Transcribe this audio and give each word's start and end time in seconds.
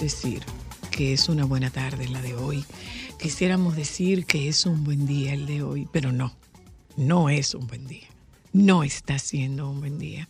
decir 0.00 0.42
que 0.90 1.12
es 1.12 1.28
una 1.28 1.44
buena 1.44 1.70
tarde 1.70 2.08
la 2.08 2.22
de 2.22 2.34
hoy. 2.34 2.64
Quisiéramos 3.20 3.76
decir 3.76 4.24
que 4.24 4.48
es 4.48 4.64
un 4.64 4.82
buen 4.82 5.06
día 5.06 5.34
el 5.34 5.46
de 5.46 5.62
hoy, 5.62 5.86
pero 5.92 6.10
no, 6.10 6.34
no 6.96 7.28
es 7.28 7.54
un 7.54 7.66
buen 7.66 7.86
día. 7.86 8.08
No 8.52 8.82
está 8.82 9.18
siendo 9.20 9.70
un 9.70 9.78
buen 9.78 9.98
día. 9.98 10.28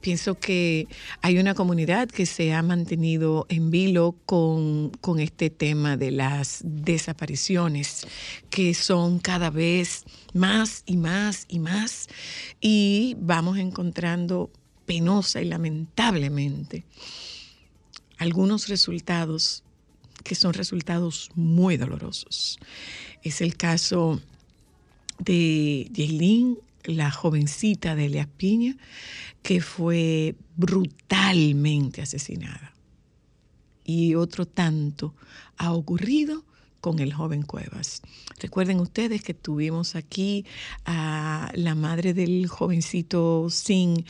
Pienso 0.00 0.36
que 0.38 0.86
hay 1.20 1.38
una 1.38 1.54
comunidad 1.54 2.08
que 2.08 2.24
se 2.24 2.54
ha 2.54 2.62
mantenido 2.62 3.44
en 3.50 3.70
vilo 3.70 4.14
con, 4.24 4.90
con 5.02 5.20
este 5.20 5.50
tema 5.50 5.98
de 5.98 6.12
las 6.12 6.60
desapariciones, 6.64 8.06
que 8.48 8.72
son 8.72 9.18
cada 9.18 9.50
vez 9.50 10.04
más 10.32 10.84
y 10.86 10.96
más 10.96 11.44
y 11.48 11.58
más, 11.58 12.08
y 12.60 13.16
vamos 13.20 13.58
encontrando 13.58 14.50
penosa 14.86 15.42
y 15.42 15.44
lamentablemente 15.44 16.86
algunos 18.18 18.68
resultados 18.68 19.62
que 20.24 20.34
son 20.34 20.52
resultados 20.52 21.30
muy 21.34 21.76
dolorosos. 21.76 22.58
Es 23.22 23.40
el 23.40 23.56
caso 23.56 24.20
de 25.18 25.88
Yailin, 25.92 26.58
la 26.84 27.10
jovencita 27.10 27.94
de 27.94 28.06
Elias 28.06 28.28
Piña, 28.36 28.76
que 29.42 29.60
fue 29.60 30.34
brutalmente 30.56 32.02
asesinada. 32.02 32.74
Y 33.84 34.16
otro 34.16 34.46
tanto 34.46 35.14
ha 35.56 35.72
ocurrido 35.72 36.44
con 36.80 36.98
el 36.98 37.12
joven 37.12 37.42
Cuevas. 37.42 38.02
Recuerden 38.40 38.80
ustedes 38.80 39.22
que 39.22 39.34
tuvimos 39.34 39.96
aquí 39.96 40.44
a 40.84 41.50
la 41.54 41.74
madre 41.74 42.14
del 42.14 42.46
jovencito 42.46 43.48
Sin 43.50 44.04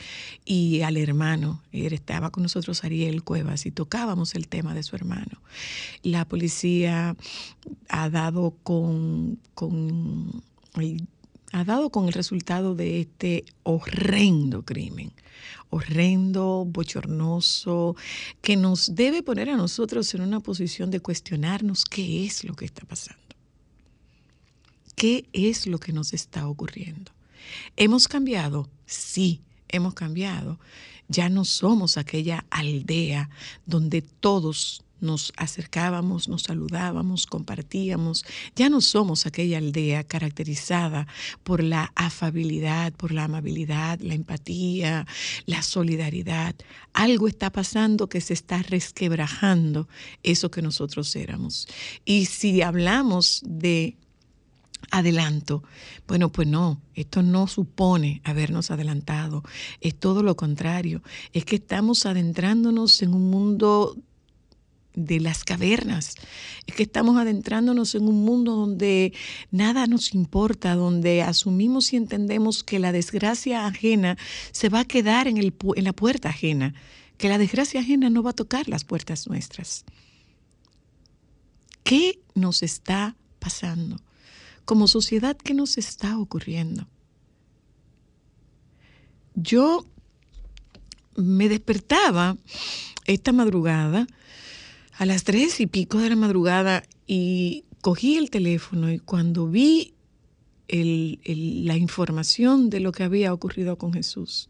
y 0.45 0.81
al 0.81 0.97
hermano. 0.97 1.61
Él 1.71 1.93
estaba 1.93 2.29
con 2.29 2.43
nosotros 2.43 2.83
Ariel 2.83 3.23
Cuevas 3.23 3.65
y 3.65 3.71
tocábamos 3.71 4.35
el 4.35 4.47
tema 4.47 4.73
de 4.73 4.83
su 4.83 4.95
hermano. 4.95 5.41
La 6.03 6.25
policía 6.25 7.15
ha 7.89 8.09
dado 8.09 8.55
con, 8.63 9.39
con 9.55 10.43
ha 11.51 11.63
dado 11.63 11.89
con 11.89 12.07
el 12.07 12.13
resultado 12.13 12.75
de 12.75 13.01
este 13.01 13.45
horrendo 13.63 14.63
crimen, 14.63 15.11
horrendo, 15.69 16.65
bochornoso, 16.65 17.95
que 18.41 18.55
nos 18.55 18.95
debe 18.95 19.23
poner 19.23 19.49
a 19.49 19.57
nosotros 19.57 20.13
en 20.13 20.21
una 20.21 20.39
posición 20.39 20.91
de 20.91 20.99
cuestionarnos 20.99 21.85
qué 21.85 22.25
es 22.25 22.43
lo 22.43 22.55
que 22.55 22.65
está 22.65 22.85
pasando, 22.85 23.35
qué 24.95 25.27
es 25.33 25.67
lo 25.67 25.79
que 25.79 25.93
nos 25.93 26.13
está 26.13 26.47
ocurriendo. 26.47 27.11
¿Hemos 27.77 28.07
cambiado? 28.07 28.69
Sí, 28.85 29.41
hemos 29.69 29.93
cambiado. 29.93 30.59
Ya 31.07 31.29
no 31.29 31.45
somos 31.45 31.97
aquella 31.97 32.45
aldea 32.51 33.29
donde 33.65 34.03
todos 34.03 34.83
nos 35.01 35.33
acercábamos, 35.37 36.27
nos 36.27 36.43
saludábamos, 36.43 37.25
compartíamos. 37.25 38.25
Ya 38.55 38.69
no 38.69 38.81
somos 38.81 39.25
aquella 39.25 39.57
aldea 39.57 40.03
caracterizada 40.03 41.07
por 41.43 41.63
la 41.63 41.91
afabilidad, 41.95 42.93
por 42.93 43.11
la 43.11 43.25
amabilidad, 43.25 43.99
la 44.01 44.13
empatía, 44.13 45.07
la 45.45 45.61
solidaridad. 45.61 46.55
Algo 46.93 47.27
está 47.27 47.51
pasando 47.51 48.09
que 48.09 48.21
se 48.21 48.33
está 48.33 48.61
resquebrajando 48.63 49.87
eso 50.23 50.51
que 50.51 50.61
nosotros 50.61 51.15
éramos. 51.15 51.67
Y 52.05 52.25
si 52.25 52.61
hablamos 52.61 53.41
de 53.45 53.97
adelanto. 54.91 55.63
Bueno, 56.07 56.31
pues 56.31 56.47
no, 56.47 56.81
esto 56.95 57.21
no 57.21 57.47
supone 57.47 58.21
habernos 58.23 58.71
adelantado, 58.71 59.43
es 59.81 59.95
todo 59.95 60.23
lo 60.23 60.35
contrario, 60.35 61.03
es 61.33 61.45
que 61.45 61.57
estamos 61.57 62.05
adentrándonos 62.05 63.01
en 63.01 63.13
un 63.13 63.29
mundo 63.29 63.97
de 64.95 65.19
las 65.19 65.43
cavernas. 65.43 66.15
Es 66.65 66.75
que 66.75 66.83
estamos 66.83 67.17
adentrándonos 67.17 67.95
en 67.95 68.07
un 68.07 68.23
mundo 68.23 68.55
donde 68.55 69.13
nada 69.51 69.87
nos 69.87 70.13
importa, 70.13 70.75
donde 70.75 71.21
asumimos 71.21 71.93
y 71.93 71.97
entendemos 71.97 72.63
que 72.63 72.79
la 72.79 72.91
desgracia 72.91 73.65
ajena 73.65 74.17
se 74.51 74.69
va 74.69 74.81
a 74.81 74.85
quedar 74.85 75.27
en, 75.27 75.37
el, 75.37 75.53
en 75.75 75.83
la 75.83 75.93
puerta 75.93 76.29
ajena, 76.29 76.73
que 77.17 77.29
la 77.29 77.37
desgracia 77.37 77.81
ajena 77.81 78.09
no 78.09 78.23
va 78.23 78.31
a 78.31 78.33
tocar 78.33 78.67
las 78.67 78.83
puertas 78.83 79.27
nuestras. 79.27 79.85
¿Qué 81.83 82.19
nos 82.35 82.61
está 82.63 83.15
pasando? 83.39 84.01
Como 84.65 84.87
sociedad, 84.87 85.37
¿qué 85.37 85.53
nos 85.53 85.77
está 85.77 86.17
ocurriendo? 86.19 86.87
Yo 89.33 89.85
me 91.15 91.49
despertaba 91.49 92.37
esta 93.05 93.31
madrugada 93.31 94.07
a 94.99 95.05
las 95.05 95.23
tres 95.23 95.61
y 95.61 95.65
pico 95.65 95.99
de 95.99 96.09
la 96.09 96.17
madrugada 96.17 96.83
y 97.07 97.63
cogí 97.79 98.17
el 98.17 98.29
teléfono 98.29 98.91
y 98.91 98.99
cuando 98.99 99.47
vi 99.47 99.93
la 100.67 101.77
información 101.77 102.69
de 102.69 102.81
lo 102.81 102.91
que 102.91 103.03
había 103.03 103.33
ocurrido 103.33 103.77
con 103.77 103.93
Jesús, 103.93 104.49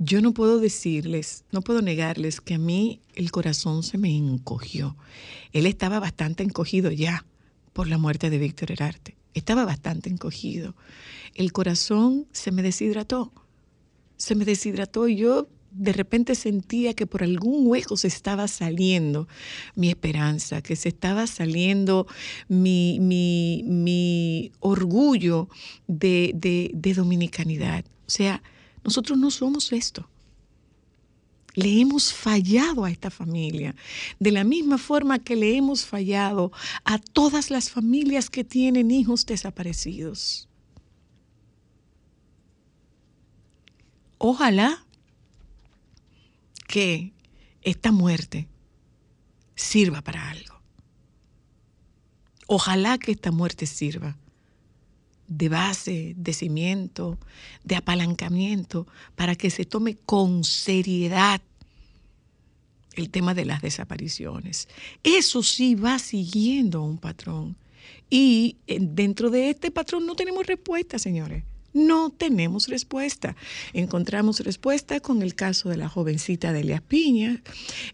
yo 0.00 0.20
no 0.20 0.34
puedo 0.34 0.58
decirles, 0.58 1.44
no 1.52 1.62
puedo 1.62 1.82
negarles 1.82 2.40
que 2.40 2.54
a 2.54 2.58
mí 2.58 3.00
el 3.14 3.30
corazón 3.30 3.84
se 3.84 3.96
me 3.96 4.10
encogió. 4.16 4.96
Él 5.52 5.66
estaba 5.66 6.00
bastante 6.00 6.42
encogido 6.42 6.90
ya 6.90 7.24
por 7.72 7.86
la 7.86 7.96
muerte 7.96 8.28
de 8.28 8.38
Víctor 8.38 8.72
Herarte. 8.72 9.16
Estaba 9.34 9.64
bastante 9.64 10.10
encogido. 10.10 10.74
El 11.36 11.52
corazón 11.52 12.26
se 12.32 12.50
me 12.50 12.62
deshidrató. 12.62 13.32
Se 14.16 14.34
me 14.34 14.44
deshidrató 14.44 15.06
y 15.06 15.14
yo 15.14 15.48
de 15.72 15.92
repente 15.92 16.34
sentía 16.34 16.94
que 16.94 17.06
por 17.06 17.22
algún 17.22 17.66
hueco 17.66 17.96
se 17.96 18.08
estaba 18.08 18.48
saliendo 18.48 19.28
mi 19.76 19.88
esperanza, 19.88 20.62
que 20.62 20.76
se 20.76 20.88
estaba 20.88 21.26
saliendo 21.26 22.06
mi, 22.48 22.98
mi- 23.00 23.62
mi 23.66 24.52
orgullo 24.60 25.48
de, 25.86 26.32
de- 26.34 26.70
de 26.74 26.94
dominicanidad. 26.94 27.84
O 28.06 28.10
sea, 28.10 28.42
nosotros 28.84 29.16
no 29.18 29.30
somos 29.30 29.72
esto. 29.72 30.08
Le 31.54 31.80
hemos 31.80 32.12
fallado 32.12 32.84
a 32.84 32.90
esta 32.90 33.10
familia, 33.10 33.74
de 34.20 34.30
la 34.30 34.44
misma 34.44 34.78
forma 34.78 35.18
que 35.18 35.34
le 35.34 35.56
hemos 35.56 35.84
fallado 35.84 36.52
a 36.84 36.98
todas 36.98 37.50
las 37.50 37.70
familias 37.70 38.30
que 38.30 38.44
tienen 38.44 38.90
hijos 38.90 39.26
desaparecidos. 39.26 40.48
Ojalá 44.18 44.84
que 46.70 47.12
esta 47.62 47.90
muerte 47.90 48.46
sirva 49.56 50.02
para 50.02 50.30
algo. 50.30 50.54
Ojalá 52.46 52.96
que 52.96 53.10
esta 53.10 53.32
muerte 53.32 53.66
sirva 53.66 54.16
de 55.26 55.48
base, 55.48 56.14
de 56.16 56.32
cimiento, 56.32 57.18
de 57.64 57.74
apalancamiento, 57.74 58.86
para 59.16 59.34
que 59.34 59.50
se 59.50 59.64
tome 59.64 59.96
con 59.96 60.44
seriedad 60.44 61.42
el 62.94 63.10
tema 63.10 63.34
de 63.34 63.46
las 63.46 63.62
desapariciones. 63.62 64.68
Eso 65.02 65.42
sí 65.42 65.74
va 65.74 65.98
siguiendo 65.98 66.82
un 66.84 66.98
patrón. 66.98 67.56
Y 68.08 68.58
eh, 68.68 68.78
dentro 68.80 69.28
de 69.30 69.50
este 69.50 69.72
patrón 69.72 70.06
no 70.06 70.14
tenemos 70.14 70.46
respuesta, 70.46 71.00
señores. 71.00 71.42
No 71.72 72.10
tenemos 72.10 72.68
respuesta. 72.68 73.36
Encontramos 73.72 74.40
respuesta 74.40 74.98
con 74.98 75.22
el 75.22 75.34
caso 75.34 75.68
de 75.68 75.76
la 75.76 75.88
jovencita 75.88 76.52
de 76.52 76.60
Elias 76.60 76.82
Piña. 76.82 77.42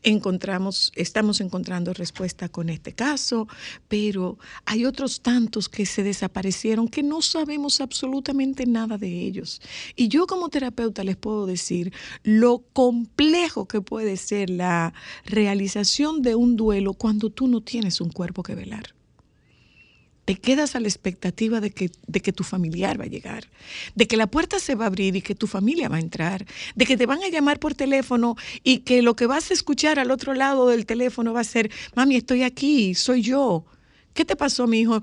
Encontramos, 0.03 0.93
estamos 0.97 1.41
encontrando 1.41 1.93
respuesta 1.93 2.49
con 2.49 2.71
este 2.71 2.95
caso, 2.95 3.49
pero 3.89 4.39
hay 4.65 4.87
otros 4.87 5.21
tantos 5.21 5.69
que 5.69 5.85
se 5.85 6.03
desaparecieron 6.03 6.89
que 6.89 7.03
no 7.03 7.21
sabemos 7.21 7.83
absolutamente 7.83 8.65
nada 8.65 8.97
de 8.97 9.09
ellos. 9.09 9.61
Y 9.95 10.09
yo 10.09 10.27
como 10.27 10.49
terapeuta 10.49 11.05
les 11.05 11.17
puedo 11.17 11.45
decir 11.45 11.93
lo 12.23 12.65
complejo 12.73 13.69
que 13.69 13.83
puede 13.83 14.17
ser 14.17 14.49
la 14.49 14.95
realización 15.27 16.23
de 16.23 16.35
un 16.35 16.57
duelo 16.57 16.95
cuando 16.95 17.31
tú 17.31 17.47
no 17.47 17.61
tienes 17.61 18.01
un 18.01 18.11
cuerpo 18.11 18.43
que 18.43 18.55
velar 18.55 18.96
te 20.27 20.35
quedas 20.35 20.75
a 20.75 20.81
la 20.81 20.89
expectativa 20.89 21.61
de 21.61 21.71
que, 21.71 21.93
de 22.09 22.21
que 22.21 22.33
tu 22.33 22.43
familiar 22.43 23.01
va 23.01 23.05
a 23.05 23.09
llegar, 23.09 23.49
de 23.95 24.09
que 24.09 24.17
la 24.17 24.27
puerta 24.27 24.59
se 24.59 24.75
va 24.75 24.85
a 24.85 24.89
abrir 24.89 25.15
y 25.15 25.23
que 25.23 25.37
tu 25.37 25.47
familia 25.47 25.89
va 25.89 25.97
a 25.97 26.01
entrar, 26.01 26.45
de 26.75 26.85
que 26.85 26.97
te 26.97 27.07
van 27.07 27.23
a 27.23 27.29
llamar 27.29 27.61
por 27.61 27.75
teléfono 27.75 28.35
y 28.65 28.79
que 28.79 29.03
lo 29.03 29.15
que 29.15 29.29
vas 29.29 29.53
a 29.53 29.55
escuchar 29.55 30.01
al 30.01 30.11
otro 30.11 30.35
lado 30.35 30.67
del 30.67 30.85
teléfono 30.85 31.33
va 31.33 31.41
a 31.41 31.45
ser, 31.45 31.71
mami, 31.95 32.17
estoy 32.17 32.43
aquí, 32.43 32.97
soy 32.97 33.23
yo. 33.23 33.65
¿Qué 34.15 34.25
te 34.25 34.35
pasó, 34.35 34.67
mi 34.67 34.81
hijo? 34.81 35.01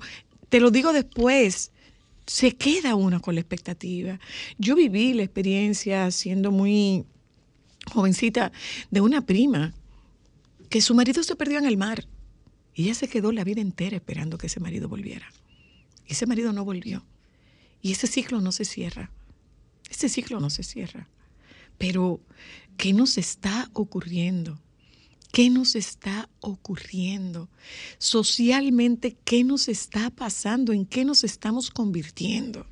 Te 0.50 0.60
lo 0.60 0.70
digo 0.70 0.92
después. 0.92 1.72
Se 2.26 2.52
queda 2.52 2.94
uno 2.94 3.20
con 3.20 3.34
la 3.34 3.40
expectativa. 3.40 4.20
Yo 4.58 4.76
viví 4.76 5.14
la 5.14 5.22
experiencia 5.22 6.10
siendo 6.10 6.50
muy 6.50 7.06
jovencita 7.90 8.52
de 8.90 9.00
una 9.00 9.22
prima 9.24 9.72
que 10.68 10.82
su 10.82 10.94
marido 10.94 11.22
se 11.22 11.34
perdió 11.34 11.58
en 11.58 11.64
el 11.64 11.78
mar 11.78 12.06
y 12.74 12.84
ella 12.84 12.94
se 12.94 13.08
quedó 13.08 13.32
la 13.32 13.44
vida 13.44 13.60
entera 13.60 13.96
esperando 13.96 14.38
que 14.38 14.48
ese 14.48 14.60
marido 14.60 14.88
volviera. 14.88 15.26
Y 16.06 16.12
ese 16.12 16.26
marido 16.26 16.52
no 16.52 16.64
volvió. 16.64 17.04
Y 17.80 17.92
ese 17.92 18.06
ciclo 18.06 18.40
no 18.40 18.52
se 18.52 18.64
cierra. 18.64 19.10
Ese 19.90 20.08
ciclo 20.08 20.40
no 20.40 20.50
se 20.50 20.62
cierra. 20.62 21.08
Pero, 21.78 22.20
¿qué 22.76 22.92
nos 22.92 23.18
está 23.18 23.70
ocurriendo? 23.72 24.60
¿Qué 25.32 25.50
nos 25.50 25.74
está 25.74 26.28
ocurriendo? 26.40 27.48
Socialmente, 27.98 29.16
¿qué 29.24 29.44
nos 29.44 29.68
está 29.68 30.10
pasando? 30.10 30.72
¿En 30.72 30.86
qué 30.86 31.04
nos 31.04 31.24
estamos 31.24 31.70
convirtiendo? 31.70 32.66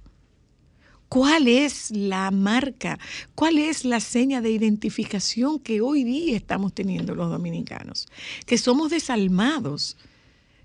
¿Cuál 1.12 1.47
es 1.47 1.91
la 1.91 2.31
marca? 2.31 2.99
¿Cuál 3.35 3.59
es 3.59 3.85
la 3.85 4.00
seña 4.00 4.41
de 4.41 4.50
identificación 4.50 5.59
que 5.59 5.82
hoy 5.82 6.05
día 6.05 6.35
estamos 6.35 6.73
teniendo 6.73 7.14
los 7.14 7.31
dominicanos? 7.31 8.09
Que 8.47 8.56
somos 8.56 8.91
desalmados, 8.91 9.99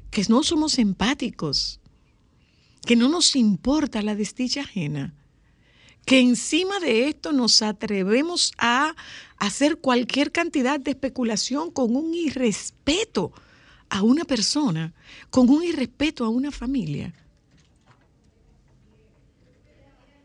que 0.10 0.24
no 0.30 0.44
somos 0.44 0.80
empáticos, 0.80 1.82
que 2.86 2.96
no 2.96 3.10
nos 3.10 3.36
importa 3.36 4.02
la 4.02 4.16
desdicha 4.16 4.62
ajena, 4.62 5.14
que 6.06 6.22
encima 6.22 6.80
de 6.80 7.10
esto 7.10 7.34
nos 7.34 7.62
atrevemos 7.62 8.54
a 8.58 8.96
hacer 9.40 9.80
cualquier 9.80 10.32
cantidad 10.32 10.80
de 10.80 10.92
especulación 10.92 11.72
con 11.72 11.94
un 11.94 12.14
irrespeto 12.14 13.34
a 13.90 14.02
una 14.02 14.24
persona, 14.24 14.94
con 15.30 15.50
un 15.50 15.62
irrespeto 15.66 16.24
a 16.24 16.30
una 16.30 16.52
familia. 16.52 17.14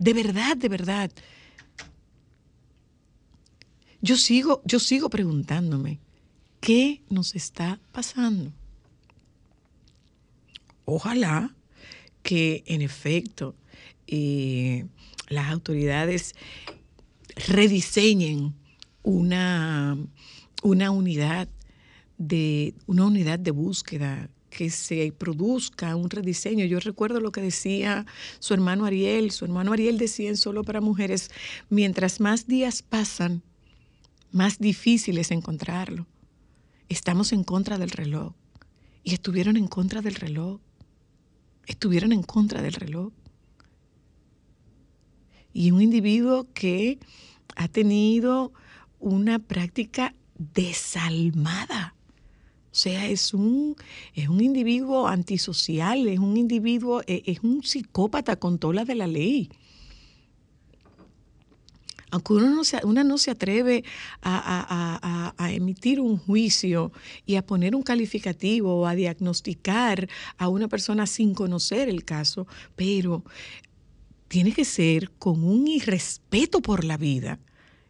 De 0.02 0.14
verdad, 0.14 0.56
de 0.56 0.68
verdad. 0.68 1.12
Yo 4.00 4.16
sigo, 4.16 4.60
yo 4.64 4.80
sigo 4.80 5.08
preguntándome, 5.08 6.00
¿qué 6.60 7.02
nos 7.08 7.36
está 7.36 7.78
pasando? 7.92 8.52
Ojalá 10.86 11.54
que 12.24 12.64
en 12.66 12.82
efecto 12.82 13.54
eh, 14.08 14.86
las 15.28 15.52
autoridades 15.52 16.34
rediseñen 17.46 18.54
una, 19.04 19.96
una 20.64 20.90
unidad 20.90 21.48
de 22.18 22.74
una 22.86 23.06
unidad 23.06 23.38
de 23.38 23.52
búsqueda 23.52 24.28
que 24.56 24.68
se 24.68 25.12
produzca 25.12 25.96
un 25.96 26.10
rediseño. 26.10 26.66
Yo 26.66 26.78
recuerdo 26.78 27.20
lo 27.20 27.32
que 27.32 27.40
decía 27.40 28.04
su 28.38 28.52
hermano 28.52 28.84
Ariel. 28.84 29.30
Su 29.30 29.46
hermano 29.46 29.72
Ariel 29.72 29.96
decía 29.96 30.28
en 30.28 30.36
Solo 30.36 30.62
para 30.62 30.82
Mujeres, 30.82 31.30
mientras 31.70 32.20
más 32.20 32.46
días 32.46 32.82
pasan, 32.82 33.42
más 34.30 34.58
difícil 34.58 35.16
es 35.16 35.30
encontrarlo. 35.30 36.06
Estamos 36.90 37.32
en 37.32 37.44
contra 37.44 37.78
del 37.78 37.90
reloj. 37.90 38.34
Y 39.02 39.14
estuvieron 39.14 39.56
en 39.56 39.68
contra 39.68 40.02
del 40.02 40.16
reloj. 40.16 40.60
Estuvieron 41.66 42.12
en 42.12 42.22
contra 42.22 42.60
del 42.60 42.74
reloj. 42.74 43.10
Y 45.54 45.70
un 45.70 45.80
individuo 45.80 46.46
que 46.52 46.98
ha 47.56 47.68
tenido 47.68 48.52
una 49.00 49.38
práctica 49.38 50.14
desalmada 50.36 51.94
o 52.72 52.74
sea, 52.74 53.06
es 53.06 53.34
un, 53.34 53.76
es 54.14 54.30
un 54.30 54.40
individuo 54.40 55.06
antisocial, 55.06 56.08
es 56.08 56.18
un 56.18 56.38
individuo, 56.38 57.02
es, 57.06 57.20
es 57.26 57.40
un 57.40 57.62
psicópata 57.62 58.36
con 58.36 58.58
toda 58.58 58.86
de 58.86 58.94
la 58.94 59.06
ley. 59.06 59.50
Aunque 62.10 62.32
uno 62.32 62.48
no 62.48 62.64
se, 62.64 62.80
una 62.84 63.04
no 63.04 63.18
se 63.18 63.30
atreve 63.30 63.84
a, 64.22 64.38
a, 64.38 64.98
a, 65.02 65.34
a, 65.36 65.52
emitir 65.52 66.00
un 66.00 66.16
juicio 66.16 66.92
y 67.26 67.36
a 67.36 67.44
poner 67.44 67.76
un 67.76 67.82
calificativo 67.82 68.80
o 68.80 68.86
a 68.86 68.94
diagnosticar 68.94 70.08
a 70.38 70.48
una 70.48 70.66
persona 70.68 71.06
sin 71.06 71.34
conocer 71.34 71.90
el 71.90 72.06
caso, 72.06 72.46
pero 72.74 73.22
tiene 74.28 74.52
que 74.52 74.64
ser 74.64 75.10
con 75.18 75.44
un 75.44 75.68
irrespeto 75.68 76.62
por 76.62 76.84
la 76.84 76.96
vida 76.96 77.38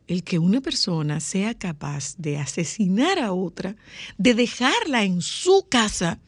el 0.09 0.25
que 0.25 0.39
una 0.39 0.61
persona 0.61 1.21
sea 1.21 1.55
capaz 1.55 2.17
de 2.19 2.39
asesinar 2.39 3.19
a 3.19 3.33
otra, 3.33 3.77
de 4.19 4.35
dejarla 4.35 5.05
en 5.05 5.23
su 5.23 5.67
casa, 5.69 6.21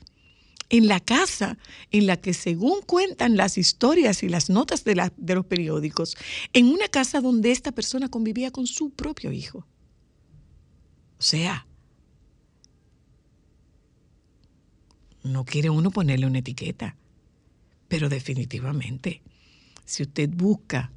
en 0.71 0.89
la 0.89 1.01
casa 1.01 1.59
en 1.91 2.07
la 2.07 2.17
que 2.17 2.35
según 2.35 2.83
cuentan 2.83 3.37
las 3.37 3.59
historias 3.59 4.23
y 4.23 4.29
las 4.29 4.51
notas 4.51 4.85
de, 4.85 4.95
los 5.35 5.47
periódicos, 5.47 6.17
en 6.53 6.67
una 6.67 6.89
casa 6.89 7.21
donde 7.21 7.51
esta 7.51 7.73
persona 7.73 8.09
convivía 8.09 8.51
con 8.51 8.67
su 8.67 8.91
propio 8.91 9.33
hijo. 9.33 9.67
O 11.19 11.23
sea, 11.23 11.67
no 15.23 15.45
quiere 15.45 15.71
uno 15.71 15.91
ponerle 15.91 16.27
una 16.27 16.41
etiqueta, 16.41 16.97
pero 17.89 18.09
definitivamente, 18.09 19.23
si 19.85 20.03
usted 20.03 20.31
busca 20.31 20.91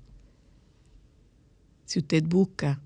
si 1.88 2.00
usted 2.00 2.24
busca 2.24 2.82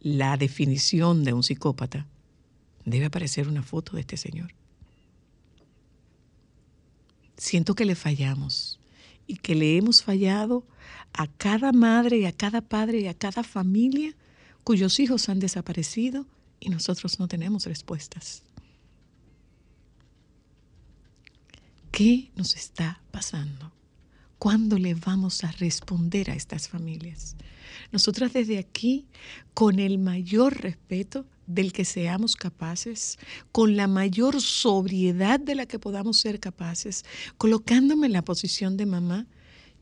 la 0.00 0.36
definición 0.38 1.24
de 1.24 1.34
un 1.34 1.42
psicópata, 1.42 2.06
debe 2.86 3.04
aparecer 3.04 3.46
una 3.46 3.62
foto 3.62 3.92
de 3.92 4.00
este 4.00 4.16
señor. 4.16 4.54
Siento 7.36 7.74
que 7.74 7.84
le 7.84 7.94
fallamos 7.94 8.80
y 9.26 9.36
que 9.36 9.54
le 9.54 9.76
hemos 9.76 10.02
fallado 10.02 10.64
a 11.12 11.26
cada 11.26 11.70
madre 11.72 12.18
y 12.18 12.24
a 12.24 12.32
cada 12.32 12.62
padre 12.62 13.00
y 13.00 13.08
a 13.08 13.14
cada 13.14 13.42
familia 13.44 14.14
cuyos 14.64 14.98
hijos 15.00 15.28
han 15.28 15.38
desaparecido 15.38 16.24
y 16.60 16.70
nosotros 16.70 17.20
no 17.20 17.28
tenemos 17.28 17.66
respuestas. 17.66 18.42
¿Qué 21.92 22.30
nos 22.36 22.56
está 22.56 23.02
pasando? 23.10 23.70
¿Cuándo 24.38 24.78
le 24.78 24.94
vamos 24.94 25.44
a 25.44 25.52
responder 25.52 26.30
a 26.30 26.34
estas 26.34 26.68
familias? 26.68 27.36
Nosotras 27.92 28.32
desde 28.32 28.58
aquí, 28.58 29.06
con 29.54 29.78
el 29.78 29.98
mayor 29.98 30.60
respeto 30.60 31.26
del 31.46 31.72
que 31.72 31.84
seamos 31.84 32.36
capaces, 32.36 33.18
con 33.52 33.76
la 33.76 33.88
mayor 33.88 34.40
sobriedad 34.40 35.40
de 35.40 35.54
la 35.54 35.66
que 35.66 35.78
podamos 35.78 36.20
ser 36.20 36.40
capaces, 36.40 37.04
colocándome 37.38 38.06
en 38.06 38.12
la 38.12 38.22
posición 38.22 38.76
de 38.76 38.86
mamá, 38.86 39.26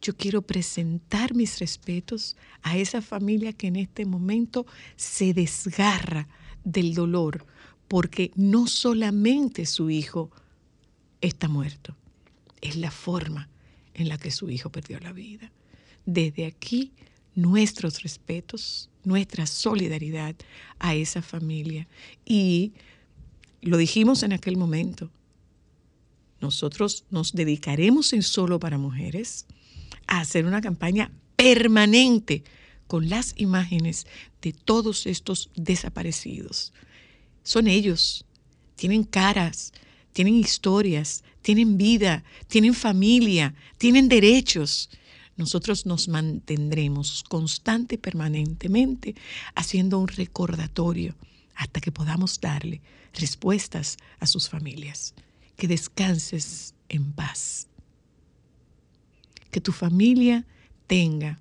yo 0.01 0.17
quiero 0.17 0.43
presentar 0.43 1.35
mis 1.35 1.59
respetos 1.59 2.37
a 2.63 2.77
esa 2.77 3.03
familia 3.03 3.53
que 3.53 3.67
en 3.67 3.77
este 3.77 4.05
momento 4.05 4.67
se 4.95 5.35
desgarra 5.35 6.29
del 6.65 6.95
dolor, 6.95 7.47
porque 7.89 8.31
no 8.35 8.67
solamente 8.67 9.67
su 9.67 9.91
hijo 9.91 10.31
está 11.21 11.49
muerto, 11.49 11.97
es 12.61 12.77
la 12.77 12.91
forma 12.91 13.49
en 13.95 14.09
la 14.09 14.19
que 14.19 14.31
su 14.31 14.51
hijo 14.51 14.71
perdió 14.71 15.01
la 15.01 15.13
vida. 15.13 15.51
Desde 16.05 16.47
aquí 16.47 16.93
nuestros 17.37 18.03
respetos, 18.03 18.91
nuestra 19.05 19.47
solidaridad 19.47 20.35
a 20.81 20.97
esa 20.97 21.23
familia. 21.23 21.87
Y 22.25 22.73
lo 23.61 23.77
dijimos 23.77 24.25
en 24.25 24.33
aquel 24.33 24.57
momento, 24.57 25.11
nosotros 26.41 27.05
nos 27.11 27.33
dedicaremos 27.33 28.13
en 28.13 28.23
solo 28.23 28.59
para 28.59 28.79
mujeres 28.79 29.47
a 30.09 30.21
hacer 30.21 30.47
una 30.47 30.61
campaña 30.61 31.13
permanente 31.37 32.43
con 32.87 33.09
las 33.09 33.35
imágenes 33.37 34.07
de 34.43 34.53
todos 34.53 35.07
estos 35.07 35.51
desaparecidos. 35.55 36.73
Son 37.43 37.67
ellos, 37.67 38.25
tienen 38.77 39.05
caras, 39.05 39.73
tienen 40.13 40.35
historias, 40.35 41.23
tienen 41.43 41.77
vida, 41.77 42.25
tienen 42.49 42.75
familia, 42.75 43.55
tienen 43.79 44.09
derechos 44.09 44.89
nosotros 45.37 45.85
nos 45.85 46.09
mantendremos 46.09 47.23
constante 47.25 47.99
permanentemente 47.99 49.15
haciendo 49.55 49.99
un 49.99 50.09
recordatorio 50.09 51.15
hasta 51.55 51.81
que 51.81 51.93
podamos 51.93 52.41
darle 52.41 52.81
respuestas 53.13 53.97
a 54.19 54.27
sus 54.27 54.49
familias. 54.49 55.15
Que 55.57 55.69
descanses 55.69 56.75
en 56.89 57.13
paz. 57.13 57.69
Que 59.51 59.61
tu 59.61 59.73
familia 59.73 60.45
tenga 60.87 61.39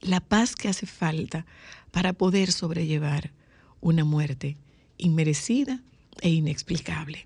la 0.00 0.20
paz 0.20 0.54
que 0.54 0.68
hace 0.68 0.86
falta 0.86 1.46
para 1.90 2.12
poder 2.12 2.52
sobrellevar 2.52 3.32
una 3.80 4.04
muerte 4.04 4.56
inmerecida 4.98 5.82
e 6.20 6.30
inexplicable. 6.30 7.24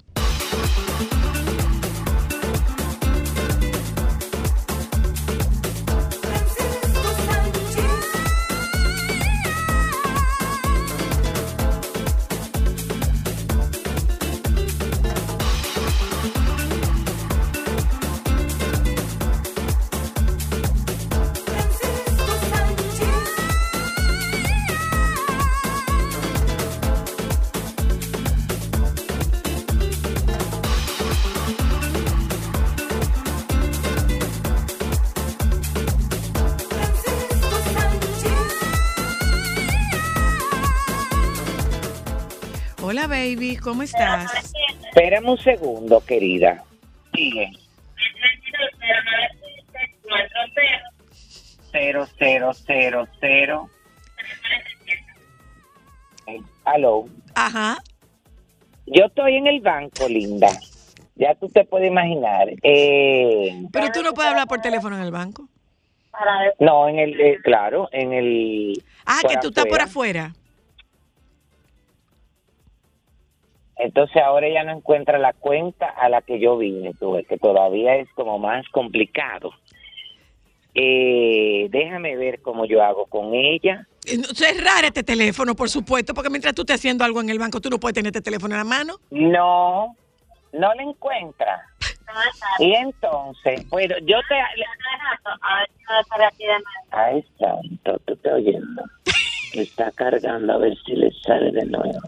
Baby, 43.10 43.56
¿cómo 43.56 43.82
estás? 43.82 44.52
Espérame 44.88 45.28
un 45.28 45.38
segundo, 45.38 46.00
querida. 46.06 46.64
Sigue. 47.12 47.50
Cero, 51.72 52.06
cero, 52.18 52.52
cero, 52.66 53.08
cero. 53.20 53.70
Eh, 56.26 56.40
Aló. 56.64 57.06
Ajá. 57.34 57.78
Yo 58.86 59.04
estoy 59.06 59.36
en 59.36 59.46
el 59.46 59.60
banco, 59.60 60.08
linda. 60.08 60.48
Ya 61.16 61.34
tú 61.34 61.48
te 61.48 61.64
puedes 61.64 61.88
imaginar. 61.90 62.48
Eh, 62.62 63.62
Pero 63.72 63.92
tú 63.92 64.02
no 64.02 64.14
puedes 64.14 64.30
hablar 64.30 64.48
por 64.48 64.60
teléfono 64.60 64.96
en 64.96 65.02
el 65.02 65.10
banco. 65.10 65.48
no, 66.58 66.88
en 66.88 66.98
el, 66.98 67.20
eh, 67.20 67.38
claro, 67.42 67.88
en 67.92 68.12
el. 68.12 68.82
Ah, 69.04 69.20
que 69.28 69.36
tú 69.36 69.48
estás 69.48 69.66
por 69.66 69.80
afuera. 69.80 70.32
Entonces 73.80 74.22
ahora 74.22 74.46
ella 74.46 74.62
no 74.62 74.72
encuentra 74.72 75.18
la 75.18 75.32
cuenta 75.32 75.86
a 75.86 76.10
la 76.10 76.20
que 76.20 76.38
yo 76.38 76.58
vine, 76.58 76.92
tú 77.00 77.12
ves, 77.12 77.26
que 77.26 77.38
todavía 77.38 77.96
es 77.96 78.08
como 78.14 78.38
más 78.38 78.68
complicado. 78.68 79.52
Eh, 80.74 81.66
déjame 81.70 82.14
ver 82.16 82.42
cómo 82.42 82.66
yo 82.66 82.82
hago 82.82 83.06
con 83.06 83.34
ella. 83.34 83.86
Eh, 84.06 84.18
Cerrar 84.34 84.84
este 84.84 85.02
teléfono, 85.02 85.56
por 85.56 85.70
supuesto, 85.70 86.12
porque 86.12 86.28
mientras 86.28 86.54
tú 86.54 86.62
estés 86.62 86.76
haciendo 86.76 87.04
algo 87.04 87.22
en 87.22 87.30
el 87.30 87.38
banco, 87.38 87.60
tú 87.60 87.70
no 87.70 87.80
puedes 87.80 87.94
tener 87.94 88.08
este 88.08 88.20
teléfono 88.20 88.54
en 88.54 88.58
la 88.58 88.64
mano. 88.64 88.96
No, 89.10 89.96
no 90.52 90.74
la 90.74 90.82
encuentra. 90.82 91.66
Y 92.58 92.74
entonces, 92.74 93.66
bueno, 93.70 93.94
yo 94.02 94.18
te... 94.28 94.34
Ay, 96.90 97.24
santo, 97.38 97.98
tú 98.04 98.16
te 98.16 98.32
oyendo. 98.32 98.82
Está 99.54 99.90
cargando 99.92 100.52
a 100.52 100.58
ver 100.58 100.76
si 100.84 100.96
le 100.96 101.10
sale 101.22 101.50
de 101.52 101.64
nuevo. 101.64 102.00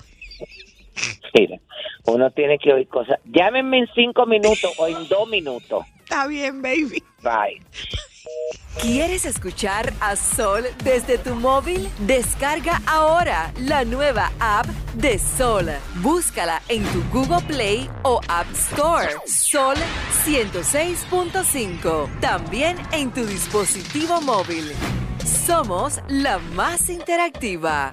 Mira, 1.34 1.58
uno 2.06 2.30
tiene 2.30 2.58
que 2.58 2.72
oír 2.72 2.88
cosas. 2.88 3.18
Llámenme 3.24 3.78
en 3.78 3.88
cinco 3.94 4.26
minutos 4.26 4.72
o 4.78 4.86
en 4.86 5.08
dos 5.08 5.28
minutos. 5.28 5.84
Está 6.02 6.26
bien, 6.26 6.60
baby. 6.60 7.02
Bye. 7.22 7.60
¿Quieres 8.80 9.24
escuchar 9.26 9.92
a 10.00 10.16
Sol 10.16 10.64
desde 10.82 11.18
tu 11.18 11.34
móvil? 11.34 11.88
Descarga 12.00 12.80
ahora 12.86 13.52
la 13.60 13.84
nueva 13.84 14.32
app 14.40 14.66
de 14.94 15.18
Sol. 15.18 15.66
Búscala 15.96 16.62
en 16.68 16.82
tu 16.84 17.02
Google 17.12 17.46
Play 17.46 17.88
o 18.02 18.20
App 18.28 18.50
Store. 18.52 19.08
Sol 19.26 19.76
106.5. 20.24 22.20
También 22.20 22.76
en 22.92 23.12
tu 23.12 23.24
dispositivo 23.24 24.20
móvil. 24.20 24.72
Somos 25.24 26.00
la 26.08 26.38
más 26.38 26.88
interactiva. 26.90 27.92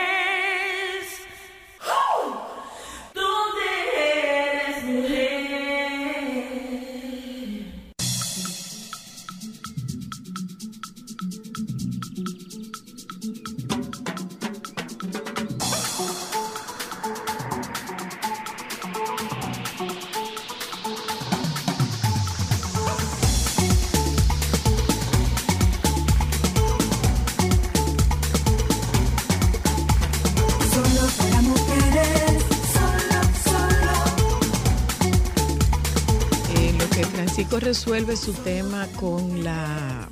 Francisco 37.41 37.65
resuelve 37.65 38.15
su 38.15 38.33
tema 38.33 38.87
con 38.99 39.43
la 39.43 40.07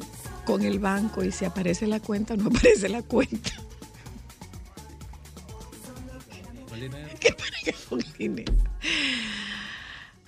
con 0.45 0.63
el 0.63 0.79
banco 0.79 1.23
y 1.23 1.31
si 1.31 1.45
aparece 1.45 1.85
la 1.85 1.99
cuenta 1.99 2.33
o 2.33 2.37
no 2.37 2.47
aparece 2.49 2.89
la 2.89 3.03
cuenta. 3.03 3.51
¿Qué 7.19 7.35
dinero? 8.17 8.51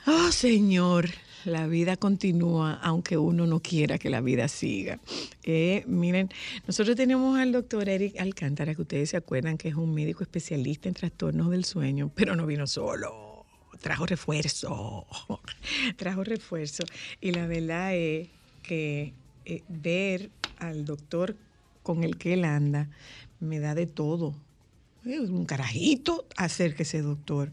Oh, 0.06 0.32
Señor, 0.32 1.10
la 1.44 1.66
vida 1.66 1.98
continúa 1.98 2.76
aunque 2.84 3.18
uno 3.18 3.48
no 3.48 3.62
quiera 3.62 3.98
que 3.98 4.12
la 4.12 4.22
vida 4.22 4.48
siga. 4.48 5.00
Eh, 5.42 5.84
miren, 5.88 6.30
nosotros 6.68 6.96
tenemos 6.96 7.40
al 7.40 7.52
doctor 7.52 7.90
Eric 7.90 8.20
Alcántara, 8.20 8.76
que 8.76 8.82
ustedes 8.84 9.10
se 9.10 9.18
acuerdan 9.18 9.58
que 9.58 9.70
es 9.70 9.76
un 9.76 9.92
médico 9.92 10.22
especialista 10.22 10.88
en 10.88 10.94
trastornos 10.94 11.50
del 11.50 11.66
sueño, 11.66 12.12
pero 12.14 12.36
no 12.36 12.46
vino 12.46 12.68
solo, 12.68 13.31
trajo 13.82 14.06
refuerzo, 14.06 15.06
trajo 15.98 16.24
refuerzo. 16.24 16.84
Y 17.20 17.32
la 17.32 17.48
verdad 17.48 17.94
es 17.96 18.30
que 18.64 19.14
eh, 19.46 19.64
ver 19.68 20.30
al 20.60 20.86
doctor 20.86 21.36
con 21.84 22.04
el 22.04 22.18
que 22.18 22.34
él 22.34 22.46
anda 22.46 22.90
me 23.40 23.60
da 23.60 23.76
de 23.76 23.88
todo. 23.88 24.36
Un 25.04 25.46
carajito, 25.46 26.26
acérquese, 26.38 27.02
doctor. 27.02 27.52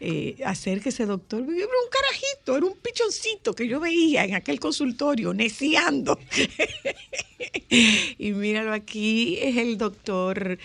Eh, 0.00 0.36
acérquese, 0.44 1.04
doctor. 1.04 1.40
Era 1.42 1.50
un 1.50 1.90
carajito, 1.90 2.56
era 2.56 2.66
un 2.66 2.78
pichoncito 2.78 3.52
que 3.52 3.68
yo 3.68 3.78
veía 3.78 4.24
en 4.24 4.34
aquel 4.34 4.58
consultorio, 4.58 5.34
neciando. 5.34 6.18
y 8.18 8.32
míralo 8.32 8.72
aquí, 8.72 9.38
es 9.40 9.56
el 9.56 9.76
doctor 9.76 10.58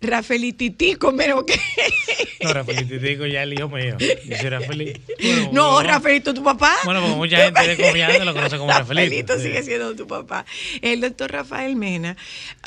Rafaelititico, 0.00 1.14
pero 1.14 1.44
que. 1.44 1.60
No, 2.42 2.54
Rafaelito, 2.54 2.88
te 2.88 2.98
digo 2.98 3.26
ya 3.26 3.42
el 3.42 3.52
hijo 3.52 3.68
mío. 3.68 3.96
Soy 3.98 4.48
Rafaelito. 4.48 5.00
Bueno, 5.20 5.50
No, 5.52 5.82
Rafaelito, 5.82 6.32
tu 6.32 6.42
papá. 6.42 6.74
Bueno, 6.84 7.00
porque 7.02 7.16
mucha 7.16 7.36
gente 7.44 7.66
de 7.68 7.76
confianza 7.76 8.24
lo 8.24 8.32
conoce 8.32 8.56
como 8.56 8.72
Rafaelito. 8.72 9.36
Sí. 9.36 9.42
sigue 9.42 9.62
siendo 9.62 9.94
tu 9.94 10.06
papá. 10.06 10.46
El 10.80 11.02
doctor 11.02 11.30
Rafael 11.30 11.76
Mena, 11.76 12.16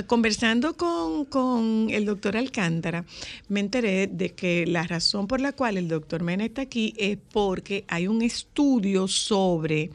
conversando 0.05 0.77
con, 0.77 1.25
con 1.25 1.87
el 1.89 2.05
doctor 2.05 2.37
Alcántara, 2.37 3.05
me 3.47 3.61
enteré 3.61 4.07
de 4.07 4.29
que 4.33 4.65
la 4.67 4.83
razón 4.83 5.27
por 5.27 5.41
la 5.41 5.53
cual 5.53 5.77
el 5.77 5.87
doctor 5.87 6.21
Mena 6.21 6.45
está 6.45 6.61
aquí 6.61 6.93
es 6.97 7.17
porque 7.31 7.83
hay 7.87 8.07
un 8.07 8.21
estudio 8.21 9.07
sobre 9.07 9.89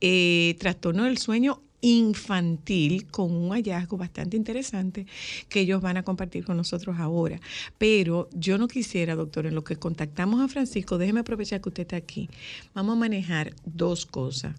eh, 0.00 0.54
trastorno 0.60 1.04
del 1.04 1.18
sueño 1.18 1.62
infantil 1.86 3.06
con 3.06 3.30
un 3.30 3.52
hallazgo 3.52 3.96
bastante 3.96 4.36
interesante 4.36 5.06
que 5.48 5.60
ellos 5.60 5.80
van 5.80 5.96
a 5.96 6.02
compartir 6.02 6.44
con 6.44 6.56
nosotros 6.56 6.96
ahora. 6.98 7.40
Pero 7.78 8.28
yo 8.32 8.58
no 8.58 8.66
quisiera, 8.66 9.14
doctor, 9.14 9.46
en 9.46 9.54
lo 9.54 9.62
que 9.62 9.76
contactamos 9.76 10.40
a 10.40 10.48
Francisco, 10.48 10.98
déjeme 10.98 11.20
aprovechar 11.20 11.60
que 11.60 11.68
usted 11.68 11.82
está 11.82 11.96
aquí. 11.96 12.28
Vamos 12.74 12.96
a 12.96 12.98
manejar 12.98 13.54
dos 13.64 14.04
cosas, 14.04 14.56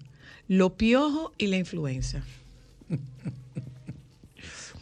lo 0.48 0.78
piojo 0.78 1.34
y 1.38 1.48
la 1.48 1.58
influenza. 1.58 2.24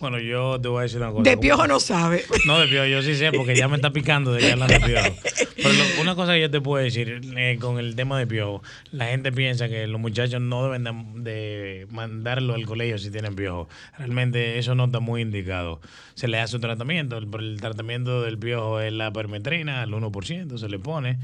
Bueno, 0.09 0.19
yo 0.19 0.59
te 0.61 0.67
voy 0.67 0.79
a 0.79 0.81
decir 0.83 0.99
una 0.99 1.11
cosa. 1.11 1.23
De 1.29 1.37
piojo 1.37 1.67
no 1.67 1.79
sabe. 1.79 2.23
No, 2.45 2.59
de 2.59 2.67
piojo, 2.67 2.85
yo 2.85 3.01
sí 3.01 3.15
sé, 3.15 3.31
porque 3.31 3.55
ya 3.55 3.67
me 3.67 3.75
está 3.75 3.91
picando 3.91 4.31
de 4.33 4.39
que 4.41 4.51
hablan 4.51 4.67
de 4.67 4.79
piojo. 4.79 5.15
Pero 5.55 5.69
lo- 5.73 6.01
una 6.01 6.15
cosa 6.15 6.33
que 6.33 6.41
yo 6.41 6.51
te 6.51 6.61
puedo 6.61 6.83
decir 6.83 7.21
eh, 7.37 7.57
con 7.59 7.79
el 7.79 7.95
tema 7.95 8.19
de 8.19 8.27
piojo, 8.27 8.61
la 8.91 9.07
gente 9.07 9.31
piensa 9.31 9.67
que 9.67 9.87
los 9.87 9.99
muchachos 9.99 10.39
no 10.41 10.63
deben 10.69 10.83
de, 10.83 11.31
de 11.31 11.87
mandarlo 11.89 12.53
al 12.53 12.65
colegio 12.65 12.97
si 12.99 13.09
tienen 13.09 13.35
piojo. 13.35 13.67
Realmente 13.97 14.59
eso 14.59 14.75
no 14.75 14.85
está 14.85 14.99
muy 14.99 15.21
indicado. 15.21 15.81
Se 16.13 16.27
le 16.27 16.39
hace 16.39 16.55
un 16.57 16.61
tratamiento, 16.61 17.17
el, 17.17 17.27
el 17.39 17.59
tratamiento 17.59 18.21
del 18.21 18.37
piojo 18.37 18.79
es 18.79 18.93
la 18.93 19.11
permetrina, 19.11 19.81
al 19.81 19.89
1%, 19.91 20.57
se 20.57 20.69
le 20.69 20.77
pone 20.79 21.17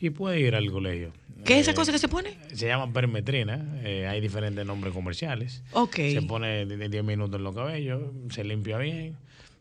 y 0.00 0.10
puede 0.10 0.40
ir 0.40 0.54
al 0.56 0.70
colegio. 0.70 1.12
¿Qué 1.44 1.54
es 1.54 1.60
esa 1.62 1.70
Eh, 1.72 1.74
cosa 1.74 1.92
que 1.92 1.98
se 1.98 2.08
pone? 2.08 2.36
Se 2.52 2.66
llama 2.66 2.92
permetrina, 2.92 3.64
eh, 3.84 4.06
hay 4.06 4.20
diferentes 4.20 4.64
nombres 4.66 4.92
comerciales. 4.94 5.62
Ok. 5.72 5.94
Se 5.96 6.22
pone 6.22 6.66
de- 6.66 6.76
de 6.76 6.88
10 6.88 7.04
minutos 7.04 7.36
en 7.38 7.44
los 7.44 7.54
cabellos, 7.54 8.02
se 8.30 8.44
limpia 8.44 8.78
bien. 8.78 9.16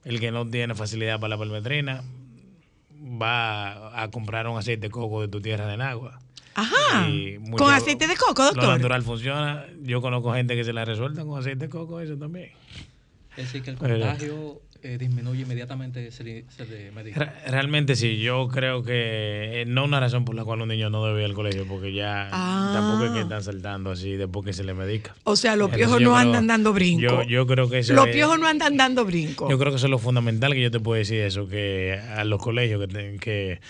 El 0.06 0.20
que 0.20 0.32
no 0.32 0.48
tiene 0.50 0.76
facilidad 0.76 1.20
para 1.20 1.30
la 1.36 1.38
permetrina 1.38 2.04
va 3.22 4.02
a 4.02 4.10
comprar 4.12 4.48
un 4.48 4.58
aceite 4.58 4.88
de 4.88 4.92
coco 4.92 5.22
de 5.22 5.28
tu 5.28 5.42
tierra 5.42 5.68
de 5.68 5.78
Nagua. 5.78 6.20
Ajá. 6.56 7.10
Y 7.10 7.40
mucho- 7.40 7.64
Con 7.64 7.74
aceite 7.74 8.08
de 8.08 8.16
coco, 8.16 8.44
Lo 8.44 8.50
doctor. 8.52 8.68
natural 8.70 9.02
funciona. 9.02 9.66
Yo 9.82 10.02
conozco 10.02 10.34
gente 10.34 10.56
que 10.56 10.64
se 10.64 10.72
la 10.74 10.86
resuelta 10.86 11.26
con 11.26 11.40
aceite 11.40 11.66
de 11.66 11.70
coco, 11.70 12.00
eso 12.00 12.16
también. 12.18 12.52
Es 13.36 13.46
decir, 13.46 13.64
que 13.64 13.72
el 13.72 13.78
Pero- 13.78 14.00
contagio 14.00 14.62
eh, 14.84 14.98
disminuye 14.98 15.42
inmediatamente 15.44 16.12
se 16.12 16.24
le, 16.24 16.46
se 16.50 16.66
le 16.66 16.92
medica. 16.92 17.20
Re- 17.20 17.52
Realmente 17.52 17.96
sí, 17.96 18.18
yo 18.20 18.48
creo 18.50 18.84
que 18.84 19.62
eh, 19.62 19.66
no 19.66 19.86
una 19.86 20.00
razón 20.00 20.26
por 20.26 20.36
la 20.36 20.44
cual 20.44 20.62
un 20.62 20.68
niño 20.68 20.90
no 20.90 21.06
debe 21.06 21.22
ir 21.22 21.26
al 21.26 21.34
colegio, 21.34 21.66
porque 21.68 21.94
ya 21.94 22.30
Ah. 22.32 22.72
tampoco 22.74 23.06
es 23.06 23.12
que 23.12 23.22
están 23.22 23.44
saltando 23.44 23.92
así 23.92 24.12
después 24.18 24.46
que 24.46 24.54
se 24.54 24.64
le 24.64 24.74
medica. 24.74 25.16
O 25.24 25.36
sea, 25.36 25.56
los 25.56 25.70
piojos 25.70 26.02
no 26.02 26.10
creo- 26.12 26.16
andan 26.16 26.48
dando 26.48 26.74
brinco. 26.74 27.02
Yo, 27.02 27.24
yo 27.24 27.48
creo 27.48 27.70
que 27.70 27.80
eso 27.80 27.94
los 27.94 28.08
es- 28.08 28.14
piojos 28.16 28.38
no 28.40 28.48
andan 28.48 28.76
dando 28.78 29.06
brinco. 29.06 29.50
Yo 29.50 29.58
creo 29.58 29.72
que 29.72 29.78
eso 29.78 29.88
es 29.88 29.92
lo 29.92 30.00
fundamental 30.00 30.54
que 30.54 30.62
yo 30.62 30.72
te 30.72 30.80
puedo 30.80 30.98
decir 31.00 31.22
eso, 31.22 31.48
que 31.48 32.00
a 32.16 32.24
los 32.26 32.42
colegios 32.42 32.82
que, 32.82 32.88
te- 32.88 33.18
que 33.20 33.62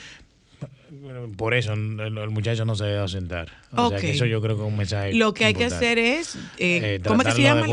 por 1.38 1.54
eso 1.54 1.74
el, 1.74 2.30
muchacho 2.30 2.66
no 2.66 2.76
se 2.76 2.86
debe 2.86 3.00
ausentar. 3.00 3.52
O 3.72 3.90
sea, 3.90 4.00
que 4.00 4.12
eso 4.12 4.26
yo 4.26 4.42
creo 4.42 4.56
que 4.56 4.62
es 4.64 4.68
un 4.68 4.78
mensaje 4.78 5.14
Lo 5.14 5.34
que 5.34 5.46
hay 5.46 5.54
que 5.54 5.66
hacer 5.66 5.98
es, 5.98 6.36
eh, 6.58 6.96
Eh, 6.98 7.02
¿cómo 7.06 7.24
que 7.24 7.32
se 7.32 7.42
llama? 7.42 7.66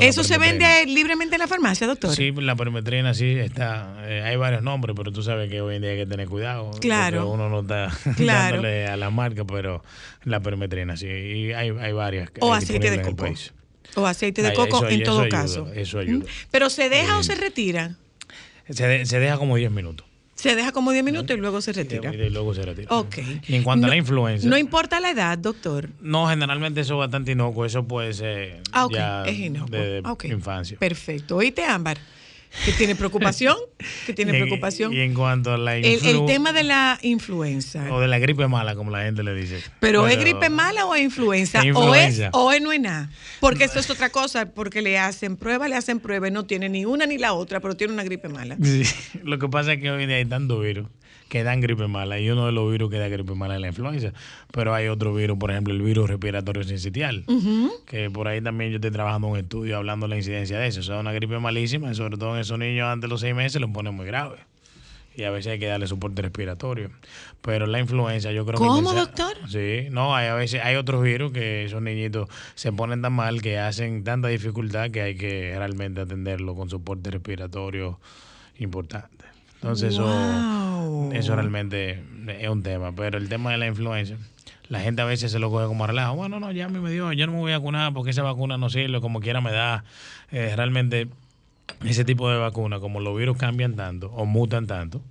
Eso 0.00 0.24
se 0.24 0.38
vende 0.38 0.84
libremente 0.86 1.34
en 1.36 1.40
la 1.40 1.48
farmacia, 1.48 1.86
doctor. 1.86 2.14
Sí, 2.14 2.32
la 2.32 2.56
permetrina 2.56 3.14
sí 3.14 3.26
está. 3.38 3.96
eh, 4.06 4.22
hay 4.22 4.36
varios 4.36 4.62
nombres, 4.62 4.94
pero 4.96 5.12
tú 5.12 5.22
sabes 5.22 5.50
que 5.50 5.60
hoy 5.60 5.76
en 5.76 5.82
día 5.82 5.90
hay 5.92 5.98
que 5.98 6.06
tener 6.06 6.28
cuidado. 6.28 6.70
Claro. 6.80 7.28
Uno 7.30 7.48
no 7.48 7.60
está 7.60 7.90
Claro. 8.16 8.56
dándole 8.56 8.86
a 8.86 8.96
la 8.96 9.10
marca, 9.10 9.44
pero 9.44 9.82
la 10.24 10.40
permetrina 10.40 10.96
sí. 10.96 11.06
Y 11.06 11.52
hay, 11.52 11.70
hay 11.70 11.92
varias. 11.92 12.30
O 12.40 12.52
hay 12.52 12.58
aceite 12.62 12.90
de 12.90 13.02
coco. 13.02 13.26
O 13.96 14.06
aceite 14.06 14.42
de 14.42 14.48
Ay, 14.48 14.54
coco 14.56 14.78
eso- 14.78 14.88
en 14.88 15.02
todo 15.02 15.20
ayuda, 15.22 15.28
caso. 15.40 15.72
eso 15.74 15.98
ayuda. 15.98 16.26
Pero 16.50 16.70
se 16.70 16.88
deja 16.88 17.16
o 17.16 17.20
Eh, 17.20 17.24
se 17.24 17.34
retira. 17.34 17.96
Se, 18.68 18.86
de- 18.86 19.06
se 19.06 19.18
deja 19.18 19.38
como 19.38 19.56
10 19.56 19.70
minutos. 19.70 20.06
Se 20.38 20.54
deja 20.54 20.70
como 20.70 20.92
10 20.92 21.02
minutos 21.04 21.36
y 21.36 21.40
luego 21.40 21.60
se 21.60 21.72
retira. 21.72 22.14
Y, 22.14 22.20
y 22.20 22.30
luego 22.30 22.54
se 22.54 22.62
retira. 22.62 22.86
Ok. 22.96 23.18
Y 23.48 23.56
en 23.56 23.64
cuanto 23.64 23.86
a 23.86 23.88
No- 23.88 23.92
la 23.94 23.96
influenza. 23.96 24.48
No 24.48 24.56
importa 24.56 25.00
la 25.00 25.10
edad, 25.10 25.36
doctor. 25.36 25.88
No, 26.00 26.28
generalmente 26.28 26.80
eso 26.82 26.94
es 26.94 26.98
bastante 27.00 27.32
inocuo. 27.32 27.64
Eso 27.64 27.82
puede 27.88 28.12
ser 28.14 28.62
Ah, 28.70 28.86
ok. 28.86 28.92
ya 28.94 29.24
es 29.24 29.36
inocuo. 29.36 29.76
de 29.76 30.00
Ah, 30.04 30.12
ok. 30.12 30.26
infancia. 30.26 30.78
Perfecto. 30.78 31.34
¿Oíste, 31.36 31.64
Ámbar? 31.64 31.98
¿Que 32.64 32.72
tiene 32.72 32.94
preocupación? 32.96 33.56
¿Que 34.06 34.14
tiene 34.14 34.32
preocupación? 34.40 34.92
Y 34.92 35.00
en 35.00 35.14
cuanto 35.14 35.52
a 35.52 35.58
la 35.58 35.76
el, 35.76 35.84
el 35.84 36.00
influ- 36.00 36.26
tema 36.26 36.52
de 36.52 36.64
la 36.64 36.98
influenza. 37.02 37.84
O 37.92 38.00
de 38.00 38.08
la 38.08 38.18
gripe 38.18 38.48
mala, 38.48 38.74
como 38.74 38.90
la 38.90 39.02
gente 39.02 39.22
le 39.22 39.34
dice. 39.34 39.60
¿Pero 39.80 40.06
es 40.08 40.18
gripe 40.18 40.48
mala 40.50 40.86
o 40.86 40.94
es 40.94 41.02
influenza? 41.02 41.62
¿O 41.74 41.94
es 41.94 42.22
o 42.32 42.52
es 42.52 42.60
no 42.62 42.72
es 42.72 42.80
nada? 42.80 43.10
Porque 43.40 43.64
eso 43.64 43.78
es 43.78 43.90
otra 43.90 44.10
cosa, 44.10 44.46
porque 44.52 44.82
le 44.82 44.98
hacen 44.98 45.36
prueba, 45.36 45.68
le 45.68 45.76
hacen 45.76 46.00
prueba 46.00 46.28
y 46.28 46.30
no 46.30 46.44
tiene 46.46 46.68
ni 46.68 46.84
una 46.84 47.06
ni 47.06 47.18
la 47.18 47.32
otra, 47.34 47.60
pero 47.60 47.76
tiene 47.76 47.92
una 47.92 48.04
gripe 48.04 48.28
mala. 48.28 48.56
Sí, 48.62 48.82
Lo 49.22 49.38
que 49.38 49.48
pasa 49.48 49.74
es 49.74 49.80
que 49.80 49.90
hoy 49.90 50.02
en 50.02 50.08
día 50.08 50.16
hay 50.18 50.24
tantos 50.24 50.62
virus 50.62 50.86
que 51.28 51.44
dan 51.44 51.60
gripe 51.60 51.86
mala 51.86 52.18
y 52.18 52.30
uno 52.30 52.46
de 52.46 52.52
los 52.52 52.70
virus 52.70 52.90
que 52.90 52.98
da 52.98 53.08
gripe 53.08 53.34
mala 53.34 53.54
es 53.54 53.60
la 53.60 53.68
influenza. 53.68 54.12
Pero 54.52 54.74
hay 54.74 54.88
otro 54.88 55.14
virus, 55.14 55.38
por 55.38 55.50
ejemplo, 55.50 55.74
el 55.74 55.82
virus 55.82 56.08
respiratorio 56.08 56.64
sincitial, 56.64 57.24
que 57.86 58.10
por 58.10 58.28
ahí 58.28 58.40
también 58.40 58.70
yo 58.70 58.76
estoy 58.76 58.90
trabajando 58.90 59.28
en 59.28 59.32
un 59.34 59.38
estudio 59.38 59.76
hablando 59.76 60.06
de 60.06 60.10
la 60.10 60.16
incidencia 60.16 60.58
de 60.58 60.66
eso. 60.66 60.80
O 60.80 60.82
sea, 60.82 60.98
una 60.98 61.12
gripe 61.12 61.38
malísima, 61.38 61.92
sobre 61.94 62.16
todo 62.16 62.34
en 62.34 62.40
esos 62.40 62.58
niños 62.58 62.86
antes 62.86 63.08
de 63.08 63.12
los 63.12 63.20
seis 63.20 63.34
meses, 63.34 63.60
lo 63.60 63.72
pone 63.72 63.90
muy 63.90 64.06
grave. 64.06 64.36
Y 65.14 65.24
a 65.24 65.32
veces 65.32 65.52
hay 65.52 65.58
que 65.58 65.66
darle 65.66 65.88
soporte 65.88 66.22
respiratorio. 66.22 66.92
Pero 67.42 67.66
la 67.66 67.80
influenza, 67.80 68.30
yo 68.30 68.46
creo 68.46 68.60
que... 68.60 68.66
¿Cómo, 68.66 68.92
doctor? 68.92 69.34
Sí, 69.48 69.88
no, 69.90 70.14
hay, 70.14 70.28
a 70.28 70.34
veces 70.34 70.62
hay 70.62 70.76
otros 70.76 71.02
virus 71.02 71.32
que 71.32 71.64
esos 71.64 71.82
niñitos 71.82 72.28
se 72.54 72.72
ponen 72.72 73.02
tan 73.02 73.14
mal 73.14 73.42
que 73.42 73.58
hacen 73.58 74.04
tanta 74.04 74.28
dificultad 74.28 74.92
que 74.92 75.02
hay 75.02 75.16
que 75.16 75.54
realmente 75.56 76.02
atenderlo 76.02 76.54
con 76.54 76.70
soporte 76.70 77.10
respiratorio 77.10 77.98
importante. 78.58 79.17
Entonces 79.60 79.96
Wow. 79.98 81.10
eso, 81.10 81.12
eso 81.14 81.34
realmente 81.36 82.02
es 82.40 82.48
un 82.48 82.62
tema. 82.62 82.92
Pero 82.94 83.18
el 83.18 83.28
tema 83.28 83.50
de 83.52 83.58
la 83.58 83.66
influenza, 83.66 84.14
la 84.68 84.80
gente 84.80 85.02
a 85.02 85.04
veces 85.04 85.32
se 85.32 85.38
lo 85.38 85.50
coge 85.50 85.66
como 85.66 85.86
relajo. 85.86 86.14
Bueno, 86.14 86.38
no, 86.40 86.52
ya 86.52 86.66
a 86.66 86.68
mí 86.68 86.78
me 86.78 86.90
dio, 86.90 87.12
yo 87.12 87.26
no 87.26 87.32
me 87.32 87.38
voy 87.38 87.52
a 87.52 87.58
vacunar 87.58 87.92
porque 87.92 88.10
esa 88.10 88.22
vacuna 88.22 88.56
no 88.58 88.70
sirve, 88.70 89.00
como 89.00 89.20
quiera 89.20 89.40
me 89.40 89.50
da. 89.52 89.84
Eh, 90.30 90.52
realmente 90.54 91.08
ese 91.84 92.04
tipo 92.04 92.30
de 92.30 92.38
vacuna, 92.38 92.78
como 92.80 93.00
los 93.00 93.16
virus 93.16 93.36
cambian 93.36 93.74
tanto 93.76 94.08
o 94.12 94.24
mutan 94.26 94.66
tanto, 94.66 95.02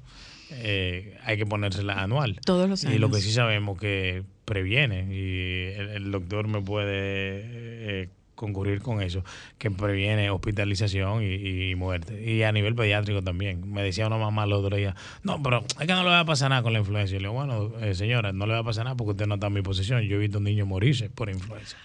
eh, 0.51 1.17
hay 1.25 1.37
que 1.37 1.45
ponérsela 1.45 2.01
anual. 2.01 2.39
Todos 2.45 2.69
los 2.69 2.83
Y 2.83 2.97
lo 2.99 3.09
que 3.09 3.15
años. 3.17 3.25
sí 3.25 3.31
sabemos 3.33 3.77
que 3.79 4.23
previene, 4.45 5.07
y 5.13 5.73
el, 5.77 5.89
el 5.89 6.11
doctor 6.11 6.47
me 6.47 6.61
puede 6.61 7.41
eh, 7.43 8.09
concurrir 8.37 8.81
con 8.81 9.01
eso, 9.01 9.25
que 9.57 9.69
previene 9.69 10.29
hospitalización 10.29 11.23
y, 11.23 11.71
y 11.71 11.75
muerte. 11.75 12.23
Y 12.23 12.43
a 12.43 12.51
nivel 12.53 12.75
pediátrico 12.75 13.21
también. 13.21 13.69
Me 13.73 13.83
decía 13.83 14.07
una 14.07 14.17
mamá 14.17 14.45
el 14.45 14.53
otro 14.53 14.77
día, 14.77 14.95
no, 15.23 15.41
pero 15.43 15.65
es 15.67 15.85
que 15.87 15.93
no 15.93 16.03
le 16.03 16.09
va 16.09 16.21
a 16.21 16.25
pasar 16.25 16.49
nada 16.51 16.61
con 16.61 16.71
la 16.71 16.79
influenza. 16.79 17.15
Y 17.15 17.19
le 17.19 17.23
digo, 17.27 17.33
bueno, 17.33 17.73
eh, 17.81 17.93
señora, 17.95 18.31
no 18.31 18.45
le 18.45 18.53
va 18.53 18.59
a 18.59 18.63
pasar 18.63 18.85
nada 18.85 18.95
porque 18.95 19.11
usted 19.11 19.25
no 19.27 19.33
está 19.35 19.47
en 19.47 19.53
mi 19.53 19.61
posición. 19.61 20.01
Yo 20.03 20.15
he 20.15 20.19
visto 20.19 20.39
niños 20.39 20.67
morirse 20.67 21.09
por 21.09 21.29
influenza. 21.29 21.75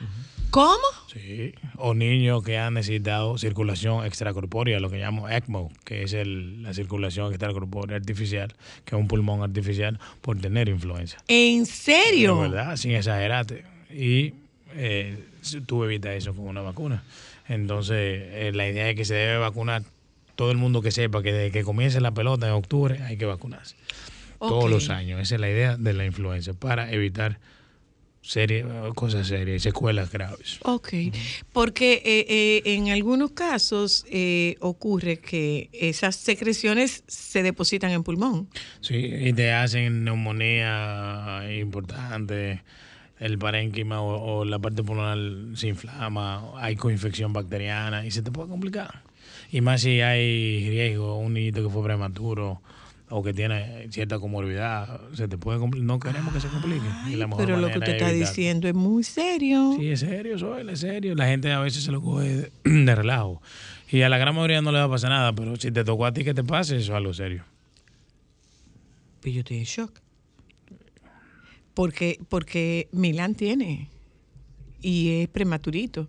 ¿Cómo? 0.51 0.77
Sí, 1.11 1.55
o 1.77 1.95
niños 1.95 2.43
que 2.43 2.59
han 2.59 2.75
necesitado 2.75 3.38
circulación 3.38 4.05
extracorpórea, 4.05 4.81
lo 4.81 4.91
que 4.91 4.99
llamo 4.99 5.29
ECMO, 5.31 5.71
que 5.85 6.03
es 6.03 6.12
el- 6.12 6.62
la 6.62 6.75
circulación 6.75 7.31
extracorpórea 7.31 7.97
artificial, 7.97 8.55
que 8.85 8.95
es 8.95 9.01
un 9.01 9.09
pulmón 9.09 9.43
artificial, 9.43 9.99
por 10.21 10.38
tener 10.38 10.69
influenza. 10.69 11.17
¿En 11.29 11.65
serio? 11.65 12.37
De 12.37 12.41
verdad, 12.51 12.77
sin 12.77 12.91
exagerarte. 12.93 13.65
Y 13.91 14.35
eh, 14.75 15.25
tú 15.67 15.85
evitas 15.85 16.15
eso 16.15 16.35
con 16.35 16.47
una 16.47 16.63
vacuna. 16.63 17.05
Entonces, 17.49 17.97
eh, 17.97 18.53
la 18.55 18.69
idea 18.69 18.91
es 18.91 18.97
que 18.97 19.05
se 19.05 19.15
debe 19.15 19.39
vacunar 19.39 19.83
todo 20.37 20.51
el 20.51 20.57
mundo 20.57 20.83
que 20.83 20.91
sepa 20.91 21.23
que 21.23 21.33
desde 21.33 21.53
que 21.53 21.65
comience 21.65 22.01
la 22.01 22.13
pelota 22.13 22.47
en 22.47 22.53
octubre 22.53 23.03
hay 23.03 23.17
que 23.17 23.27
vacunarse. 23.27 23.77
Todos 24.39 24.69
los 24.69 24.91
años. 24.91 25.21
Esa 25.21 25.37
es 25.37 25.41
la 25.41 25.49
idea 25.49 25.77
de 25.77 25.93
la 25.93 26.05
influenza, 26.05 26.53
para 26.53 26.91
evitar 26.91 27.39
serie, 28.23 28.65
cosas 28.95 29.27
serias 29.27 29.63
secuelas 29.63 30.11
graves. 30.11 30.59
Ok, 30.63 30.95
porque 31.53 31.95
eh, 32.05 32.27
eh, 32.29 32.63
en 32.75 32.91
algunos 32.91 33.33
casos 33.33 34.07
eh, 34.09 34.57
ocurre 34.61 35.19
que 35.19 35.69
esas 35.73 36.17
secreciones 36.17 37.03
se 37.07 37.43
depositan 37.43 37.91
en 37.91 38.03
pulmón. 38.05 38.49
Sí, 38.81 38.95
y 38.97 39.33
te 39.33 39.53
hacen 39.53 40.05
neumonía 40.05 41.43
importante, 41.61 42.63
el 43.23 43.39
parénquima 43.39 44.01
o, 44.01 44.41
o 44.41 44.45
la 44.45 44.59
parte 44.59 44.83
pulmonar 44.83 45.57
se 45.57 45.69
inflama, 45.69 46.53
hay 46.57 46.77
coinfección 46.77 47.33
bacteriana 47.33 48.05
y 48.05 48.11
se 48.11 48.23
te 48.23 48.31
puede 48.31 48.49
complicar. 48.49 49.03
Y 49.51 49.61
más 49.61 49.83
si 49.83 50.01
hay 50.01 50.69
riesgo, 50.69 51.19
un 51.19 51.35
niñito 51.35 51.63
que 51.63 51.69
fue 51.69 51.85
prematuro 51.85 52.61
o 53.11 53.23
que 53.23 53.35
tiene 53.35 53.89
cierta 53.91 54.19
comorbilidad, 54.19 55.01
se 55.13 55.29
te 55.29 55.37
puede 55.37 55.59
complicar. 55.59 55.87
No 55.87 56.01
queremos 56.01 56.33
que 56.33 56.41
se 56.41 56.49
complique. 56.49 56.87
La 57.17 57.29
Pero 57.29 57.59
lo 57.59 57.69
que 57.71 57.79
usted 57.79 57.89
es 57.91 57.95
está 57.95 58.11
evitar. 58.11 58.29
diciendo 58.29 58.69
es 58.69 58.75
muy 58.75 59.05
serio. 59.05 59.75
Sí, 59.79 59.91
es 59.91 60.01
serio, 60.01 60.39
soy, 60.39 60.67
es 60.71 60.81
serio. 60.81 61.15
La 61.15 61.27
gente 61.27 61.53
a 61.53 61.61
veces 61.61 61.85
se 61.85 61.93
lo 61.93 62.01
coge 62.01 62.29
de, 62.29 62.53
de 62.85 62.95
relajo. 62.95 63.43
Y 63.91 64.01
a 64.01 64.09
la 64.09 64.17
gran 64.17 64.35
mayoría 64.35 64.63
no 64.63 64.73
le 64.73 64.79
va 64.79 64.85
a 64.85 64.89
pasar 64.89 65.11
nada, 65.11 65.35
pero 65.35 65.55
si 65.57 65.71
te 65.71 65.85
tocó 65.85 66.07
a 66.07 66.13
ti 66.15 66.25
que 66.25 66.33
te 66.33 66.43
pase, 66.43 66.77
eso 66.79 66.93
es 66.93 66.97
algo 66.97 67.13
serio. 67.13 67.45
Pues 69.21 69.35
yo 69.35 69.41
estoy 69.41 69.59
en 69.59 69.65
shock. 69.65 70.02
Porque, 71.75 72.19
porque 72.29 72.89
Milán 72.93 73.35
tiene 73.35 73.89
y 74.81 75.23
es 75.23 75.29
prematurito. 75.29 76.09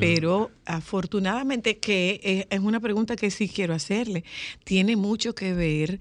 Pero 0.00 0.50
afortunadamente 0.64 1.76
que 1.76 2.18
es, 2.22 2.46
es 2.48 2.60
una 2.60 2.80
pregunta 2.80 3.16
que 3.16 3.30
sí 3.30 3.48
quiero 3.48 3.74
hacerle. 3.74 4.24
Tiene 4.64 4.96
mucho 4.96 5.34
que 5.34 5.52
ver 5.52 6.00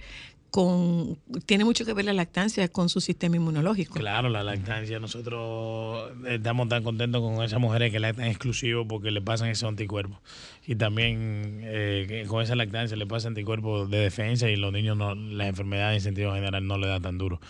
con 0.53 1.17
tiene 1.47 1.65
mucho 1.65 1.83
que 1.83 1.95
ver 1.95 2.05
la 2.05 2.13
lactancia 2.13 2.67
con 2.67 2.87
su 2.87 3.01
sistema 3.01 3.37
inmunológico. 3.37 3.95
Claro, 3.95 4.29
la 4.29 4.43
lactancia. 4.43 4.99
Nosotros 4.99 6.11
estamos 6.27 6.69
tan 6.69 6.83
contentos 6.83 7.23
con 7.23 7.43
esas 7.43 7.59
mujeres 7.59 7.91
que 7.91 7.99
lactan 7.99 8.27
exclusivo 8.27 8.87
porque 8.87 9.09
le 9.09 9.19
pasan 9.19 9.49
esos 9.49 9.67
anticuerpos. 9.67 10.19
Y 10.67 10.75
también 10.75 11.61
eh, 11.63 12.25
con 12.27 12.43
esa 12.43 12.53
lactancia 12.53 12.95
le 12.95 13.07
pasan 13.07 13.31
anticuerpos 13.31 13.89
de 13.89 13.97
defensa 13.97 14.47
y 14.47 14.55
los 14.55 14.71
niños, 14.71 14.95
no, 14.95 15.15
las 15.15 15.47
enfermedades 15.47 15.97
en 15.97 16.01
sentido 16.03 16.31
general 16.35 16.67
no 16.67 16.77
le 16.77 16.85
da 16.85 16.99
tan 16.99 17.17
duro. 17.17 17.41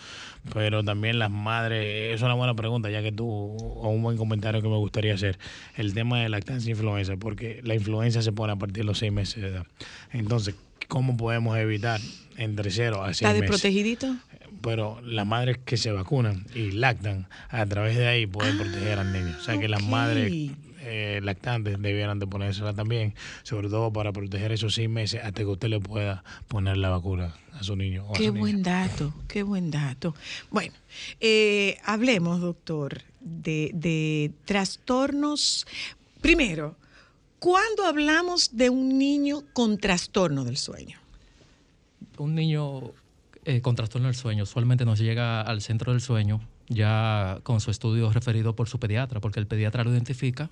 Pero 0.54 0.82
también 0.82 1.18
las 1.18 1.30
madres, 1.30 2.14
es 2.14 2.22
una 2.22 2.32
buena 2.32 2.54
pregunta, 2.54 2.88
ya 2.88 3.02
que 3.02 3.12
tú, 3.12 3.28
o 3.28 3.88
un 3.90 4.02
buen 4.02 4.16
comentario 4.16 4.62
que 4.62 4.68
me 4.68 4.78
gustaría 4.78 5.12
hacer, 5.12 5.38
el 5.76 5.92
tema 5.92 6.20
de 6.20 6.30
lactancia 6.30 6.70
e 6.70 6.72
influenza, 6.72 7.18
porque 7.18 7.60
la 7.64 7.74
influenza 7.74 8.22
se 8.22 8.32
pone 8.32 8.54
a 8.54 8.56
partir 8.56 8.84
de 8.84 8.84
los 8.84 8.96
seis 8.96 9.12
meses 9.12 9.42
de 9.42 9.48
edad. 9.48 9.66
Entonces, 10.10 10.54
¿cómo 10.88 11.16
podemos 11.16 11.56
evitar 11.58 12.00
entre 12.36 12.70
cero 12.70 13.02
a 13.02 13.08
seis 13.08 13.22
¿Está 13.22 13.28
meses? 13.32 13.40
desprotegidito? 13.50 14.16
pero 14.62 14.98
las 15.02 15.26
madres 15.26 15.58
que 15.62 15.76
se 15.76 15.92
vacunan 15.92 16.46
y 16.54 16.70
lactan, 16.70 17.28
a 17.50 17.66
través 17.66 17.96
de 17.98 18.06
ahí 18.06 18.26
pueden 18.26 18.56
proteger 18.56 18.98
al 18.98 19.12
niño. 19.12 19.36
O 19.38 19.42
sea 19.44 19.58
que 19.58 19.68
las 19.68 19.82
madres 19.82 20.32
eh, 20.80 21.20
lactantes 21.22 21.76
debieran 21.82 22.18
de 22.18 22.26
ponérsela 22.26 22.72
también, 22.72 23.14
sobre 23.42 23.68
todo 23.68 23.92
para 23.92 24.10
proteger 24.10 24.52
esos 24.52 24.74
seis 24.74 24.88
meses 24.88 25.20
hasta 25.22 25.42
que 25.42 25.46
usted 25.46 25.68
le 25.68 25.80
pueda 25.80 26.24
poner 26.48 26.78
la 26.78 26.88
vacuna 26.88 27.34
a 27.52 27.62
su 27.62 27.76
niño. 27.76 28.06
O 28.06 28.12
a 28.14 28.18
Qué 28.18 28.28
su 28.28 28.32
niña. 28.32 28.40
buen 28.40 28.62
dato, 28.62 29.14
qué 29.28 29.42
buen 29.42 29.70
dato. 29.70 30.14
Bueno, 30.50 30.72
eh, 31.20 31.76
hablemos, 31.84 32.40
doctor, 32.40 33.02
de, 33.20 33.70
de 33.74 34.30
trastornos. 34.46 35.66
Primero, 36.22 36.76
¿cuándo 37.44 37.84
hablamos 37.84 38.56
de 38.56 38.70
un 38.70 38.96
niño 38.96 39.42
con 39.52 39.76
trastorno 39.76 40.44
del 40.44 40.56
sueño? 40.56 40.96
Un 42.16 42.34
niño 42.34 42.92
eh, 43.44 43.60
con 43.60 43.76
trastorno 43.76 44.06
del 44.08 44.16
sueño 44.16 44.44
usualmente 44.44 44.86
nos 44.86 44.98
llega 44.98 45.42
al 45.42 45.60
centro 45.60 45.92
del 45.92 46.00
sueño 46.00 46.40
ya 46.68 47.40
con 47.42 47.60
su 47.60 47.70
estudio 47.70 48.10
referido 48.10 48.56
por 48.56 48.70
su 48.70 48.78
pediatra, 48.78 49.20
porque 49.20 49.40
el 49.40 49.46
pediatra 49.46 49.84
lo 49.84 49.90
identifica 49.90 50.48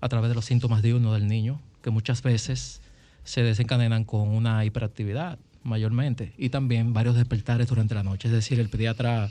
a 0.00 0.08
través 0.08 0.30
de 0.30 0.34
los 0.34 0.46
síntomas 0.46 0.80
diurnos 0.80 1.12
del 1.12 1.28
niño, 1.28 1.60
que 1.82 1.90
muchas 1.90 2.22
veces 2.22 2.80
se 3.24 3.42
desencadenan 3.42 4.04
con 4.04 4.28
una 4.28 4.64
hiperactividad 4.64 5.38
mayormente 5.64 6.32
y 6.38 6.48
también 6.48 6.94
varios 6.94 7.14
despertares 7.14 7.68
durante 7.68 7.94
la 7.94 8.04
noche. 8.04 8.28
Es 8.28 8.32
decir, 8.32 8.58
el 8.58 8.70
pediatra 8.70 9.30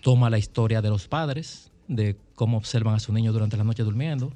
toma 0.00 0.30
la 0.30 0.38
historia 0.38 0.80
de 0.80 0.90
los 0.90 1.08
padres, 1.08 1.72
de 1.88 2.16
cómo 2.36 2.56
observan 2.56 2.94
a 2.94 3.00
su 3.00 3.12
niño 3.12 3.32
durante 3.32 3.56
la 3.56 3.64
noche 3.64 3.82
durmiendo 3.82 4.32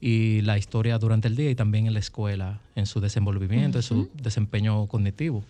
y 0.00 0.42
la 0.42 0.58
historia 0.58 0.98
durante 0.98 1.28
el 1.28 1.36
día 1.36 1.50
y 1.50 1.54
también 1.54 1.86
en 1.86 1.94
la 1.94 2.00
escuela, 2.00 2.60
en 2.76 2.86
su 2.86 3.00
desenvolvimiento, 3.00 3.78
en 3.78 3.82
su 3.82 4.08
desempeño 4.14 4.86
cognitivo. 4.86 5.42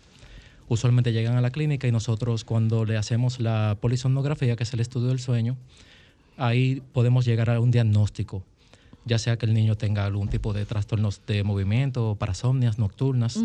Usualmente 0.69 1.13
llegan 1.13 1.37
a 1.37 1.41
la 1.41 1.51
clínica 1.51 1.89
y 1.89 1.93
nosotros 1.93 2.45
cuando 2.45 2.85
le 2.85 2.97
hacemos 2.97 3.41
la 3.41 3.77
polisomnografía, 3.81 4.57
que 4.57 4.65
es 4.65 4.73
el 4.73 4.81
estudio 4.81 5.09
del 5.09 5.19
sueño, 5.19 5.57
ahí 6.37 6.83
podemos 6.93 7.25
llegar 7.25 7.51
a 7.51 7.61
un 7.61 7.71
diagnóstico, 7.71 8.43
ya 9.05 9.19
sea 9.19 9.37
que 9.37 9.47
el 9.47 9.55
niño 9.55 9.77
tenga 9.77 10.05
algún 10.05 10.29
tipo 10.29 10.53
de 10.53 10.65
trastornos 10.65 11.23
de 11.27 11.43
movimiento, 11.43 12.17
parasomnias 12.19 12.79
nocturnas, 12.79 13.39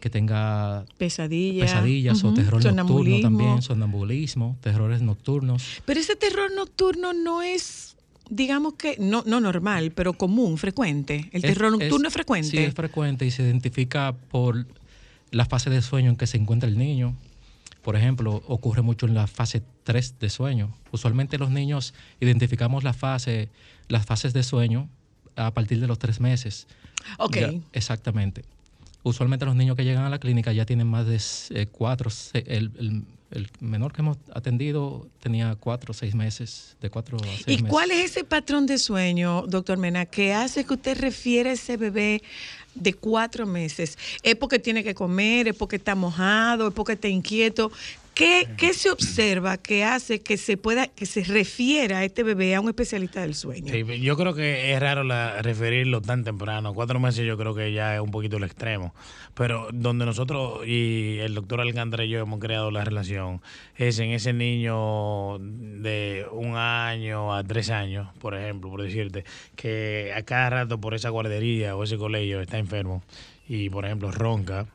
que 0.00 0.10
tenga 0.10 0.84
Pesadilla. 0.98 1.64
pesadillas 1.64 2.22
o 2.22 2.34
terror 2.34 2.62
nocturno 2.74 3.20
también, 3.20 3.62
sonambulismo, 3.62 4.56
terrores 4.60 5.02
nocturnos. 5.02 5.82
Pero 5.84 6.00
ese 6.00 6.16
terror 6.16 6.52
nocturno 6.54 7.12
no 7.12 7.42
es, 7.42 7.95
digamos 8.30 8.74
que, 8.74 8.96
no, 8.98 9.22
no 9.26 9.40
normal, 9.40 9.92
pero 9.92 10.12
común, 10.14 10.58
frecuente. 10.58 11.28
El 11.32 11.44
Es- 11.44 11.52
terror 11.54 11.72
nocturno 11.72 12.08
es, 12.08 12.12
Sí, 12.12 12.18
frecuente. 12.18 12.64
es 12.66 12.74
frecuente 12.74 13.26
y 13.26 13.30
se 13.30 13.42
identifica 13.42 14.14
por 14.30 14.66
la 15.30 15.44
fase 15.44 15.70
de 15.70 15.82
sueño 15.82 16.10
en 16.10 16.16
que 16.16 16.26
se 16.26 16.36
encuentra 16.36 16.68
el 16.68 16.78
niño. 16.78 17.14
Por 17.82 17.94
ejemplo, 17.96 18.42
ocurre 18.48 18.82
mucho 18.82 19.06
en 19.06 19.14
la 19.14 19.26
fase 19.28 19.62
3 19.84 20.18
de 20.18 20.28
sueño. 20.30 20.74
Usualmente 20.90 21.38
los 21.38 21.50
niños 21.50 21.94
identificamos 22.20 22.82
la 22.82 22.92
fase, 22.92 23.48
las 23.88 24.06
fases 24.06 24.32
de 24.32 24.42
sueño 24.42 24.88
a 25.36 25.52
partir 25.52 25.80
de 25.80 25.86
los 25.86 25.98
tres 25.98 26.20
meses. 26.20 26.66
ok. 27.18 27.36
Ya, 27.36 27.52
exactamente. 27.72 28.44
Usualmente 29.04 29.44
los 29.44 29.54
niños 29.54 29.76
que 29.76 29.84
llegan 29.84 30.02
a 30.04 30.10
la 30.10 30.18
clínica 30.18 30.52
ya 30.52 30.66
tienen 30.66 30.88
más 30.88 31.06
de 31.06 31.20
eh, 31.60 31.66
cuatro, 31.70 32.10
el- 32.32 33.04
el 33.30 33.48
menor 33.60 33.92
que 33.92 34.02
hemos 34.02 34.18
atendido 34.32 35.08
tenía 35.20 35.56
cuatro 35.56 35.90
o 35.90 35.94
seis 35.94 36.14
meses, 36.14 36.76
de 36.80 36.90
cuatro 36.90 37.18
a 37.18 37.24
seis 37.24 37.44
¿Y 37.46 37.62
meses. 37.62 37.68
cuál 37.68 37.90
es 37.90 38.12
ese 38.12 38.24
patrón 38.24 38.66
de 38.66 38.78
sueño, 38.78 39.44
doctor 39.46 39.78
Mena, 39.78 40.06
que 40.06 40.32
hace 40.32 40.64
que 40.64 40.74
usted 40.74 40.98
refiere 40.98 41.50
a 41.50 41.52
ese 41.54 41.76
bebé 41.76 42.22
de 42.74 42.94
cuatro 42.94 43.46
meses? 43.46 43.98
¿Es 44.22 44.36
porque 44.36 44.58
tiene 44.58 44.84
que 44.84 44.94
comer? 44.94 45.48
¿Es 45.48 45.56
porque 45.56 45.76
está 45.76 45.94
mojado? 45.94 46.68
¿Es 46.68 46.74
porque 46.74 46.92
está 46.92 47.08
inquieto? 47.08 47.72
¿Qué, 48.16 48.48
qué 48.56 48.72
se 48.72 48.88
observa 48.88 49.58
que 49.58 49.84
hace 49.84 50.22
que 50.22 50.38
se 50.38 50.56
pueda, 50.56 50.86
que 50.86 51.04
se 51.04 51.22
refiera 51.22 51.98
a 51.98 52.04
este 52.06 52.22
bebé 52.22 52.54
a 52.54 52.62
un 52.62 52.68
especialista 52.68 53.20
del 53.20 53.34
sueño? 53.34 53.74
Yo 53.74 54.16
creo 54.16 54.32
que 54.34 54.72
es 54.72 54.80
raro 54.80 55.04
la- 55.04 55.42
referirlo 55.42 56.00
tan 56.00 56.24
temprano. 56.24 56.72
Cuatro 56.72 56.98
meses 56.98 57.26
yo 57.26 57.36
creo 57.36 57.54
que 57.54 57.74
ya 57.74 57.94
es 57.94 58.00
un 58.00 58.10
poquito 58.10 58.38
el 58.38 58.44
extremo. 58.44 58.94
Pero 59.34 59.68
donde 59.70 60.06
nosotros 60.06 60.66
y 60.66 61.18
el 61.18 61.34
doctor 61.34 61.60
Alcántara 61.60 62.06
y 62.06 62.08
yo 62.08 62.20
hemos 62.20 62.40
creado 62.40 62.70
la 62.70 62.84
relación 62.84 63.42
es 63.76 63.98
en 63.98 64.12
ese 64.12 64.32
niño 64.32 65.36
de 65.38 66.24
un 66.32 66.56
año 66.56 67.34
a 67.34 67.44
tres 67.44 67.68
años, 67.68 68.08
por 68.18 68.34
ejemplo, 68.34 68.70
por 68.70 68.80
decirte, 68.82 69.24
que 69.56 70.14
a 70.16 70.22
cada 70.22 70.48
rato 70.48 70.80
por 70.80 70.94
esa 70.94 71.10
guardería 71.10 71.76
o 71.76 71.84
ese 71.84 71.98
colegio 71.98 72.40
está 72.40 72.56
enfermo 72.56 73.04
y, 73.46 73.68
por 73.68 73.84
ejemplo, 73.84 74.10
ronca. 74.10 74.68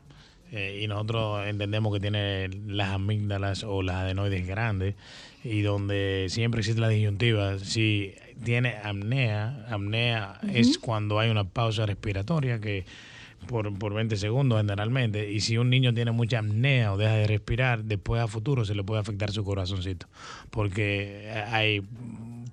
Eh, 0.51 0.81
y 0.83 0.87
nosotros 0.87 1.47
entendemos 1.47 1.93
que 1.93 1.99
tiene 1.99 2.49
las 2.67 2.89
amígdalas 2.89 3.63
o 3.63 3.81
las 3.81 3.97
adenoides 3.97 4.45
grandes 4.45 4.95
y 5.43 5.61
donde 5.61 6.27
siempre 6.29 6.59
existe 6.59 6.81
la 6.81 6.89
disyuntiva. 6.89 7.57
Si 7.59 8.15
tiene 8.43 8.75
apnea, 8.83 9.65
apnea 9.69 10.39
es 10.53 10.77
cuando 10.77 11.19
hay 11.19 11.29
una 11.29 11.45
pausa 11.45 11.85
respiratoria 11.85 12.59
que 12.59 12.85
por, 13.47 13.73
por 13.77 13.93
20 13.93 14.17
segundos 14.17 14.59
generalmente. 14.59 15.31
Y 15.31 15.39
si 15.39 15.57
un 15.57 15.69
niño 15.69 15.93
tiene 15.93 16.11
mucha 16.11 16.39
apnea 16.39 16.93
o 16.93 16.97
deja 16.97 17.13
de 17.13 17.27
respirar, 17.27 17.85
después 17.85 18.21
a 18.21 18.27
futuro 18.27 18.65
se 18.65 18.75
le 18.75 18.83
puede 18.83 19.01
afectar 19.01 19.31
su 19.31 19.43
corazoncito 19.43 20.07
porque 20.49 21.31
hay 21.47 21.81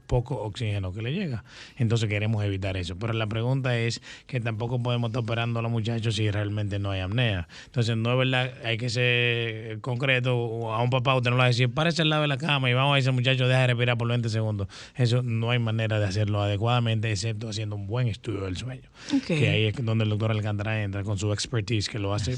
poco 0.08 0.42
oxígeno 0.42 0.92
que 0.92 1.02
le 1.02 1.12
llega. 1.12 1.44
Entonces 1.76 2.08
queremos 2.08 2.42
evitar 2.44 2.76
eso. 2.76 2.96
Pero 2.98 3.12
la 3.12 3.28
pregunta 3.28 3.78
es 3.78 4.02
que 4.26 4.40
tampoco 4.40 4.82
podemos 4.82 5.10
estar 5.10 5.22
operando 5.22 5.60
a 5.60 5.62
los 5.62 5.70
muchachos 5.70 6.16
si 6.16 6.28
realmente 6.30 6.80
no 6.80 6.90
hay 6.90 7.00
apnea. 7.00 7.46
Entonces 7.66 7.96
no 7.96 8.10
es 8.10 8.18
verdad, 8.18 8.52
hay 8.64 8.78
que 8.78 8.88
ser 8.88 9.80
concreto. 9.80 10.72
A 10.72 10.82
un 10.82 10.90
papá 10.90 11.14
usted 11.14 11.30
no 11.30 11.36
le 11.36 11.40
va 11.40 11.44
a 11.44 11.48
decir, 11.48 11.72
párese 11.72 12.02
al 12.02 12.08
lado 12.08 12.22
de 12.22 12.28
la 12.28 12.38
cama 12.38 12.68
y 12.70 12.72
vamos 12.72 12.94
a 12.94 12.96
decir, 12.96 13.12
muchacho, 13.12 13.46
deja 13.46 13.60
de 13.60 13.66
respirar 13.68 13.98
por 13.98 14.08
20 14.08 14.28
segundos. 14.30 14.66
Eso 14.96 15.22
no 15.22 15.50
hay 15.50 15.58
manera 15.58 16.00
de 16.00 16.06
hacerlo 16.06 16.42
adecuadamente, 16.42 17.12
excepto 17.12 17.50
haciendo 17.50 17.76
un 17.76 17.86
buen 17.86 18.08
estudio 18.08 18.40
del 18.40 18.56
sueño. 18.56 18.88
Que 19.26 19.48
ahí 19.50 19.64
es 19.66 19.84
donde 19.84 20.04
el 20.04 20.10
doctor 20.10 20.30
Alcántara 20.30 20.82
entra 20.82 21.04
con 21.04 21.18
su 21.18 21.32
expertise, 21.32 21.88
que 21.88 21.98
lo 21.98 22.14
hace, 22.14 22.36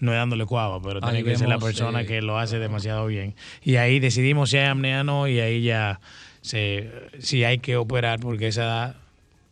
no 0.00 0.12
es 0.12 0.18
dándole 0.18 0.44
cuava, 0.44 0.80
pero 0.82 1.00
tiene 1.00 1.18
Ahí 1.18 1.24
que 1.24 1.36
ser 1.36 1.48
la 1.48 1.58
persona 1.58 2.02
eh, 2.02 2.06
que 2.06 2.20
lo 2.20 2.38
hace 2.38 2.58
demasiado 2.58 3.06
bien. 3.06 3.34
Y 3.62 3.76
ahí 3.76 3.98
decidimos 3.98 4.50
si 4.50 4.58
hay 4.58 4.66
apnea 4.66 5.00
o 5.00 5.04
no, 5.04 5.28
y 5.28 5.40
ahí 5.40 5.62
ya 5.62 6.00
se, 6.42 6.90
si 7.20 7.44
hay 7.44 7.58
que 7.58 7.76
operar, 7.76 8.20
porque 8.20 8.48
esa 8.48 8.62
edad, 8.64 8.96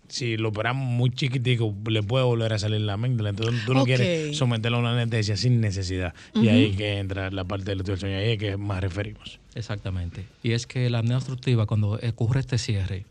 si 0.09 0.37
lo 0.37 0.48
operamos 0.50 0.85
muy 0.85 1.11
chiquitico, 1.11 1.72
le 1.88 2.03
puede 2.03 2.24
volver 2.24 2.53
a 2.53 2.59
salir 2.59 2.81
la 2.81 2.94
amígdala. 2.94 3.31
Entonces 3.31 3.64
tú 3.64 3.74
no 3.74 3.85
quieres 3.85 4.37
someterlo 4.37 4.79
a 4.79 4.81
una 4.81 4.92
anestesia 4.92 5.37
sin 5.37 5.61
necesidad. 5.61 6.14
Y 6.35 6.48
ahí 6.48 6.72
que 6.72 6.98
entra 6.98 7.31
la 7.31 7.44
parte 7.44 7.66
del 7.66 7.79
estudio 7.79 7.94
del 7.94 8.00
sueño, 8.00 8.18
ahí 8.18 8.33
es 8.33 8.38
que 8.38 8.57
más 8.57 8.81
referimos. 8.81 9.38
Exactamente. 9.55 10.26
Y 10.42 10.53
es 10.53 10.66
que 10.66 10.90
la 10.90 10.98
apnea 10.98 11.16
obstructiva, 11.16 11.66
cuando 11.66 11.98
ocurre 12.09 12.40
este 12.40 12.59
cierre, 12.59 13.07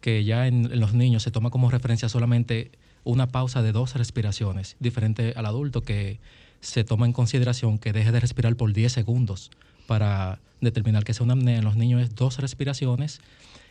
que 0.00 0.24
ya 0.24 0.46
en, 0.46 0.72
en 0.72 0.80
los 0.80 0.94
niños 0.94 1.24
se 1.24 1.32
toma 1.32 1.50
como 1.50 1.70
referencia 1.70 2.08
solamente 2.08 2.70
una 3.02 3.26
pausa 3.26 3.62
de 3.62 3.72
dos 3.72 3.94
respiraciones, 3.94 4.76
diferente 4.78 5.32
al 5.36 5.46
adulto 5.46 5.82
que 5.82 6.18
se 6.60 6.84
toma 6.84 7.06
en 7.06 7.12
consideración 7.12 7.78
que 7.78 7.92
deje 7.92 8.12
de 8.12 8.20
respirar 8.20 8.54
por 8.56 8.72
10 8.72 8.92
segundos 8.92 9.50
para 9.86 10.38
determinar 10.60 11.04
que 11.04 11.14
sea 11.14 11.24
una 11.24 11.34
apnea. 11.34 11.58
En 11.58 11.64
los 11.64 11.76
niños 11.76 12.02
es 12.02 12.14
dos 12.14 12.38
respiraciones 12.38 13.20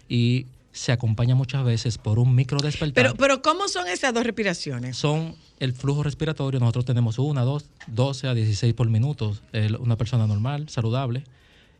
y 0.10 0.48
se 0.72 0.92
acompaña 0.92 1.36
muchas 1.36 1.64
veces 1.64 1.98
por 1.98 2.20
un 2.20 2.36
micro 2.36 2.60
despertar. 2.60 2.94
Pero, 2.94 3.16
pero 3.16 3.42
¿cómo 3.42 3.68
son 3.68 3.88
esas 3.88 4.14
dos 4.14 4.26
respiraciones? 4.26 4.98
son 4.98 5.36
el 5.60 5.74
flujo 5.74 6.04
respiratorio. 6.04 6.60
Nosotros 6.60 6.86
tenemos 6.86 7.18
una, 7.18 7.42
dos, 7.42 7.70
12 7.88 8.28
a 8.28 8.34
16 8.34 8.74
por 8.74 8.90
minuto, 8.90 9.38
una 9.80 9.96
persona 9.96 10.28
normal, 10.28 10.68
saludable. 10.70 11.24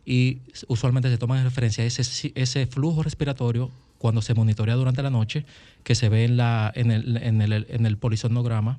Y 0.06 0.38
usualmente 0.68 1.10
se 1.10 1.18
toma 1.18 1.36
en 1.38 1.44
referencia 1.44 1.84
ese, 1.84 2.32
ese 2.34 2.66
flujo 2.66 3.02
respiratorio 3.02 3.70
cuando 3.98 4.22
se 4.22 4.34
monitorea 4.34 4.76
durante 4.76 5.02
la 5.02 5.10
noche, 5.10 5.44
que 5.82 5.94
se 5.94 6.08
ve 6.08 6.24
en, 6.24 6.36
la, 6.36 6.72
en, 6.74 6.90
el, 6.90 7.16
en, 7.18 7.42
el, 7.42 7.66
en 7.68 7.86
el 7.86 7.96
polisomnograma. 7.98 8.78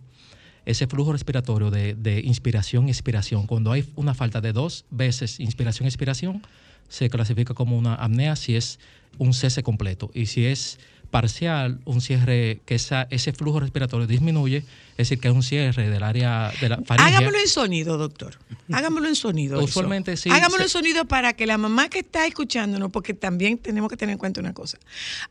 Ese 0.68 0.86
flujo 0.88 1.14
respiratorio 1.14 1.72
de, 1.72 1.96
de 1.96 2.20
inspiración 2.20 2.88
y 2.88 2.92
expiración, 2.92 3.48
cuando 3.48 3.72
hay 3.72 3.86
una 3.96 4.14
falta 4.14 4.42
de 4.42 4.52
dos 4.52 4.84
veces 4.92 5.40
inspiración 5.40 5.86
y 5.86 5.90
expiración, 5.90 6.44
se 6.90 7.10
clasifica 7.10 7.54
como 7.54 7.78
una 7.78 7.96
apnea 7.96 8.36
si 8.36 8.56
es 8.56 8.78
un 9.18 9.34
cese 9.34 9.64
completo. 9.64 10.12
Y 10.14 10.26
si 10.26 10.46
es 10.46 10.78
parcial, 11.10 11.80
un 11.86 12.02
cierre 12.02 12.60
que 12.66 12.76
esa, 12.76 13.08
ese 13.12 13.32
flujo 13.32 13.62
respiratorio 13.62 14.08
disminuye, 14.08 14.58
es 14.58 14.98
decir, 14.98 15.20
que 15.22 15.30
es 15.30 15.34
un 15.34 15.42
cierre 15.42 15.90
del 15.90 16.04
área 16.04 16.52
de 16.60 16.68
la 16.68 16.82
faringe. 16.86 17.12
Hágamelo 17.16 17.40
en 17.40 17.48
sonido, 17.48 17.98
doctor. 17.98 18.38
Hágamelo 18.74 19.08
en 19.08 19.16
sonido. 19.16 19.56
eso. 19.56 19.64
Usualmente 19.66 20.18
sí, 20.18 20.30
Hágamelo 20.30 20.58
se- 20.58 20.64
en 20.64 20.70
sonido 20.70 21.06
para 21.06 21.32
que 21.32 21.48
la 21.48 21.58
mamá 21.58 21.88
que 21.88 22.00
está 22.00 22.28
escuchándonos, 22.28 22.92
porque 22.92 23.14
también 23.14 23.58
tenemos 23.58 23.90
que 23.90 23.96
tener 23.96 24.12
en 24.14 24.20
cuenta 24.20 24.42
una 24.42 24.54
cosa. 24.54 24.78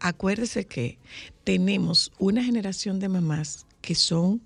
Acuérdese 0.00 0.66
que 0.66 0.96
tenemos 1.44 2.10
una 2.18 2.42
generación 2.42 2.98
de 3.00 3.08
mamás 3.10 3.66
que 3.82 3.94
son. 3.94 4.40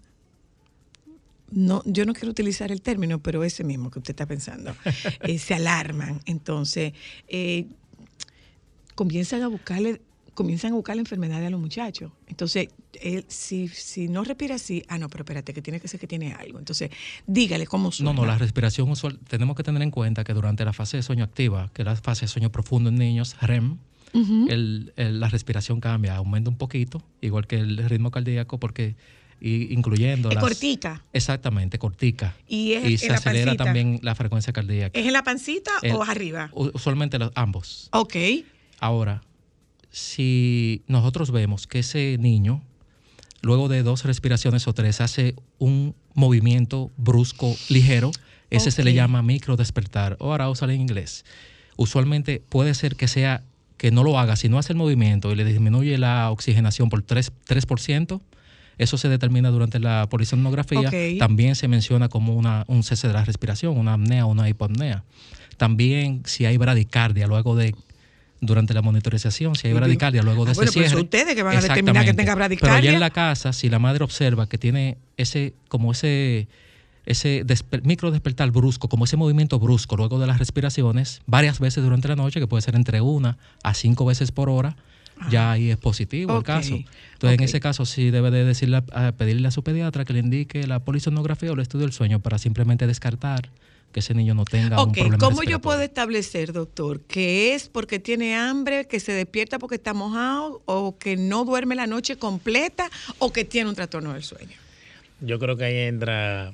No, 1.53 1.83
yo 1.85 2.05
no 2.07 2.13
quiero 2.15 2.31
utilizar 2.31 2.71
el 2.71 2.81
término, 2.83 3.19
pero 3.21 3.43
ese 3.45 3.65
mismo 3.65 3.91
que 3.91 3.99
usted 3.99 4.13
está 4.13 4.27
pensando. 4.27 4.75
eh, 5.23 5.39
se 5.39 5.55
alarman. 5.55 6.21
Entonces, 6.27 6.93
eh, 7.29 7.67
comienzan 8.95 9.43
a 9.43 9.49
buscarle 9.49 10.01
comienzan 10.35 10.73
a 10.73 10.75
buscarle 10.77 11.01
enfermedades 11.01 11.49
a 11.49 11.51
los 11.51 11.61
muchachos. 11.61 12.13
Entonces, 12.27 12.69
él, 13.03 13.27
si, 13.29 13.69
si 13.69 14.09
no 14.09 14.25
respira 14.25 14.55
así, 14.55 14.83
ah, 14.89 14.97
no, 14.97 15.11
pero 15.11 15.23
espérate, 15.23 15.53
que 15.53 15.61
tiene 15.61 15.81
que 15.81 15.89
ser 15.89 16.01
que 16.01 16.07
tiene 16.07 16.33
algo. 16.33 16.59
Entonces, 16.59 16.89
dígale 17.27 17.67
cómo 17.67 17.87
No, 17.89 17.93
suena. 17.93 18.13
no, 18.15 18.25
la 18.25 18.39
respiración 18.39 18.89
usual, 18.89 19.19
tenemos 19.29 19.55
que 19.55 19.65
tener 19.65 19.83
en 19.83 19.91
cuenta 19.91 20.25
que 20.25 20.33
durante 20.33 20.65
la 20.65 20.73
fase 20.73 20.97
de 20.97 21.03
sueño 21.03 21.25
activa, 21.25 21.71
que 21.75 21.83
es 21.83 21.87
la 21.87 21.95
fase 21.97 22.23
de 22.23 22.29
sueño 22.29 22.51
profundo 22.51 22.89
en 22.89 22.95
niños, 22.97 23.37
REM, 23.43 23.77
el- 24.15 24.95
el- 24.97 25.21
la 25.21 25.29
respiración 25.29 25.79
cambia, 25.79 26.17
aumenta 26.17 26.49
un 26.49 26.57
poquito, 26.57 27.03
igual 27.21 27.47
que 27.47 27.57
el 27.57 27.77
ritmo 27.91 28.11
cardíaco, 28.11 28.59
porque 28.59 28.95
y- 29.41 29.73
incluyendo 29.73 30.29
Es 30.29 30.35
las- 30.35 30.45
cortica. 30.45 31.05
Exactamente, 31.13 31.79
cortica. 31.79 32.35
Y 32.47 32.73
es 32.75 32.85
en 32.85 32.99
se 32.99 33.13
acelera 33.13 33.47
pancita. 33.47 33.65
también 33.65 33.99
la 34.03 34.15
frecuencia 34.15 34.53
cardíaca. 34.53 34.99
¿Es 34.99 35.07
en 35.07 35.13
la 35.13 35.23
pancita 35.23 35.71
El- 35.83 35.93
o 35.93 36.03
arriba? 36.03 36.51
U- 36.53 36.71
Usualmente 36.75 37.19
los, 37.19 37.33
ambos. 37.35 37.89
Ok. 37.93 38.17
Ahora, 38.79 39.23
si 39.91 40.83
nosotros 40.87 41.31
vemos 41.31 41.67
que 41.67 41.81
ese 41.81 42.17
niño, 42.19 42.63
luego 43.43 43.69
de 43.69 43.83
dos 43.83 44.05
respiraciones 44.05 44.67
o 44.69 44.73
tres, 44.75 45.01
hace 45.01 45.35
un 45.59 45.95
movimiento 46.15 46.91
brusco, 46.97 47.57
ligero, 47.69 48.11
ese 48.51 48.71
se 48.71 48.83
le 48.85 48.95
llama 48.95 49.23
micro 49.23 49.57
despertar 49.57 50.17
o 50.21 50.33
arousal 50.33 50.71
en 50.71 50.81
inglés. 50.81 51.25
Usualmente 51.77 52.43
puede 52.49 52.75
ser 52.75 52.97
que 52.97 53.09
sea 53.09 53.43
que 53.77 53.91
no 53.91 54.05
lo 54.05 54.19
haga, 54.19 54.37
si 54.37 54.49
no 54.51 54.59
hace 54.59 54.73
el 54.75 54.77
movimiento 54.77 55.33
y 55.33 55.37
le 55.37 55.45
disminuye 55.45 55.97
la 55.99 56.31
oxigenación 56.31 56.91
por 56.91 57.03
3%, 57.03 57.33
3% 57.47 58.21
eso 58.81 58.97
se 58.97 59.11
determina 59.11 59.51
durante 59.51 59.79
la 59.79 60.09
polisomnografía. 60.09 60.89
Ok. 60.89 61.19
También 61.19 61.55
se 61.55 61.69
menciona 61.69 62.09
como 62.09 62.35
una, 62.35 62.65
un 62.67 62.83
cese 62.83 63.09
de 63.09 63.13
la 63.13 63.25
respiración, 63.25 63.77
una 63.77 63.93
apnea 63.93 64.25
o 64.25 64.31
una 64.31 64.49
hipopnea. 64.49 65.05
También 65.59 66.23
si 66.25 66.47
hay 66.47 66.57
bradicardia 66.57 67.27
luego 67.27 67.55
de 67.55 67.75
durante 68.41 68.73
la 68.73 68.81
monitorización, 68.81 69.55
si 69.55 69.69
hay 69.69 69.75
bradicardia 69.75 70.23
luego 70.23 70.47
de 70.47 70.51
ah, 70.51 70.53
ese 70.53 70.61
bueno, 70.61 70.73
pero 70.73 70.89
cierre. 70.89 71.03
ustedes 71.03 71.35
que 71.35 71.43
van 71.43 71.59
a 71.59 71.61
determinar 71.61 72.07
que 72.07 72.15
tenga 72.15 72.33
Pero 72.33 72.37
bradicardia. 72.37 72.91
ya 72.91 72.95
en 72.95 73.01
la 73.01 73.11
casa, 73.11 73.53
si 73.53 73.69
la 73.69 73.79
madre 73.79 74.03
observa 74.03 74.49
que 74.49 74.57
tiene 74.57 74.97
ese, 75.19 75.53
como 75.69 75.93
ese, 75.93 76.49
ese 77.05 77.45
desper- 77.45 77.83
micro 77.85 78.11
despertar 78.11 78.51
brusco, 78.51 78.89
como 78.89 79.05
ese 79.05 79.19
movimiento 79.19 79.59
brusco 79.59 79.95
luego 79.95 80.19
de 80.19 80.27
las 80.27 80.39
respiraciones, 80.39 81.21
varias 81.27 81.61
veces 81.61 81.85
durante 81.85 82.09
la 82.09 82.17
noche, 82.17 82.41
que 82.41 82.47
puede 82.47 82.63
ser 82.63 82.77
entre 82.77 83.03
una 83.03 83.37
a 83.63 83.75
cinco 83.75 84.07
veces 84.07 84.33
por 84.33 84.49
hora, 84.49 84.75
ya 85.29 85.53
ahí 85.53 85.71
es 85.71 85.77
positivo 85.77 86.39
el 86.39 86.43
caso. 86.43 86.75
Entonces, 86.75 87.39
en 87.39 87.45
ese 87.45 87.61
caso, 87.61 87.85
sí 87.85 88.11
debe 88.11 88.31
de 88.31 88.45
decirle, 88.45 88.83
a, 88.93 89.13
pedirle 89.13 89.49
a 89.49 89.51
su 89.51 89.63
pediatra 89.63 90.05
que 90.05 90.13
le 90.13 90.21
indique 90.21 90.67
la 90.67 90.81
polisonografía 90.81 91.51
o 91.51 91.55
el 91.55 91.61
estudio 91.61 91.87
del 91.87 91.93
sueño 91.93 92.21
para 92.21 92.39
simplemente 92.39 92.87
descartar 92.87 93.51
que 93.93 94.01
ese 94.01 94.15
niño 94.15 94.35
no 94.35 94.45
tenga 94.45 94.81
un 94.83 94.91
Ok, 94.91 94.95
problema 94.95 95.19
¿cómo 95.19 95.43
yo 95.43 95.61
puedo 95.61 95.81
establecer, 95.83 96.53
doctor, 96.53 97.01
que 97.01 97.55
es 97.55 97.69
porque 97.69 97.99
tiene 97.99 98.37
hambre, 98.37 98.87
que 98.87 99.01
se 99.01 99.13
despierta 99.13 99.59
porque 99.59 99.75
está 99.77 99.95
mojado, 99.95 100.63
o 100.65 100.97
que 100.97 101.17
no 101.17 101.45
duerme 101.45 101.75
la 101.75 101.87
noche 101.87 102.17
completa, 102.17 102.89
o 103.19 103.33
que 103.33 103.45
tiene 103.45 103.69
un 103.69 103.75
trastorno 103.75 104.13
del 104.13 104.23
sueño? 104.23 104.57
Yo 105.21 105.39
creo 105.39 105.57
que 105.57 105.65
ahí 105.65 105.77
entra 105.77 106.53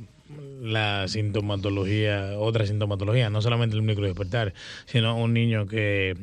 la 0.62 1.06
sintomatología, 1.08 2.32
otra 2.38 2.66
sintomatología, 2.66 3.30
no 3.30 3.42
solamente 3.42 3.76
el 3.76 3.82
micro 3.82 4.06
despertar, 4.06 4.54
sino 4.86 5.16
un 5.16 5.32
niño 5.34 5.66
que 5.66 6.16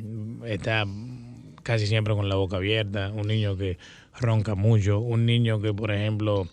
está 0.46 0.86
casi 1.64 1.88
siempre 1.88 2.14
con 2.14 2.30
la 2.30 2.36
boca 2.36 2.58
abierta, 2.58 3.12
un 3.14 3.28
niño 3.28 3.58
que 3.58 3.78
ronca 4.20 4.56
mucho, 4.56 5.00
un 5.00 5.26
niño 5.26 5.62
que, 5.62 5.74
por 5.74 5.92
ejemplo, 5.92 6.48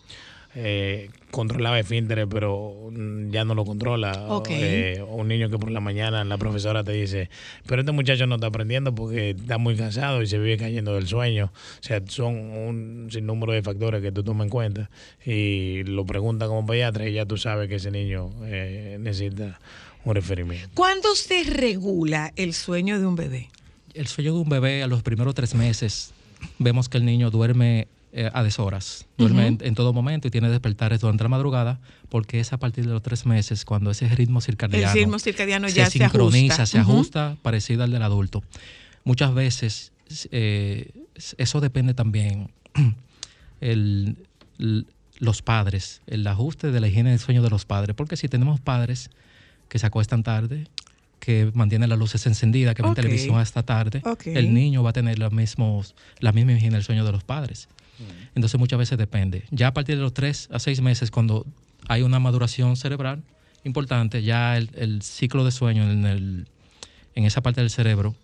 eh, 0.53 1.09
controlaba 1.29 1.79
esfínteres, 1.79 2.27
pero 2.29 2.91
ya 3.29 3.45
no 3.45 3.55
lo 3.55 3.63
controla. 3.63 4.25
Ok. 4.27 4.49
Eh, 4.51 5.03
un 5.07 5.27
niño 5.29 5.49
que 5.49 5.57
por 5.57 5.71
la 5.71 5.79
mañana 5.79 6.23
la 6.25 6.37
profesora 6.37 6.83
te 6.83 6.91
dice, 6.91 7.29
pero 7.65 7.81
este 7.81 7.93
muchacho 7.93 8.27
no 8.27 8.35
está 8.35 8.47
aprendiendo 8.47 8.93
porque 8.93 9.31
está 9.31 9.57
muy 9.57 9.75
cansado 9.77 10.21
y 10.21 10.27
se 10.27 10.37
vive 10.39 10.57
cayendo 10.57 10.93
del 10.95 11.07
sueño. 11.07 11.51
O 11.79 11.83
sea, 11.83 12.01
son 12.07 12.35
un 12.35 13.07
sinnúmero 13.11 13.53
de 13.53 13.61
factores 13.61 14.01
que 14.01 14.11
tú 14.11 14.23
tomas 14.23 14.45
en 14.45 14.49
cuenta 14.49 14.89
y 15.25 15.83
lo 15.83 16.05
preguntan 16.05 16.49
como 16.49 16.65
pediatra 16.65 17.07
y 17.07 17.13
ya 17.13 17.25
tú 17.25 17.37
sabes 17.37 17.69
que 17.69 17.75
ese 17.75 17.91
niño 17.91 18.31
eh, 18.43 18.97
necesita 18.99 19.59
un 20.03 20.15
referimiento. 20.15 20.69
¿Cuándo 20.73 21.15
se 21.15 21.43
regula 21.43 22.33
el 22.35 22.53
sueño 22.53 22.99
de 22.99 23.05
un 23.05 23.15
bebé? 23.15 23.49
El 23.93 24.07
sueño 24.07 24.33
de 24.33 24.39
un 24.39 24.49
bebé 24.49 24.83
a 24.83 24.87
los 24.87 25.03
primeros 25.03 25.35
tres 25.35 25.55
meses, 25.55 26.13
vemos 26.59 26.89
que 26.89 26.97
el 26.97 27.05
niño 27.05 27.29
duerme 27.31 27.87
eh, 28.13 28.29
a 28.33 28.43
deshoras, 28.43 29.05
duerme 29.17 29.47
en, 29.47 29.57
en 29.61 29.75
todo 29.75 29.93
momento 29.93 30.27
y 30.27 30.31
tiene 30.31 30.49
despertares 30.49 30.99
durante 30.99 31.23
la 31.23 31.29
madrugada, 31.29 31.79
porque 32.09 32.39
es 32.39 32.51
a 32.51 32.57
partir 32.57 32.85
de 32.85 32.91
los 32.91 33.01
tres 33.01 33.25
meses 33.25 33.63
cuando 33.63 33.91
ese 33.91 34.07
ritmo 34.09 34.41
circadiano, 34.41 34.91
El 34.91 34.93
ritmo 34.93 35.19
circadiano 35.19 35.69
ya 35.69 35.85
se 35.85 35.99
sincroniza, 35.99 36.55
ajusta. 36.55 36.65
se 36.65 36.79
ajusta, 36.79 37.37
parecido 37.41 37.83
al 37.83 37.91
del 37.91 38.01
adulto. 38.03 38.43
Muchas 39.03 39.33
veces 39.33 39.91
eh, 40.31 40.91
eso 41.37 41.61
depende 41.61 41.93
también 41.93 42.51
el, 43.61 44.17
los 45.19 45.41
padres, 45.41 46.01
el 46.07 46.25
ajuste 46.27 46.71
de 46.71 46.79
la 46.79 46.87
higiene 46.87 47.11
del 47.11 47.19
sueño 47.19 47.41
de 47.41 47.49
los 47.49 47.65
padres, 47.65 47.95
porque 47.95 48.17
si 48.17 48.27
tenemos 48.27 48.59
padres 48.59 49.09
que 49.69 49.79
se 49.79 49.85
acuestan 49.85 50.23
tarde, 50.23 50.67
que 51.21 51.51
mantienen 51.53 51.87
las 51.89 51.99
luces 51.99 52.25
encendidas, 52.25 52.73
que 52.75 52.81
ven 52.81 52.91
Ok. 52.91 52.95
televisión 52.97 53.37
hasta 53.37 53.63
tarde, 53.63 54.01
el 54.25 54.53
niño 54.53 54.81
va 54.83 54.89
a 54.89 54.93
tener 54.93 55.19
los 55.19 55.31
mismos, 55.31 55.95
la 56.19 56.31
misma 56.33 56.53
higiene 56.53 56.75
del 56.75 56.83
sueño 56.83 57.05
de 57.05 57.11
los 57.13 57.23
padres. 57.23 57.69
Entonces 58.35 58.59
muchas 58.59 58.79
veces 58.79 58.97
depende. 58.97 59.43
Ya 59.51 59.67
a 59.67 59.73
partir 59.73 59.95
de 59.95 60.01
los 60.01 60.13
3 60.13 60.49
a 60.51 60.57
6 60.59 60.81
meses, 60.81 61.11
cuando 61.11 61.45
hay 61.87 62.01
una 62.01 62.19
maduración 62.19 62.75
cerebral 62.75 63.21
importante, 63.63 64.23
ya 64.23 64.57
el, 64.57 64.71
el 64.73 65.03
ciclo 65.03 65.45
de 65.45 65.51
sueño 65.51 65.83
en, 65.89 66.05
el, 66.05 66.47
en 67.13 67.25
esa 67.25 67.41
parte 67.41 67.61
del 67.61 67.69
cerebro 67.69 68.15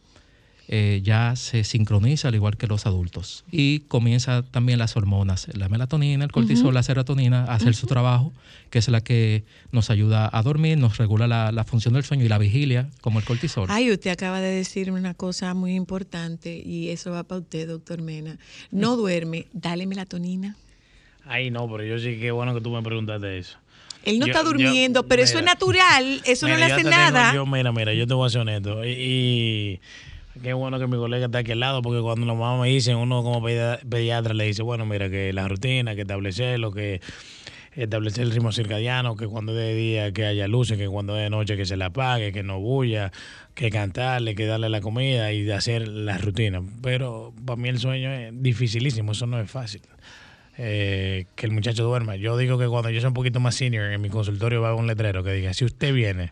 eh, 0.69 1.01
ya 1.03 1.35
se 1.37 1.63
sincroniza 1.63 2.27
al 2.27 2.35
igual 2.35 2.57
que 2.57 2.67
los 2.67 2.85
adultos. 2.85 3.45
Y 3.51 3.79
comienza 3.87 4.43
también 4.43 4.79
las 4.79 4.97
hormonas, 4.97 5.47
la 5.53 5.69
melatonina, 5.69 6.25
el 6.25 6.31
cortisol, 6.31 6.73
la 6.73 6.83
serotonina, 6.83 7.45
a 7.45 7.53
hacer 7.55 7.73
su 7.75 7.87
trabajo, 7.87 8.33
que 8.69 8.79
es 8.79 8.87
la 8.89 9.01
que 9.01 9.45
nos 9.71 9.89
ayuda 9.89 10.29
a 10.31 10.41
dormir, 10.43 10.77
nos 10.77 10.97
regula 10.97 11.25
la, 11.27 11.51
la 11.53 11.63
función 11.63 11.93
del 11.93 12.03
sueño 12.03 12.25
y 12.25 12.27
la 12.27 12.37
vigilia, 12.37 12.89
como 13.01 13.19
el 13.19 13.25
cortisol. 13.25 13.67
Ay, 13.69 13.91
usted 13.91 14.11
acaba 14.11 14.41
de 14.41 14.51
decirme 14.55 14.99
una 14.99 15.13
cosa 15.13 15.53
muy 15.53 15.73
importante 15.75 16.61
y 16.65 16.89
eso 16.89 17.11
va 17.11 17.23
para 17.23 17.39
usted, 17.41 17.67
doctor 17.67 18.01
Mena. 18.01 18.37
No 18.71 18.97
duerme, 18.97 19.47
dale 19.53 19.87
melatonina. 19.87 20.57
Ay, 21.25 21.49
no, 21.51 21.69
pero 21.69 21.83
yo 21.83 21.97
sí 21.99 22.19
que 22.19 22.31
bueno 22.31 22.53
que 22.53 22.61
tú 22.61 22.69
me 22.71 22.81
preguntaste 22.81 23.37
eso. 23.37 23.57
Él 24.03 24.19
no 24.19 24.25
Yo- 24.27 24.31
está 24.31 24.43
yo- 24.43 24.49
durmiendo, 24.51 25.03
pero 25.07 25.21
eso 25.23 25.39
es 25.39 25.43
natural, 25.45 26.21
eso 26.25 26.47
no 26.47 26.55
le 26.55 26.63
hace 26.65 26.75
tengo- 26.77 26.89
nada. 26.89 27.33
yo, 27.33 27.45
mira, 27.45 27.71
mira, 27.73 27.93
yo 27.93 28.07
te 28.07 28.13
voy 28.13 28.27
a 28.27 28.29
ser 28.29 28.41
honesto. 28.41 28.85
Y, 28.85 28.89
y 28.91 29.79
qué 30.41 30.53
bueno 30.53 30.79
que 30.79 30.87
mi 30.87 30.97
colega 30.97 31.25
está 31.25 31.39
aquí 31.39 31.51
al 31.51 31.59
lado, 31.59 31.81
porque 31.81 32.01
cuando 32.01 32.25
los 32.25 32.37
mamás 32.37 32.61
me 32.61 32.69
dicen, 32.69 32.97
uno 32.97 33.23
como 33.23 33.41
pedi- 33.41 33.79
pediatra 33.87 34.33
le 34.33 34.45
dice, 34.45 34.63
bueno, 34.63 34.85
mira, 34.85 35.09
que 35.09 35.33
la 35.33 35.47
rutina, 35.47 35.95
que 35.95 36.01
establecerlo, 36.01 36.71
que 36.71 37.01
establecer 37.73 38.23
el 38.23 38.31
ritmo 38.31 38.51
circadiano, 38.51 39.15
que 39.15 39.27
cuando 39.27 39.51
es 39.51 39.57
de 39.59 39.75
día 39.75 40.11
que 40.11 40.25
haya 40.25 40.47
luces, 40.47 40.77
que 40.77 40.87
cuando 40.87 41.15
es 41.15 41.23
de 41.23 41.29
noche 41.29 41.55
que 41.55 41.65
se 41.65 41.77
la 41.77 41.87
apague, 41.87 42.31
que 42.31 42.41
no 42.43 42.59
bulla, 42.59 43.11
que 43.53 43.69
cantarle, 43.69 44.33
que 44.35 44.45
darle 44.45 44.69
la 44.69 44.81
comida 44.81 45.31
y 45.31 45.49
hacer 45.51 45.87
la 45.87 46.17
rutina. 46.17 46.61
Pero 46.81 47.33
para 47.45 47.55
mí 47.61 47.69
el 47.69 47.77
sueño 47.77 48.11
es 48.11 48.31
dificilísimo, 48.33 49.11
eso 49.11 49.27
no 49.27 49.39
es 49.39 49.49
fácil 49.49 49.81
eh, 50.57 51.25
que 51.35 51.45
el 51.45 51.51
muchacho 51.51 51.83
duerma. 51.83 52.15
Yo 52.15 52.35
digo 52.37 52.57
que 52.57 52.67
cuando 52.67 52.89
yo 52.89 52.99
soy 52.99 53.07
un 53.09 53.13
poquito 53.13 53.39
más 53.39 53.55
senior 53.55 53.91
en 53.91 54.01
mi 54.01 54.09
consultorio 54.09 54.61
va 54.61 54.67
a 54.69 54.71
haber 54.71 54.81
un 54.81 54.87
letrero 54.87 55.23
que 55.23 55.31
diga, 55.33 55.53
si 55.53 55.65
usted 55.65 55.93
viene 55.93 56.31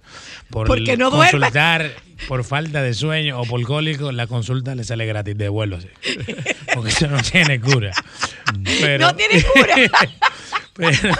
por 0.49 0.67
Porque 0.67 0.97
no 0.97 1.09
duerme. 1.11 1.31
consultar 1.31 1.91
por 2.27 2.43
falta 2.43 2.81
de 2.81 2.93
sueño 2.93 3.39
o 3.39 3.45
por 3.45 3.61
cólico, 3.63 4.11
la 4.11 4.25
consulta 4.27 4.73
le 4.75 4.83
sale 4.83 5.05
gratis, 5.05 5.37
devuélvase. 5.37 5.89
Porque 6.73 6.89
eso 6.89 7.07
no 7.07 7.21
tiene 7.21 7.59
cura. 7.59 7.91
Pero, 8.81 9.07
No 9.07 9.15
tiene 9.15 9.43
cura. 9.43 9.75
pero, 10.75 11.13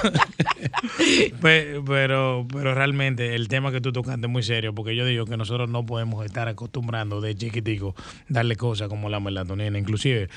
pe- 1.42 1.82
pero, 1.88 2.48
pero 2.52 2.74
realmente 2.76 3.36
el 3.36 3.48
tema 3.48 3.72
que 3.72 3.82
tú 3.82 3.92
tocaste 3.92 4.26
es 4.26 4.32
muy 4.32 4.44
serio, 4.44 4.74
porque 4.76 4.96
yo 4.96 5.06
digo 5.06 5.26
que 5.26 5.38
nosotros 5.38 5.70
no 5.70 5.86
podemos 5.86 6.26
estar 6.26 6.48
acostumbrando 6.48 7.22
de 7.22 7.36
chiquitico 7.36 7.96
darle 8.28 8.56
cosas 8.56 8.90
como 8.90 9.10
la 9.10 9.20
melatonina. 9.20 9.78
Inclusive, 9.78 10.30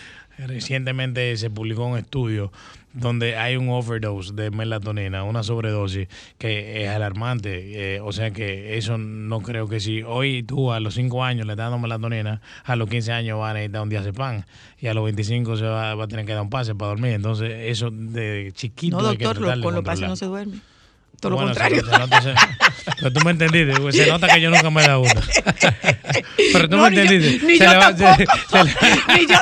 Recientemente 0.46 1.36
se 1.36 1.50
publicó 1.50 1.86
un 1.86 1.98
estudio 1.98 2.52
donde 2.94 3.36
hay 3.36 3.56
un 3.56 3.68
overdose 3.68 4.32
de 4.32 4.50
melatonina, 4.50 5.22
una 5.22 5.42
sobredosis 5.42 6.08
que 6.38 6.82
es 6.84 6.88
alarmante. 6.88 7.96
Eh, 7.96 8.00
o 8.00 8.12
sea 8.12 8.30
que 8.30 8.76
eso 8.78 8.98
no 8.98 9.40
creo 9.40 9.68
que 9.68 9.78
si 9.78 10.02
hoy 10.02 10.42
tú 10.42 10.72
a 10.72 10.80
los 10.80 10.94
5 10.94 11.22
años 11.22 11.46
le 11.46 11.52
estás 11.52 11.66
dando 11.70 11.78
melatonina, 11.78 12.40
a 12.64 12.76
los 12.76 12.88
15 12.88 13.12
años 13.12 13.38
va 13.38 13.50
a 13.50 13.54
necesitar 13.54 13.82
un 13.82 13.88
diazepam 13.90 14.42
y 14.80 14.86
a 14.86 14.94
los 14.94 15.04
25 15.04 15.56
se 15.56 15.64
va, 15.64 15.94
va 15.94 16.04
a 16.04 16.08
tener 16.08 16.24
que 16.24 16.32
dar 16.32 16.42
un 16.42 16.50
pase 16.50 16.74
para 16.74 16.90
dormir. 16.90 17.12
Entonces 17.12 17.52
eso 17.66 17.90
de 17.90 18.50
chiquito 18.54 19.00
No, 19.02 19.08
hay 19.10 19.16
que 19.16 19.24
doctor, 19.24 19.42
tratar 19.42 19.58
lo- 19.58 19.64
con 19.64 19.74
los 19.74 19.84
pases 19.84 20.06
controlar. 20.06 20.10
no 20.10 20.16
se 20.16 20.26
duerme. 20.26 20.58
Todo 21.20 21.34
Bueno, 21.34 21.48
lo 21.48 21.54
se- 21.54 21.60
contrario. 21.60 21.84
se 21.84 21.98
nota- 21.98 22.22
se- 22.22 22.34
pero 23.00 23.12
tú 23.12 23.20
me 23.24 23.30
entendiste, 23.32 23.80
güey, 23.80 23.92
se 23.92 24.06
nota 24.10 24.28
que 24.28 24.40
yo 24.40 24.50
nunca 24.50 24.70
me 24.70 24.82
he 24.82 24.86
dado 24.86 25.00
una. 25.02 25.14
Pero 26.52 26.68
tú 26.68 26.76
No, 26.76 26.84
me 26.84 26.90
ni 26.90 26.96
yo- 26.96 27.02
entendiste. 27.02 27.46
ni 27.46 27.58
Se 27.58 27.64
yo 27.64 27.70
se- 27.72 27.78
tampoco. 27.80 28.34
se 28.50 28.64
Ni 29.18 29.26
yo 29.26 29.36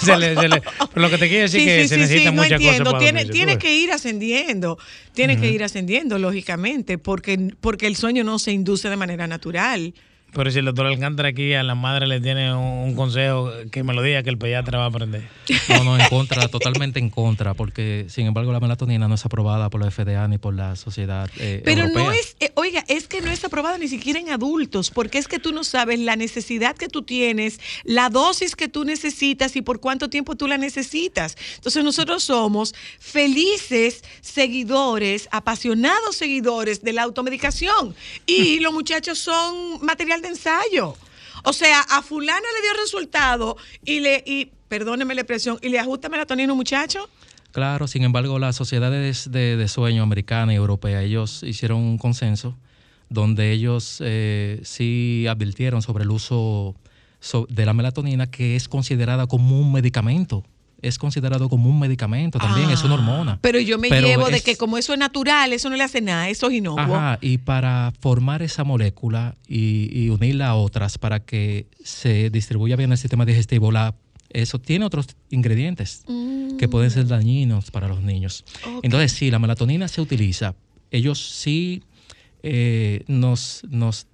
se 0.00 0.06
se 0.06 0.60
pero 0.92 1.02
lo 1.02 1.10
que 1.10 1.18
te 1.18 1.28
quiero 1.28 1.42
decir 1.42 1.68
es 1.68 1.82
que 1.82 1.88
se 1.88 1.96
necesitan 1.96 2.34
no 2.36 2.42
muchas 2.42 2.58
cosas 2.60 2.64
entiendo. 2.78 2.90
para 2.92 3.02
Tiene, 3.04 3.24
tiene 3.26 3.58
que 3.58 3.74
ir 3.74 3.92
ascendiendo, 3.92 4.78
tiene 5.14 5.38
que 5.40 5.48
ir 5.50 5.62
ascendiendo, 5.64 6.18
lógicamente, 6.18 6.98
porque, 6.98 7.52
porque 7.60 7.86
el 7.86 7.96
sueño 7.96 8.24
no 8.24 8.38
se 8.38 8.52
induce 8.52 8.88
de 8.90 8.96
manera 8.96 9.26
natural. 9.26 9.94
Pero 10.34 10.50
si 10.50 10.58
el 10.60 10.64
doctor 10.64 10.86
Alcántara 10.86 11.28
aquí 11.28 11.54
a 11.54 11.62
la 11.62 11.74
madre 11.74 12.06
le 12.06 12.20
tiene 12.20 12.54
un, 12.54 12.88
un 12.88 12.94
consejo 12.94 13.50
que 13.70 13.82
me 13.82 13.92
lo 13.92 14.02
diga 14.02 14.22
que 14.22 14.30
el 14.30 14.38
pediatra 14.38 14.78
va 14.78 14.84
a 14.84 14.88
aprender. 14.88 15.28
No, 15.68 15.84
no, 15.84 15.98
en 15.98 16.08
contra, 16.08 16.48
totalmente 16.48 16.98
en 16.98 17.10
contra, 17.10 17.54
porque 17.54 18.06
sin 18.08 18.26
embargo 18.26 18.52
la 18.52 18.60
melatonina 18.60 19.08
no 19.08 19.14
es 19.14 19.24
aprobada 19.26 19.68
por 19.70 19.84
la 19.84 19.90
FDA 19.90 20.26
ni 20.28 20.38
por 20.38 20.54
la 20.54 20.76
sociedad 20.76 21.28
eh, 21.38 21.60
Pero 21.64 21.82
europea. 21.82 22.04
no 22.04 22.12
es, 22.12 22.36
eh, 22.40 22.50
oiga, 22.54 22.84
es 22.88 23.08
que 23.08 23.20
no 23.20 23.30
es 23.30 23.44
aprobado 23.44 23.76
ni 23.78 23.88
siquiera 23.88 24.18
en 24.20 24.30
adultos, 24.30 24.90
porque 24.90 25.18
es 25.18 25.28
que 25.28 25.38
tú 25.38 25.52
no 25.52 25.64
sabes 25.64 25.98
la 25.98 26.16
necesidad 26.16 26.76
que 26.76 26.88
tú 26.88 27.02
tienes, 27.02 27.60
la 27.84 28.08
dosis 28.08 28.56
que 28.56 28.68
tú 28.68 28.84
necesitas 28.84 29.54
y 29.56 29.62
por 29.62 29.80
cuánto 29.80 30.08
tiempo 30.08 30.34
tú 30.36 30.48
la 30.48 30.56
necesitas. 30.56 31.36
Entonces 31.56 31.84
nosotros 31.84 32.24
somos 32.24 32.74
felices 32.98 34.02
seguidores, 34.20 35.28
apasionados 35.30 36.16
seguidores 36.16 36.82
de 36.82 36.92
la 36.92 37.02
automedicación 37.02 37.94
y 38.26 38.60
los 38.60 38.72
muchachos 38.72 39.18
son 39.18 39.84
material 39.84 40.21
de 40.22 40.28
ensayo. 40.28 40.96
O 41.44 41.52
sea, 41.52 41.80
a 41.80 42.02
fulana 42.02 42.40
le 42.40 42.62
dio 42.62 42.80
resultado 42.82 43.56
y 43.84 44.00
le, 44.00 44.22
y 44.26 44.50
perdóneme 44.68 45.14
la 45.14 45.22
expresión, 45.22 45.58
y 45.60 45.68
le 45.68 45.78
ajusta 45.78 46.08
melatonina 46.08 46.54
muchacho. 46.54 47.08
Claro, 47.50 47.86
sin 47.86 48.04
embargo, 48.04 48.38
las 48.38 48.56
sociedades 48.56 49.30
de, 49.30 49.56
de 49.56 49.68
sueño 49.68 50.02
americana 50.02 50.52
y 50.52 50.56
europea, 50.56 51.02
ellos 51.02 51.42
hicieron 51.42 51.78
un 51.80 51.98
consenso 51.98 52.56
donde 53.10 53.52
ellos 53.52 53.98
eh, 54.00 54.60
sí 54.64 55.26
advirtieron 55.28 55.82
sobre 55.82 56.04
el 56.04 56.10
uso 56.10 56.74
so- 57.20 57.46
de 57.50 57.66
la 57.66 57.74
melatonina, 57.74 58.30
que 58.30 58.56
es 58.56 58.68
considerada 58.68 59.26
como 59.26 59.60
un 59.60 59.70
medicamento. 59.70 60.44
Es 60.82 60.98
considerado 60.98 61.48
como 61.48 61.70
un 61.70 61.78
medicamento 61.78 62.38
también, 62.38 62.70
es 62.70 62.82
una 62.82 62.94
hormona. 62.94 63.32
Ah, 63.32 63.38
Pero 63.40 63.60
yo 63.60 63.78
me 63.78 63.88
Pero 63.88 64.06
llevo 64.06 64.28
de 64.28 64.40
que 64.40 64.56
como 64.56 64.78
eso 64.78 64.92
es 64.92 64.98
natural, 64.98 65.52
eso 65.52 65.70
no 65.70 65.76
le 65.76 65.84
hace 65.84 66.00
nada, 66.00 66.28
eso 66.28 66.48
es 66.48 66.54
inocuo. 66.54 66.82
Ajá, 66.82 67.18
y 67.20 67.38
para 67.38 67.92
formar 68.00 68.42
esa 68.42 68.64
molécula 68.64 69.36
y, 69.46 69.88
y 69.92 70.08
unirla 70.10 70.48
a 70.48 70.54
otras 70.56 70.98
para 70.98 71.20
que 71.20 71.66
se 71.84 72.30
distribuya 72.30 72.76
bien 72.76 72.90
el 72.90 72.98
sistema 72.98 73.24
digestivo, 73.24 73.70
la, 73.70 73.94
eso 74.32 74.58
tiene 74.58 74.84
otros 74.84 75.06
ingredientes 75.30 76.04
que 76.58 76.68
pueden 76.68 76.90
ser 76.90 77.06
dañinos 77.06 77.70
para 77.70 77.88
los 77.88 78.02
niños. 78.02 78.44
Entonces, 78.82 79.12
sí, 79.12 79.30
la 79.30 79.38
melatonina 79.38 79.88
se 79.88 80.00
utiliza. 80.00 80.54
Ellos 80.90 81.18
sí 81.18 81.82
eh, 82.42 83.04
nos, 83.06 83.62
nos 83.68 84.06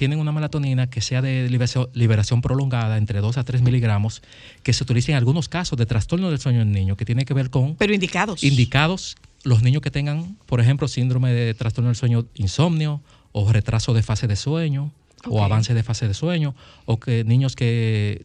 tienen 0.00 0.18
una 0.18 0.32
melatonina 0.32 0.88
que 0.88 1.02
sea 1.02 1.20
de 1.20 1.46
liberación, 1.50 1.90
liberación 1.92 2.40
prolongada 2.40 2.96
entre 2.96 3.20
2 3.20 3.36
a 3.36 3.44
3 3.44 3.60
miligramos, 3.60 4.22
que 4.62 4.72
se 4.72 4.82
utiliza 4.82 5.12
en 5.12 5.18
algunos 5.18 5.50
casos 5.50 5.78
de 5.78 5.84
trastorno 5.84 6.30
del 6.30 6.40
sueño 6.40 6.62
en 6.62 6.72
niño, 6.72 6.96
que 6.96 7.04
tiene 7.04 7.26
que 7.26 7.34
ver 7.34 7.50
con 7.50 7.76
Pero 7.76 7.92
indicados. 7.92 8.42
indicados 8.42 9.16
los 9.42 9.62
niños 9.62 9.82
que 9.82 9.90
tengan, 9.90 10.38
por 10.46 10.58
ejemplo, 10.58 10.88
síndrome 10.88 11.34
de 11.34 11.52
trastorno 11.52 11.90
del 11.90 11.96
sueño, 11.96 12.24
insomnio 12.34 13.02
o 13.32 13.52
retraso 13.52 13.92
de 13.92 14.02
fase 14.02 14.26
de 14.26 14.36
sueño 14.36 14.90
o 15.28 15.44
avance 15.44 15.74
de 15.74 15.82
fase 15.82 16.08
de 16.08 16.14
sueño 16.14 16.54
o 16.86 16.98
que 16.98 17.22
niños 17.24 17.54
que 17.54 18.24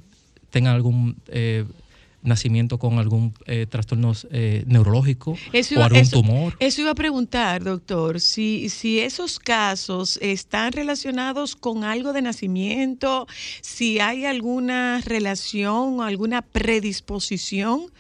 tengan 0.51 0.75
algún 0.75 1.17
eh, 1.27 1.65
nacimiento 2.25 2.77
con 2.79 2.99
algún 2.99 3.33
eh, 3.45 3.65
trastorno 3.69 4.13
eh, 4.31 4.63
neurológico 4.67 5.37
Eso 5.53 5.79
o 5.79 5.83
algún 5.83 5.99
eso- 5.99 6.17
tumor. 6.21 6.55
eso 6.59 6.81
iba 6.81 6.91
a 6.91 6.95
preguntar, 6.95 7.63
doctor, 7.63 8.19
si, 8.19 8.69
si 8.69 8.99
esos 8.99 9.39
casos 9.39 10.17
están 10.21 10.71
relacionados 10.73 11.55
con 11.55 11.83
algo 11.83 12.11
de 12.13 12.21
nacimiento, 12.21 13.27
si 13.61 13.99
hay 13.99 14.25
alguna 14.25 15.01
relación 15.05 15.99
o 15.99 16.03
alguna 16.03 16.41
predisposición. 16.41 17.91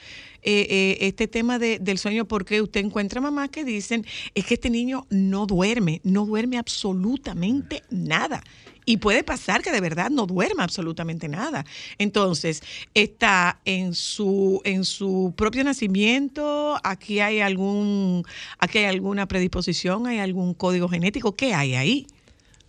eh, 0.47 0.67
eh, 0.69 0.97
este 1.07 1.27
tema 1.27 1.57
de- 1.57 1.79
del 1.79 1.97
sueño, 1.97 2.25
porque 2.27 2.61
usted 2.61 2.85
encuentra 2.85 3.19
mamás 3.19 3.49
que 3.49 3.63
dicen, 3.65 4.05
es 4.35 4.45
que 4.45 4.53
este 4.53 4.69
niño 4.69 5.07
no 5.09 5.47
duerme, 5.47 6.01
no 6.03 6.23
duerme 6.27 6.59
absolutamente 6.59 7.81
nada. 7.89 8.43
Y 8.85 8.97
puede 8.97 9.23
pasar 9.23 9.61
que 9.61 9.71
de 9.71 9.81
verdad 9.81 10.11
no 10.11 10.25
duerma 10.25 10.63
absolutamente 10.63 11.27
nada. 11.27 11.65
Entonces, 11.97 12.61
está 12.93 13.59
en 13.65 13.93
su, 13.93 14.61
en 14.63 14.85
su 14.85 15.33
propio 15.35 15.63
nacimiento, 15.63 16.79
aquí 16.83 17.19
hay 17.19 17.39
algún, 17.39 18.23
aquí 18.59 18.79
hay 18.79 18.85
alguna 18.85 19.27
predisposición, 19.27 20.07
hay 20.07 20.19
algún 20.19 20.53
código 20.53 20.87
genético, 20.87 21.35
¿qué 21.35 21.53
hay 21.53 21.75
ahí? 21.75 22.07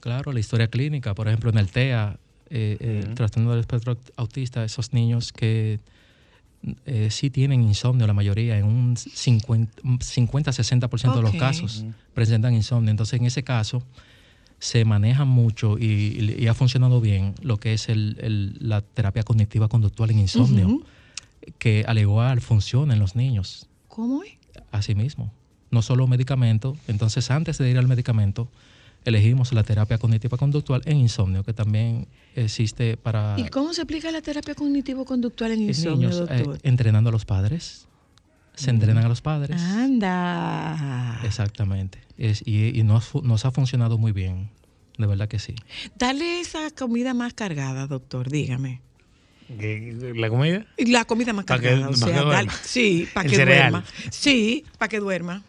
Claro, 0.00 0.32
la 0.32 0.40
historia 0.40 0.68
clínica, 0.68 1.14
por 1.14 1.28
ejemplo, 1.28 1.50
en 1.50 1.58
el 1.58 1.70
TEA, 1.70 2.18
eh, 2.48 2.76
eh, 2.78 3.02
el 3.04 3.14
trastorno 3.14 3.50
del 3.50 3.60
espectro 3.60 3.96
autista, 4.16 4.64
esos 4.64 4.92
niños 4.92 5.32
que 5.32 5.80
eh, 6.84 7.08
sí 7.10 7.30
tienen 7.30 7.62
insomnio, 7.62 8.06
la 8.06 8.12
mayoría, 8.12 8.58
en 8.58 8.66
un 8.66 8.96
50-60% 8.96 11.14
de 11.14 11.22
los 11.22 11.34
casos 11.34 11.84
presentan 12.14 12.54
insomnio. 12.54 12.90
Entonces, 12.90 13.20
en 13.20 13.26
ese 13.26 13.42
caso, 13.42 13.82
se 14.58 14.84
maneja 14.84 15.24
mucho 15.24 15.78
y, 15.78 16.34
y 16.38 16.46
ha 16.46 16.54
funcionado 16.54 17.00
bien 17.00 17.34
lo 17.42 17.58
que 17.58 17.72
es 17.74 17.88
el- 17.88 18.16
el- 18.20 18.56
la 18.60 18.80
terapia 18.80 19.22
cognitiva 19.22 19.68
conductual 19.68 20.10
en 20.10 20.18
insomnio, 20.20 20.80
que 21.58 21.84
al 21.86 21.98
igual 21.98 22.40
funciona 22.40 22.94
en 22.94 23.00
los 23.00 23.14
niños, 23.16 23.66
¿Cómo 23.88 24.22
es? 24.22 24.32
así 24.72 24.94
mismo. 24.94 25.30
No 25.70 25.82
solo 25.82 26.06
medicamento, 26.06 26.76
entonces 26.88 27.30
antes 27.30 27.58
de 27.58 27.70
ir 27.70 27.78
al 27.78 27.86
medicamento, 27.88 28.48
elegimos 29.04 29.52
la 29.52 29.62
terapia 29.62 29.98
cognitiva 29.98 30.36
conductual 30.38 30.82
en 30.86 30.96
insomnio, 30.98 31.44
que 31.44 31.52
también 31.52 32.08
existe 32.34 32.96
para 32.96 33.36
¿Y 33.38 33.48
cómo 33.48 33.72
se 33.74 33.82
aplica 33.82 34.10
la 34.10 34.22
terapia 34.22 34.54
cognitivo-conductual 34.54 35.52
en 35.52 35.60
en 35.62 35.68
insomnio, 35.68 36.08
niños, 36.08 36.28
eh, 36.30 36.44
entrenando 36.62 37.10
a 37.10 37.12
los 37.12 37.24
padres. 37.24 37.86
Se 38.56 38.70
entrenan 38.70 39.04
a 39.04 39.08
los 39.08 39.20
padres. 39.20 39.60
Anda. 39.62 41.20
Exactamente. 41.24 42.00
Es- 42.18 42.42
y 42.44 42.78
y 42.78 42.82
nos, 42.82 43.14
nos 43.22 43.44
ha 43.44 43.50
funcionado 43.52 43.98
muy 43.98 44.12
bien. 44.12 44.50
De 44.98 45.06
verdad 45.06 45.28
que 45.28 45.38
sí. 45.38 45.54
Dale 45.96 46.40
esa 46.40 46.70
comida 46.70 47.12
más 47.14 47.34
cargada, 47.34 47.86
doctor, 47.86 48.30
dígame. 48.30 48.80
¿Qué- 49.60 49.94
¿La 50.16 50.28
comida? 50.30 50.66
La 50.78 51.04
comida 51.04 51.32
más 51.34 51.44
Pa' 51.44 51.58
que- 51.60 51.68
cargada, 51.68 51.88
o 51.88 51.90
pa' 51.92 51.96
sea, 51.98 52.06
que 52.06 52.12
duerma. 52.14 52.32
dale- 52.32 52.50
sí, 52.64 53.08
para 53.14 53.28
que 53.28 53.36
cereal. 53.36 53.70
duerma. 53.72 53.84
Sí, 54.10 54.64
para 54.78 54.88
que 54.88 54.98
duerma. 55.00 55.42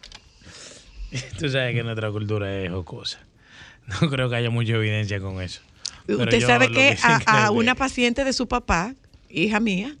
Tú 1.38 1.48
sabes 1.48 1.74
que 1.74 1.82
nuestra 1.82 2.10
cultura 2.10 2.62
es 2.62 2.70
jocosa. 2.70 3.18
No 4.02 4.10
creo 4.10 4.28
que 4.28 4.36
haya 4.36 4.50
mucha 4.50 4.74
evidencia 4.74 5.18
con 5.18 5.40
eso. 5.40 5.62
Pero 6.06 6.24
Usted 6.24 6.42
sabe 6.46 6.70
que 6.70 6.96
a, 7.26 7.50
una 7.50 7.74
paciente 7.74 8.22
de 8.24 8.34
su 8.34 8.46
papá, 8.46 8.94
hija 9.30 9.60
mía, 9.60 9.96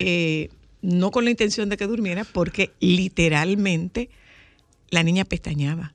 eh, 0.00 0.50
no 0.82 1.10
con 1.10 1.24
la 1.24 1.30
intención 1.30 1.68
de 1.68 1.76
que 1.76 1.86
durmiera, 1.86 2.24
porque 2.24 2.72
literalmente 2.80 4.10
la 4.90 5.02
niña 5.02 5.24
pestañaba. 5.24 5.94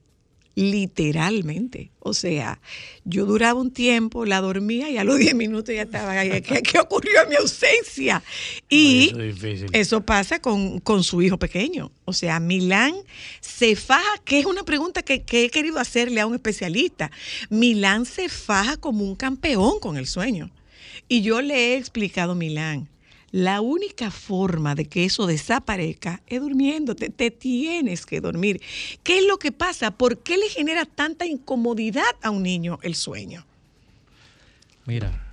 Literalmente. 0.58 1.92
O 2.00 2.14
sea, 2.14 2.60
yo 3.04 3.26
duraba 3.26 3.60
un 3.60 3.70
tiempo, 3.70 4.24
la 4.24 4.40
dormía 4.40 4.90
y 4.90 4.98
a 4.98 5.04
los 5.04 5.16
10 5.16 5.36
minutos 5.36 5.72
ya 5.72 5.82
estaba 5.82 6.10
ahí. 6.10 6.42
¿Qué, 6.42 6.62
qué 6.62 6.80
ocurrió 6.80 7.22
en 7.22 7.28
mi 7.28 7.36
ausencia? 7.36 8.24
Y 8.68 9.10
Eso 9.10 9.20
es 9.20 9.40
difícil. 9.40 9.68
eso 9.72 10.00
pasa 10.04 10.40
con, 10.40 10.80
con 10.80 11.04
su 11.04 11.22
hijo 11.22 11.38
pequeño. 11.38 11.92
O 12.06 12.12
sea, 12.12 12.40
Milán 12.40 12.96
se 13.40 13.76
faja, 13.76 14.18
que 14.24 14.40
es 14.40 14.46
una 14.46 14.64
pregunta 14.64 15.02
que, 15.04 15.22
que 15.22 15.44
he 15.44 15.50
querido 15.50 15.78
hacerle 15.78 16.20
a 16.20 16.26
un 16.26 16.34
especialista. 16.34 17.12
Milán 17.50 18.04
se 18.04 18.28
faja 18.28 18.76
como 18.78 19.04
un 19.04 19.14
campeón 19.14 19.78
con 19.78 19.96
el 19.96 20.08
sueño. 20.08 20.50
Y 21.06 21.22
yo 21.22 21.40
le 21.40 21.54
he 21.54 21.76
explicado, 21.76 22.34
Milán, 22.34 22.88
la 23.30 23.60
única 23.60 24.10
forma 24.10 24.74
de 24.74 24.86
que 24.86 25.04
eso 25.04 25.26
desaparezca 25.26 26.22
es 26.26 26.40
durmiendo. 26.40 26.94
Te, 26.94 27.30
tienes 27.30 28.06
que 28.06 28.20
dormir. 28.20 28.60
¿Qué 29.02 29.18
es 29.18 29.26
lo 29.26 29.38
que 29.38 29.52
pasa? 29.52 29.90
¿Por 29.90 30.18
qué 30.18 30.38
le 30.38 30.48
genera 30.48 30.86
tanta 30.86 31.26
incomodidad 31.26 32.04
a 32.22 32.30
un 32.30 32.42
niño 32.42 32.78
el 32.82 32.94
sueño? 32.94 33.44
Mira, 34.86 35.28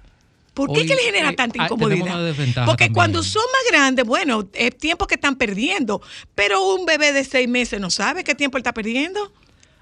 ¿Por 0.53 0.71
qué 0.71 0.81
Hoy, 0.81 0.87
que 0.87 0.95
le 0.95 1.01
genera 1.01 1.29
eh, 1.29 1.35
tanta 1.35 1.63
incomodidad? 1.63 2.33
Porque 2.65 2.85
también. 2.85 2.93
cuando 2.93 3.23
son 3.23 3.43
más 3.51 3.71
grandes, 3.71 4.05
bueno, 4.05 4.47
es 4.53 4.77
tiempo 4.77 5.05
que 5.05 5.15
están 5.15 5.35
perdiendo. 5.35 6.01
Pero 6.33 6.75
un 6.75 6.85
bebé 6.85 7.11
de 7.11 7.23
seis 7.25 7.47
meses 7.47 7.79
no 7.79 7.89
sabe 7.89 8.23
qué 8.23 8.35
tiempo 8.35 8.57
él 8.57 8.61
está 8.61 8.73
perdiendo. 8.73 9.31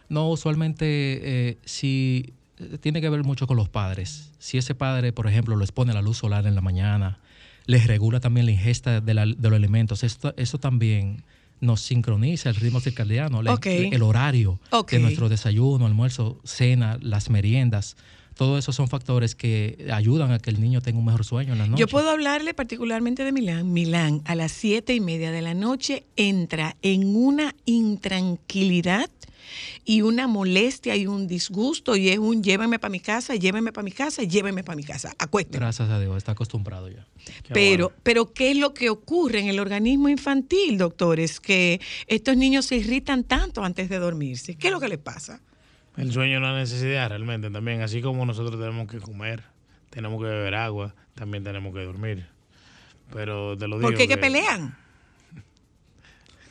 no, 0.10 0.30
usualmente 0.30 0.86
eh, 0.88 1.58
si 1.64 2.34
eh, 2.60 2.78
tiene 2.80 3.02
que 3.02 3.10
ver 3.10 3.24
mucho 3.24 3.48
con 3.48 3.58
los 3.58 3.70
padres. 3.70 4.32
Si 4.40 4.58
ese 4.58 4.76
padre, 4.76 5.14
por 5.14 5.28
ejemplo, 5.28 5.56
lo 5.56 5.64
expone 5.64 5.92
a 5.92 5.96
la 5.96 6.02
luz 6.02 6.18
solar 6.18 6.48
en 6.48 6.56
la 6.56 6.62
mañana, 6.62 7.20
les 7.66 7.88
regula 7.88 8.20
también 8.20 8.46
la 8.46 8.52
ingesta 8.52 9.02
de, 9.02 9.14
la- 9.14 9.26
de 9.26 9.50
los 9.50 9.54
alimentos. 9.54 10.04
Esto, 10.04 10.34
eso 10.38 10.58
también 10.60 11.24
nos 11.62 11.80
sincroniza 11.82 12.50
el 12.50 12.56
ritmo 12.56 12.82
circadiano, 12.82 13.42
el 13.94 14.02
horario 14.04 14.60
de 14.98 15.02
nuestro 15.02 15.30
desayuno, 15.30 15.86
almuerzo, 15.86 16.40
cena, 16.44 16.98
las 17.02 17.30
meriendas. 17.30 17.96
Todo 18.36 18.58
eso 18.58 18.74
son 18.74 18.88
factores 18.90 19.36
que 19.36 19.88
ayudan 19.94 20.32
a 20.32 20.40
que 20.40 20.50
el 20.50 20.60
niño 20.60 20.82
tenga 20.82 20.98
un 21.00 21.06
mejor 21.06 21.24
sueño 21.24 21.54
en 21.54 21.60
la 21.60 21.68
noche. 21.68 21.80
Yo 21.80 21.88
puedo 21.88 22.10
hablarle 22.10 22.54
particularmente 22.56 23.24
de 23.24 23.32
Milán. 23.32 23.72
Milán 23.72 24.22
a 24.26 24.34
las 24.36 24.52
siete 24.52 24.96
y 24.96 25.00
media 25.00 25.32
de 25.32 25.42
la 25.44 25.54
noche 25.54 26.04
entra 26.18 26.76
en 26.82 27.16
una 27.16 27.54
intranquilidad 27.66 29.10
y 29.86 30.02
una 30.02 30.28
molestia 30.28 30.96
y 30.96 31.08
un 31.08 31.28
disgusto 31.28 31.96
y 31.96 32.10
es 32.10 32.20
un 32.20 32.44
llévenme 32.44 32.80
para 32.80 32.92
mi 32.92 33.00
casa, 33.00 33.36
llévenme 33.36 33.72
para 33.72 33.84
mi 33.84 33.92
casa, 33.92 34.24
llévenme 34.24 34.64
para 34.64 34.76
mi 34.76 34.84
casa, 34.84 35.14
acuésteme. 35.18 35.60
Gracias 35.60 35.90
a 35.90 36.00
Dios, 36.00 36.18
está 36.18 36.34
acostumbrado 36.34 36.90
ya. 36.90 37.06
Qué 37.44 37.54
Pero, 37.54 37.86
bueno. 37.90 38.02
pero 38.04 38.34
¿qué 38.34 38.52
es 38.52 38.58
lo 38.58 38.74
que 38.74 38.90
ocurre 38.90 39.40
en 39.40 39.48
el 39.48 39.60
organismo 39.60 40.10
infantil, 40.10 40.78
doctores? 40.78 41.40
Que 41.40 41.80
estos 42.08 42.38
niños 42.38 42.66
se 42.66 42.78
irritan 42.78 43.24
tanto 43.24 43.64
antes 43.64 43.90
de 43.90 44.00
dormirse. 44.00 44.56
¿Qué 44.56 44.68
es 44.68 44.74
lo 44.74 44.80
que 44.80 44.88
les 44.90 45.00
pasa? 45.00 45.42
El 45.98 46.12
sueño 46.12 46.34
es 46.34 46.40
una 46.40 46.58
necesidad 46.58 47.10
realmente 47.10 47.50
también. 47.50 47.82
Así 47.82 48.02
como 48.02 48.26
nosotros 48.26 48.60
tenemos 48.60 48.88
que 48.88 49.00
comer, 49.00 49.44
tenemos 49.90 50.20
que 50.22 50.28
beber 50.28 50.56
agua, 50.56 50.96
también 51.14 51.44
tenemos 51.44 51.74
que 51.74 51.82
dormir. 51.82 52.26
Pero 53.14 53.58
te 53.58 53.68
lo 53.68 53.78
digo. 53.78 53.90
¿Por 53.90 53.98
qué 53.98 54.08
que 54.08 54.16
que 54.16 54.18
pelean? 54.18 54.76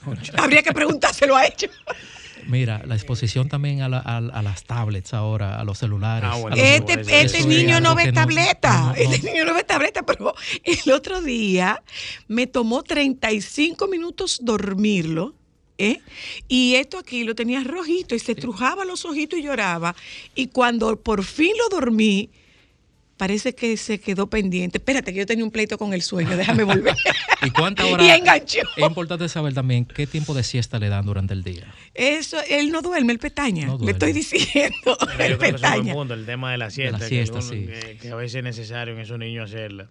Habría 0.39 0.63
que 0.63 0.73
preguntárselo 0.73 1.37
a 1.37 1.47
ellos. 1.47 1.71
Mira, 2.47 2.83
la 2.87 2.95
exposición 2.95 3.49
también 3.49 3.83
a, 3.83 3.89
la- 3.89 3.99
a- 3.99 4.17
a 4.19 4.43
las 4.43 4.65
tablets 4.65 5.15
ahora, 5.15 5.61
a 5.61 5.65
los 5.65 5.79
celulares. 5.79 6.29
Ah, 6.33 6.37
bueno, 6.37 6.57
a 6.57 6.59
los- 6.59 6.67
eso- 6.67 6.85
Este, 7.01 7.21
este 7.23 7.47
niño 7.47 7.81
no 7.81 7.95
ve 7.95 8.13
tableta. 8.13 8.79
no, 8.81 8.87
no, 8.89 8.95
Este 8.95 9.31
niño 9.31 9.45
no 9.45 9.55
ve 9.55 9.65
tableta, 9.65 10.03
pero 10.03 10.35
el 10.65 10.93
otro 10.93 11.21
día 11.23 11.83
me 12.29 12.47
tomó 12.47 12.83
35 12.83 13.87
minutos 13.89 14.41
dormirlo. 14.43 15.35
¿eh? 15.79 16.01
Y 16.49 16.75
esto 16.77 16.99
aquí 16.99 17.25
lo 17.25 17.35
tenía 17.35 17.65
rojito 17.65 18.15
y 18.15 18.19
se 18.21 18.35
trujaba 18.37 18.85
los 18.85 19.05
ojitos 19.05 19.39
y 19.39 19.43
lloraba. 19.43 19.97
Y 20.35 20.49
cuando 20.49 20.95
por 21.01 21.25
fin 21.25 21.53
lo 21.59 21.77
dormí, 21.77 22.31
parece 23.17 23.55
que 23.55 23.77
se 23.77 24.01
quedó 24.01 24.29
pendiente. 24.29 24.79
Espérate, 24.79 25.13
que 25.13 25.19
yo 25.21 25.27
tenía 25.27 25.45
un 25.45 25.51
pleito 25.51 25.79
con 25.79 25.93
el 25.93 26.03
sueño, 26.03 26.37
déjame 26.37 26.65
volver. 26.65 26.95
¿Y 27.43 27.51
cuánta 27.51 27.85
hora? 27.87 28.05
Y 28.05 28.11
enganchó. 28.11 28.61
Es 28.77 28.85
importante 28.85 29.29
saber 29.29 29.55
también 29.55 29.85
qué 29.85 30.07
tiempo 30.07 30.35
de 30.35 30.43
siesta 30.43 30.79
le 30.79 30.89
dan 30.89 31.05
durante 31.07 31.35
el 31.35 31.43
día. 31.45 31.73
Eso, 31.95 32.39
él 32.49 32.71
no 32.73 32.83
duerme, 32.83 33.13
el 33.13 33.19
petaña. 33.19 33.67
No 33.67 33.79
Le 33.79 33.93
estoy 33.93 34.13
diciendo, 34.13 34.97
Mira, 35.13 35.27
el 35.27 35.33
yo 35.33 35.39
creo 35.39 35.39
que 35.39 35.47
es 35.47 35.53
un 35.55 35.61
buen 35.61 35.73
petaña. 35.83 35.95
punto, 35.95 36.15
el 36.15 36.27
tema 36.27 36.53
de 36.53 36.59
la 36.59 36.71
siesta, 36.71 36.99
la 36.99 37.05
que 37.05 37.09
siesta, 37.09 37.41
sí. 37.43 37.67
que, 37.67 37.99
que 38.01 38.11
a 38.11 38.17
veces 38.17 38.37
es 38.37 38.45
necesario 38.45 38.95
en 38.95 39.01
esos 39.01 39.19
niños 39.19 39.51
hacerla. 39.51 39.89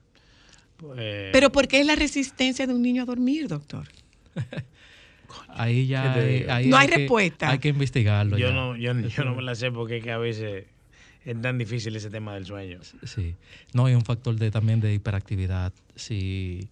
Pues, 0.77 1.29
Pero 1.31 1.51
¿por 1.51 1.67
qué 1.67 1.79
es 1.79 1.85
la 1.85 1.95
resistencia 1.95 2.65
de 2.67 2.73
un 2.73 2.81
niño 2.81 3.03
a 3.03 3.05
dormir, 3.05 3.47
doctor? 3.47 3.87
Ahí 5.49 5.87
ya 5.87 6.15
No 6.65 6.77
hay 6.77 6.87
respuesta. 6.87 7.49
Hay 7.49 7.59
que 7.59 7.69
investigarlo. 7.69 8.37
yo 8.37 8.49
ya. 8.49 8.53
no, 8.53 8.75
yo, 8.75 8.93
yo 8.93 9.23
no 9.23 9.35
me 9.35 9.41
la 9.41 9.55
sé 9.55 9.71
porque 9.71 9.97
es 9.97 10.03
que 10.03 10.11
a 10.11 10.17
veces 10.17 10.65
es 11.25 11.41
tan 11.41 11.57
difícil 11.57 11.95
ese 11.95 12.09
tema 12.09 12.33
del 12.33 12.45
sueño. 12.45 12.79
Sí. 13.03 13.35
No, 13.73 13.85
hay 13.85 13.93
un 13.95 14.03
factor 14.03 14.35
de, 14.35 14.49
también 14.51 14.79
de 14.79 14.93
hiperactividad. 14.93 15.71
Si 15.95 16.67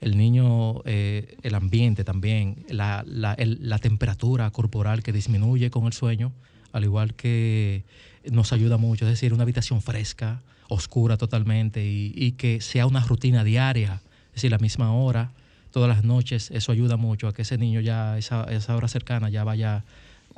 el 0.00 0.16
niño, 0.16 0.82
eh, 0.84 1.36
el 1.42 1.54
ambiente 1.54 2.04
también, 2.04 2.64
la, 2.68 3.02
la- 3.06 3.34
el- 3.34 3.58
la 3.68 3.78
temperatura 3.78 4.50
corporal 4.50 5.02
que 5.02 5.12
disminuye 5.12 5.70
con 5.70 5.86
el 5.86 5.92
sueño, 5.92 6.32
al 6.72 6.84
igual 6.84 7.14
que 7.14 7.82
nos 8.30 8.52
ayuda 8.52 8.76
mucho. 8.76 9.04
Es 9.06 9.10
decir, 9.10 9.32
una 9.34 9.42
habitación 9.42 9.82
fresca, 9.82 10.42
oscura 10.68 11.16
totalmente 11.16 11.84
y, 11.84 12.12
y 12.14 12.32
que 12.32 12.60
sea 12.60 12.86
una 12.86 13.00
rutina 13.00 13.42
diaria, 13.42 14.00
es 14.28 14.34
decir, 14.34 14.50
la 14.50 14.58
misma 14.58 14.92
hora, 14.94 15.32
todas 15.72 15.88
las 15.88 16.04
noches, 16.04 16.50
eso 16.50 16.70
ayuda 16.72 16.96
mucho 16.96 17.26
a 17.26 17.32
que 17.34 17.42
ese 17.42 17.58
niño 17.58 17.80
ya, 17.80 18.16
esa, 18.18 18.44
esa 18.44 18.76
hora 18.76 18.86
cercana, 18.86 19.30
ya 19.30 19.44
vaya 19.44 19.84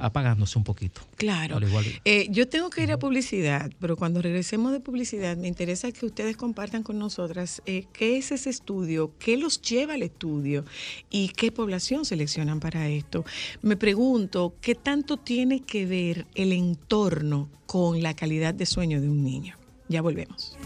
apagándose 0.00 0.58
un 0.58 0.64
poquito. 0.64 1.00
Claro. 1.16 1.56
Al 1.56 1.62
igual- 1.64 1.84
Eh, 2.04 2.26
yo 2.30 2.48
tengo 2.48 2.70
que 2.70 2.82
ir 2.82 2.92
a 2.92 2.98
publicidad, 2.98 3.70
pero 3.80 3.96
cuando 3.96 4.20
regresemos 4.22 4.72
de 4.72 4.80
publicidad 4.80 5.36
me 5.36 5.48
interesa 5.48 5.92
que 5.92 6.06
ustedes 6.06 6.36
compartan 6.36 6.82
con 6.82 6.98
nosotras 6.98 7.62
eh, 7.66 7.86
qué 7.92 8.16
es 8.18 8.32
ese 8.32 8.50
estudio, 8.50 9.12
qué 9.18 9.36
los 9.36 9.60
lleva 9.62 9.94
al 9.94 10.02
estudio 10.02 10.64
y 11.10 11.28
qué 11.28 11.52
población 11.52 12.04
seleccionan 12.04 12.60
para 12.60 12.88
esto. 12.88 13.24
Me 13.62 13.76
pregunto 13.76 14.54
qué 14.60 14.74
tanto 14.74 15.16
tiene 15.16 15.60
que 15.60 15.86
ver 15.86 16.26
el 16.34 16.52
entorno 16.52 17.48
con 17.66 18.02
la 18.02 18.14
calidad 18.14 18.54
de 18.54 18.66
sueño 18.66 19.00
de 19.00 19.08
un 19.08 19.22
niño. 19.22 19.56
Ya 19.88 20.02
volvemos. 20.02 20.56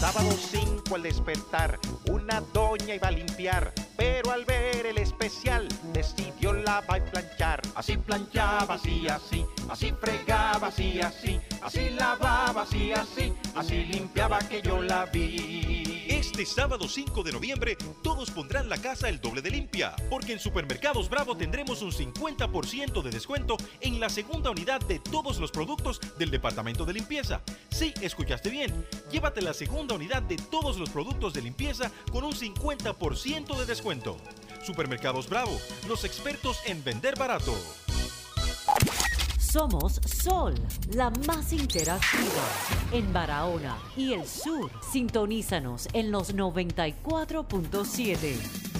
Sábado 0.00 0.30
5 0.50 0.53
al 0.94 1.02
despertar, 1.02 1.78
una 2.10 2.40
doña 2.52 2.94
iba 2.94 3.08
a 3.08 3.10
limpiar, 3.10 3.72
pero 3.96 4.30
al 4.30 4.44
ver 4.44 4.86
el 4.86 4.98
especial 4.98 5.66
decidió 5.92 6.52
lavar 6.52 7.02
y 7.06 7.10
planchar. 7.10 7.62
Así 7.74 7.96
planchaba, 7.96 8.74
así, 8.74 9.08
así, 9.08 9.44
así 9.68 9.92
fregaba, 10.00 10.68
así, 10.68 11.00
así, 11.00 11.40
así 11.62 11.90
lavaba, 11.90 12.62
así, 12.62 12.92
así, 12.92 13.32
así 13.54 13.84
limpiaba 13.84 14.38
que 14.40 14.62
yo 14.62 14.80
la 14.82 15.06
vi. 15.06 16.13
Este 16.24 16.46
sábado 16.46 16.88
5 16.88 17.22
de 17.22 17.32
noviembre, 17.32 17.76
todos 18.02 18.30
pondrán 18.30 18.70
la 18.70 18.78
casa 18.78 19.10
el 19.10 19.20
doble 19.20 19.42
de 19.42 19.50
limpia, 19.50 19.94
porque 20.08 20.32
en 20.32 20.40
Supermercados 20.40 21.10
Bravo 21.10 21.36
tendremos 21.36 21.82
un 21.82 21.92
50% 21.92 23.02
de 23.02 23.10
descuento 23.10 23.58
en 23.82 24.00
la 24.00 24.08
segunda 24.08 24.50
unidad 24.50 24.80
de 24.80 24.98
todos 24.98 25.38
los 25.38 25.52
productos 25.52 26.00
del 26.18 26.30
departamento 26.30 26.86
de 26.86 26.94
limpieza. 26.94 27.42
Sí, 27.70 27.92
escuchaste 28.00 28.48
bien, 28.48 28.86
llévate 29.12 29.42
la 29.42 29.52
segunda 29.52 29.94
unidad 29.94 30.22
de 30.22 30.36
todos 30.36 30.78
los 30.78 30.88
productos 30.88 31.34
de 31.34 31.42
limpieza 31.42 31.92
con 32.10 32.24
un 32.24 32.32
50% 32.32 33.56
de 33.58 33.66
descuento. 33.66 34.16
Supermercados 34.64 35.28
Bravo, 35.28 35.56
los 35.86 36.04
expertos 36.04 36.56
en 36.64 36.82
vender 36.82 37.16
barato. 37.16 37.54
Somos 39.54 40.00
Sol, 40.04 40.52
la 40.94 41.10
más 41.28 41.52
interactiva 41.52 42.42
en 42.90 43.12
Barahona 43.12 43.78
y 43.96 44.14
el 44.14 44.26
sur. 44.26 44.68
Sintonízanos 44.90 45.86
en 45.92 46.10
los 46.10 46.34
94.7. 46.34 48.73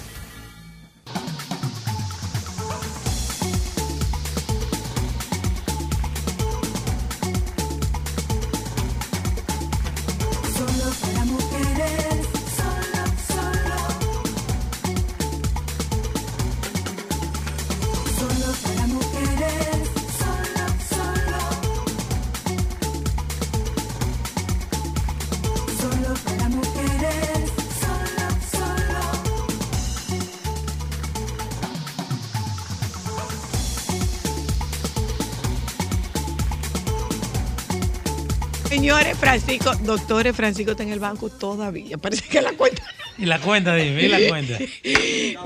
Francisco, 39.24 39.72
doctores, 39.82 40.36
Francisco 40.36 40.72
está 40.72 40.82
en 40.82 40.92
el 40.92 41.00
banco 41.00 41.30
todavía. 41.30 41.96
Parece 41.96 42.28
que 42.28 42.42
la 42.42 42.52
cuenta. 42.52 42.82
Y 43.16 43.26
la 43.26 43.40
cuenta, 43.40 43.74
dime, 43.76 44.02
y 44.02 44.08
la 44.08 44.18
cuenta. 44.28 44.58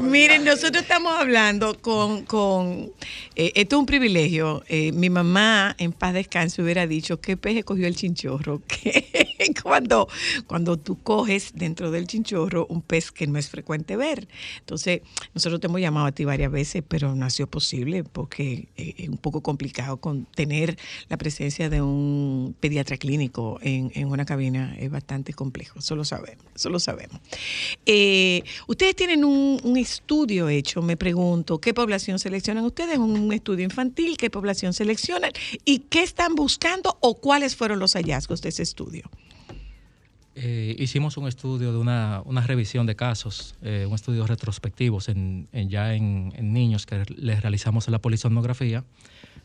Miren, 0.00 0.44
nosotros 0.44 0.82
estamos 0.82 1.12
hablando 1.18 1.78
con, 1.80 2.24
con 2.24 2.90
eh, 3.36 3.52
esto 3.54 3.76
es 3.76 3.80
un 3.80 3.86
privilegio. 3.86 4.64
Eh, 4.68 4.92
mi 4.92 5.10
mamá, 5.10 5.76
en 5.78 5.92
paz 5.92 6.14
descanse, 6.14 6.62
hubiera 6.62 6.86
dicho 6.86 7.20
que 7.20 7.36
peje 7.36 7.62
cogió 7.62 7.86
el 7.86 7.96
chinchorro. 7.96 8.62
Que 9.38 9.54
cuando, 9.62 10.08
cuando 10.48 10.78
tú 10.78 11.00
coges 11.00 11.52
dentro 11.54 11.92
del 11.92 12.08
chinchorro 12.08 12.66
un 12.68 12.82
pez 12.82 13.12
que 13.12 13.28
no 13.28 13.38
es 13.38 13.48
frecuente 13.48 13.96
ver. 13.96 14.26
Entonces, 14.58 15.02
nosotros 15.32 15.60
te 15.60 15.68
hemos 15.68 15.80
llamado 15.80 16.06
a 16.06 16.12
ti 16.12 16.24
varias 16.24 16.50
veces, 16.50 16.82
pero 16.86 17.14
no 17.14 17.24
ha 17.24 17.30
sido 17.30 17.46
posible 17.46 18.02
porque 18.02 18.68
eh, 18.76 18.94
es 18.98 19.08
un 19.08 19.16
poco 19.16 19.40
complicado 19.40 19.98
con 19.98 20.24
tener 20.24 20.76
la 21.08 21.18
presencia 21.18 21.70
de 21.70 21.80
un 21.80 22.56
pediatra 22.58 22.96
clínico 22.96 23.60
en, 23.62 23.92
en 23.94 24.08
una 24.08 24.24
cabina. 24.24 24.74
Es 24.76 24.90
bastante 24.90 25.32
complejo, 25.32 25.78
eso 25.78 25.94
lo 25.94 26.04
sabemos. 26.04 26.44
Eso 26.56 26.68
lo 26.68 26.80
sabemos. 26.80 27.20
Eh, 27.86 28.42
ustedes 28.66 28.96
tienen 28.96 29.24
un, 29.24 29.76
estudio 29.76 30.48
hecho, 30.48 30.82
me 30.82 30.96
pregunto, 30.96 31.60
¿qué 31.60 31.72
población 31.72 32.18
seleccionan 32.18 32.64
ustedes? 32.64 32.98
Un 32.98 33.32
estudio 33.32 33.64
infantil, 33.64 34.16
¿qué 34.16 34.30
población 34.30 34.72
seleccionan? 34.72 35.30
¿Y 35.64 35.80
qué 35.80 36.02
están 36.02 36.34
buscando 36.34 36.98
o 37.00 37.14
cuáles 37.14 37.54
fueron 37.54 37.78
los 37.78 37.94
hallazgos 37.94 38.42
de 38.42 38.48
ese 38.48 38.62
estudio? 38.62 39.08
Eh, 40.34 40.76
hicimos 40.78 41.16
un 41.16 41.26
estudio 41.26 41.72
de 41.72 41.78
una, 41.78 42.22
revisión 42.46 42.86
de 42.86 42.96
casos, 42.96 43.56
eh, 43.62 43.86
un 43.88 43.94
estudio 43.94 44.26
retrospectivo 44.26 44.98
en, 45.06 45.48
ya 45.52 45.94
en, 45.94 46.32
niños 46.52 46.86
que 46.86 47.04
les 47.16 47.42
realizamos 47.42 47.88
la 47.88 47.98
polisomnografía. 48.00 48.84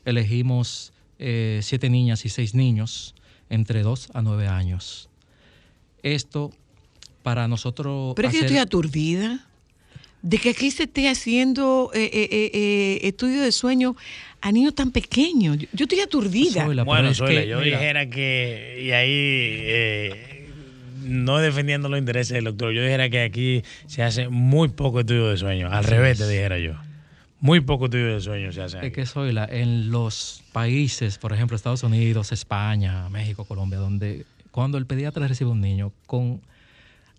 Elegimos 0.06 0.94
siete 1.18 1.90
niñas 1.90 2.26
y 2.26 2.30
seis 2.30 2.54
niños 2.54 3.16
entre 3.50 3.84
2 3.84 4.10
a 4.14 4.22
9 4.22 4.48
años. 4.48 5.10
Esto, 6.02 6.52
para 7.24 7.48
nosotros... 7.48 8.14
Pero 8.16 8.28
es 8.28 8.34
que 8.34 8.40
yo 8.42 8.46
estoy 8.46 8.60
aturdida 8.60 9.48
de 10.22 10.38
que 10.38 10.52
aquí 10.52 10.72
se 10.72 10.84
esté 10.84 11.10
haciendo 11.10 11.92
eh, 11.94 12.04
eh, 12.14 12.30
eh, 12.32 12.52
eh, 12.54 13.00
estudio 13.08 13.42
de 13.42 13.52
sueño 13.52 13.96
a 14.42 14.52
niños 14.52 14.76
tan 14.76 14.92
pequeños. 14.92 15.58
Yo, 15.58 15.68
yo 15.74 15.84
estoy 15.86 16.00
aturdida. 16.02 16.66
Bueno, 16.84 17.10
es 17.10 17.18
Zoila, 17.18 17.42
que, 17.42 17.48
yo 17.48 17.60
mira, 17.60 17.78
dijera 17.80 18.10
que, 18.10 18.82
y 18.86 18.92
ahí, 18.92 19.10
eh, 19.12 20.50
no 21.04 21.40
defendiendo 21.40 21.90
los 21.90 22.00
intereses 22.00 22.36
del 22.36 22.46
doctor, 22.46 22.74
yo 22.74 22.82
dijera 22.84 23.10
que 23.10 23.22
aquí 23.22 23.64
se 23.88 24.04
hace 24.04 24.30
muy 24.30 24.70
poco 24.70 25.02
estudio 25.02 25.28
de 25.30 25.38
sueño. 25.38 25.70
Al 25.72 25.84
revés, 25.84 26.18
te 26.18 26.30
dijera 26.30 26.58
yo. 26.60 26.74
Muy 27.42 27.60
poco 27.60 27.86
estudio 27.86 28.14
de 28.14 28.22
sueño 28.22 28.54
se 28.54 28.62
hace 28.62 28.78
Es 28.78 28.84
aquí. 28.84 28.92
que 28.92 29.06
Zoila, 29.06 29.46
en 29.52 29.92
los 29.92 30.42
países, 30.54 31.18
por 31.18 31.34
ejemplo, 31.34 31.58
Estados 31.58 31.84
Unidos, 31.84 32.32
España, 32.32 33.10
México, 33.10 33.44
Colombia, 33.44 33.80
donde 33.80 34.26
cuando 34.52 34.78
el 34.78 34.86
pediatra 34.86 35.28
recibe 35.28 35.50
un 35.52 35.60
niño 35.60 35.92
con 36.06 36.40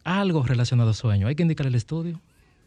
algo 0.05 0.43
relacionado 0.45 0.91
a 0.91 0.95
sueño, 0.95 1.27
hay 1.27 1.35
que 1.35 1.43
indicar 1.43 1.67
el 1.67 1.75
estudio. 1.75 2.21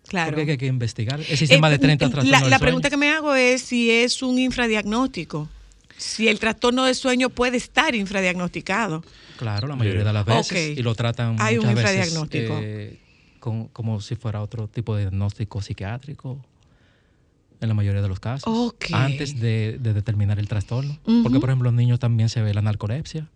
Claro. 0.07 0.35
Porque 0.35 0.51
hay 0.51 0.57
que 0.57 0.67
investigar. 0.67 1.19
Eh, 1.21 1.59
más 1.59 1.71
de 1.71 1.79
30 1.79 2.05
eh, 2.05 2.09
trastornos 2.09 2.31
La, 2.31 2.39
del 2.39 2.49
la 2.49 2.57
sueño. 2.57 2.59
pregunta 2.59 2.89
que 2.89 2.97
me 2.97 3.09
hago 3.11 3.35
es 3.35 3.61
si 3.61 3.91
es 3.91 4.21
un 4.23 4.39
infradiagnóstico. 4.39 5.49
Si 5.97 6.27
el 6.27 6.39
trastorno 6.39 6.85
de 6.85 6.93
sueño 6.93 7.29
puede 7.29 7.57
estar 7.57 7.93
infradiagnosticado. 7.95 9.03
Claro, 9.37 9.67
la 9.67 9.75
mayoría 9.75 10.03
de 10.03 10.13
las 10.13 10.25
veces. 10.25 10.71
Ok. 10.71 10.79
Y 10.79 10.81
lo 10.83 10.95
tratan 10.95 11.35
Hay 11.39 11.57
un 11.57 11.65
muchas 11.65 11.75
veces 11.83 11.91
infradiagnóstico. 12.07 12.59
eh, 12.61 12.99
con- 13.39 13.67
como 13.69 13.99
si 14.01 14.15
fuera 14.15 14.41
otro 14.41 14.67
tipo 14.67 14.95
de 14.95 15.01
diagnóstico 15.03 15.61
psiquiátrico. 15.61 16.39
En 17.59 17.67
la 17.69 17.73
mayoría 17.73 18.01
de 18.03 18.07
los 18.07 18.19
casos. 18.19 18.43
Ok. 18.47 18.85
Antes 18.93 19.39
de, 19.39 19.77
de 19.79 19.93
determinar 19.93 20.37
el 20.39 20.47
trastorno. 20.47 20.97
Porque, 21.23 21.39
por 21.39 21.49
ejemplo, 21.49 21.69
en 21.69 21.75
los 21.75 21.79
niños 21.81 21.99
también 21.99 22.29
se 22.29 22.41
ve 22.41 22.53
la 22.53 22.61
narcolepsia. 22.61 23.27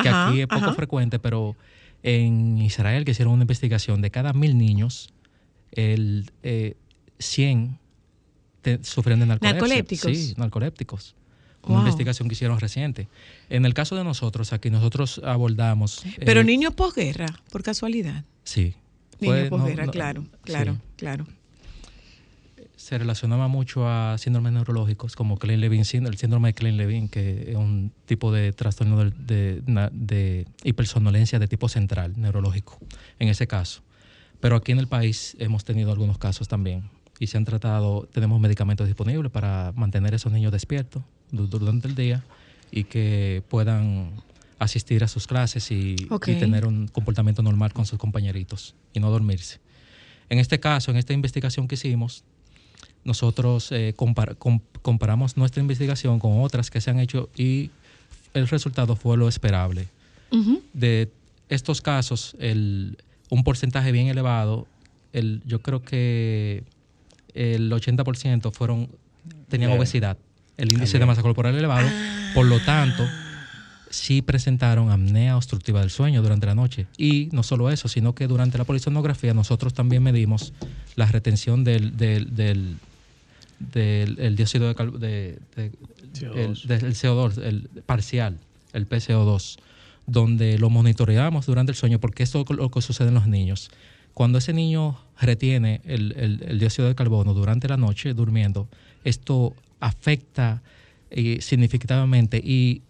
Que 0.00 0.08
Ajá, 0.08 0.28
aquí 0.28 0.40
es 0.42 0.46
poco 0.46 0.66
ajá. 0.66 0.74
frecuente, 0.74 1.18
pero 1.18 1.56
en 2.02 2.58
Israel, 2.58 3.04
que 3.04 3.12
hicieron 3.12 3.34
una 3.34 3.42
investigación 3.44 4.02
de 4.02 4.10
cada 4.10 4.32
mil 4.32 4.58
niños, 4.58 5.10
el 5.72 6.30
eh, 6.42 6.76
100 7.18 7.78
te- 8.62 8.82
sufren 8.84 9.20
de 9.20 9.26
narcolepsia. 9.26 9.60
¿Narcolépticos? 9.60 10.12
Sí, 10.16 10.34
narcolépticos. 10.36 11.14
Wow. 11.62 11.72
Una 11.74 11.80
investigación 11.82 12.28
que 12.28 12.34
hicieron 12.34 12.58
reciente. 12.58 13.08
En 13.48 13.64
el 13.64 13.72
caso 13.74 13.94
de 13.96 14.02
nosotros, 14.04 14.52
aquí 14.52 14.68
nosotros 14.70 15.20
abordamos. 15.24 16.02
Pero 16.24 16.40
eh, 16.40 16.44
niños 16.44 16.74
posguerra, 16.74 17.26
por 17.52 17.62
casualidad. 17.62 18.24
Sí. 18.42 18.74
Niños 19.20 19.44
no- 19.44 19.58
posguerra, 19.58 19.86
no- 19.86 19.92
claro, 19.92 20.22
sí. 20.22 20.28
claro, 20.42 20.78
claro. 20.96 21.26
Se 22.82 22.98
relacionaba 22.98 23.46
mucho 23.46 23.88
a 23.88 24.18
síndromes 24.18 24.52
neurológicos 24.54 25.14
como 25.14 25.38
Klein-Levin, 25.38 25.84
el 26.04 26.16
síndrome 26.18 26.48
de 26.48 26.54
Klein-Levin, 26.54 27.08
que 27.08 27.50
es 27.50 27.56
un 27.56 27.92
tipo 28.06 28.32
de 28.32 28.52
trastorno 28.52 29.04
de, 29.04 29.62
de 29.92 30.46
hipersomnolencia 30.64 31.38
de 31.38 31.46
tipo 31.46 31.68
central, 31.68 32.14
neurológico, 32.16 32.80
en 33.20 33.28
ese 33.28 33.46
caso. 33.46 33.82
Pero 34.40 34.56
aquí 34.56 34.72
en 34.72 34.80
el 34.80 34.88
país 34.88 35.36
hemos 35.38 35.64
tenido 35.64 35.92
algunos 35.92 36.18
casos 36.18 36.48
también 36.48 36.90
y 37.20 37.28
se 37.28 37.36
han 37.36 37.44
tratado, 37.44 38.08
tenemos 38.12 38.40
medicamentos 38.40 38.88
disponibles 38.88 39.30
para 39.30 39.72
mantener 39.76 40.14
a 40.14 40.16
esos 40.16 40.32
niños 40.32 40.50
despiertos 40.50 41.04
du- 41.30 41.46
durante 41.46 41.86
el 41.86 41.94
día 41.94 42.24
y 42.72 42.82
que 42.82 43.44
puedan 43.48 44.10
asistir 44.58 45.04
a 45.04 45.06
sus 45.08 45.28
clases 45.28 45.70
y, 45.70 45.94
tener 46.40 46.66
un 46.66 46.88
comportamiento 46.88 47.44
normal 47.44 47.72
con 47.72 47.86
sus 47.86 48.00
compañeritos 48.00 48.74
y 48.92 48.98
no 48.98 49.08
dormirse. 49.08 49.60
En 50.28 50.40
este 50.40 50.58
caso, 50.58 50.90
en 50.90 50.96
esta 50.96 51.12
investigación 51.12 51.68
que 51.68 51.76
hicimos, 51.76 52.24
nosotros 53.04 53.70
eh, 53.72 53.94
compar- 53.96 54.36
com- 54.38 54.60
comparamos 54.82 55.36
nuestra 55.36 55.60
investigación 55.60 56.18
con 56.18 56.40
otras 56.42 56.70
que 56.70 56.80
se 56.80 56.90
han 56.90 56.98
hecho 57.00 57.28
y 57.36 57.70
el 58.34 58.48
resultado 58.48 58.96
fue 58.96 59.16
lo 59.16 59.28
esperable. 59.28 59.88
De 60.72 61.10
estos 61.50 61.82
casos, 61.82 62.34
el, 62.38 62.96
un 63.28 63.44
porcentaje 63.44 63.92
bien 63.92 64.06
elevado, 64.08 64.66
el, 65.12 65.42
yo 65.46 65.60
creo 65.60 65.82
que 65.82 66.64
el 67.34 67.70
80% 67.70 68.50
fueron, 68.52 68.88
tenían 69.48 69.70
Bien. 69.70 69.78
obesidad, 69.78 70.16
el 70.56 70.72
índice 70.72 70.98
de 70.98 71.04
masa 71.04 71.20
corporal 71.22 71.54
elevado, 71.54 71.86
por 72.34 72.46
lo 72.46 72.58
tanto, 72.60 73.06
sí 73.90 74.22
presentaron 74.22 74.90
apnea 74.90 75.36
obstructiva 75.36 75.80
del 75.80 75.90
sueño 75.90 76.22
durante 76.22 76.46
la 76.46 76.54
noche. 76.54 76.86
Y 76.96 77.28
no 77.32 77.42
solo 77.42 77.70
eso, 77.70 77.88
sino 77.88 78.14
que 78.14 78.26
durante 78.26 78.56
la 78.56 78.64
polisonografía 78.64 79.34
nosotros 79.34 79.74
también 79.74 80.02
medimos 80.02 80.54
la 80.96 81.04
retención 81.06 81.62
del, 81.64 81.96
del, 81.98 82.34
del, 82.34 82.76
del- 83.72 84.18
el 84.18 84.36
dióxido 84.36 84.68
de, 84.68 84.74
cal- 84.74 84.98
de- 84.98 85.38
de- 85.56 85.72
el, 86.34 86.56
CO2. 86.56 86.64
del 86.66 86.94
CO2, 86.94 87.38
el 87.42 87.68
parcial, 87.86 88.38
el 88.72 88.88
PCO2, 88.88 89.58
donde 90.06 90.58
lo 90.58 90.68
monitoreamos 90.70 91.46
durante 91.46 91.72
el 91.72 91.76
sueño, 91.76 91.98
porque 92.00 92.22
esto 92.22 92.44
es 92.48 92.56
lo 92.56 92.70
que 92.70 92.82
sucede 92.82 93.08
en 93.08 93.14
los 93.14 93.26
niños. 93.26 93.70
Cuando 94.14 94.38
ese 94.38 94.52
niño 94.52 94.98
retiene 95.20 95.80
el, 95.84 96.12
el- 96.18 96.42
el 96.46 96.58
dióxido 96.58 96.88
de 96.88 96.94
carbono 96.94 97.32
durante 97.34 97.68
la 97.68 97.76
noche 97.76 98.12
durmiendo, 98.14 98.68
esto 99.04 99.54
afecta 99.80 100.62
eh, 101.10 101.38
significativamente 101.40 102.38
y 102.42 102.82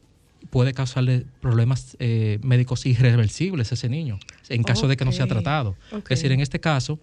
puede 0.51 0.73
causarle 0.75 1.25
problemas 1.41 1.97
eh, 2.01 2.39
médicos 2.43 2.85
irreversibles 2.87 3.71
a 3.71 3.75
ese 3.75 3.89
niño, 3.89 4.19
en 4.49 4.63
caso 4.65 4.89
de 4.89 4.97
que 4.97 5.05
no 5.05 5.13
sea 5.13 5.27
tratado. 5.27 5.77
Es 5.99 6.05
decir, 6.21 6.33
en 6.33 6.41
este 6.41 6.59
caso, 6.61 6.99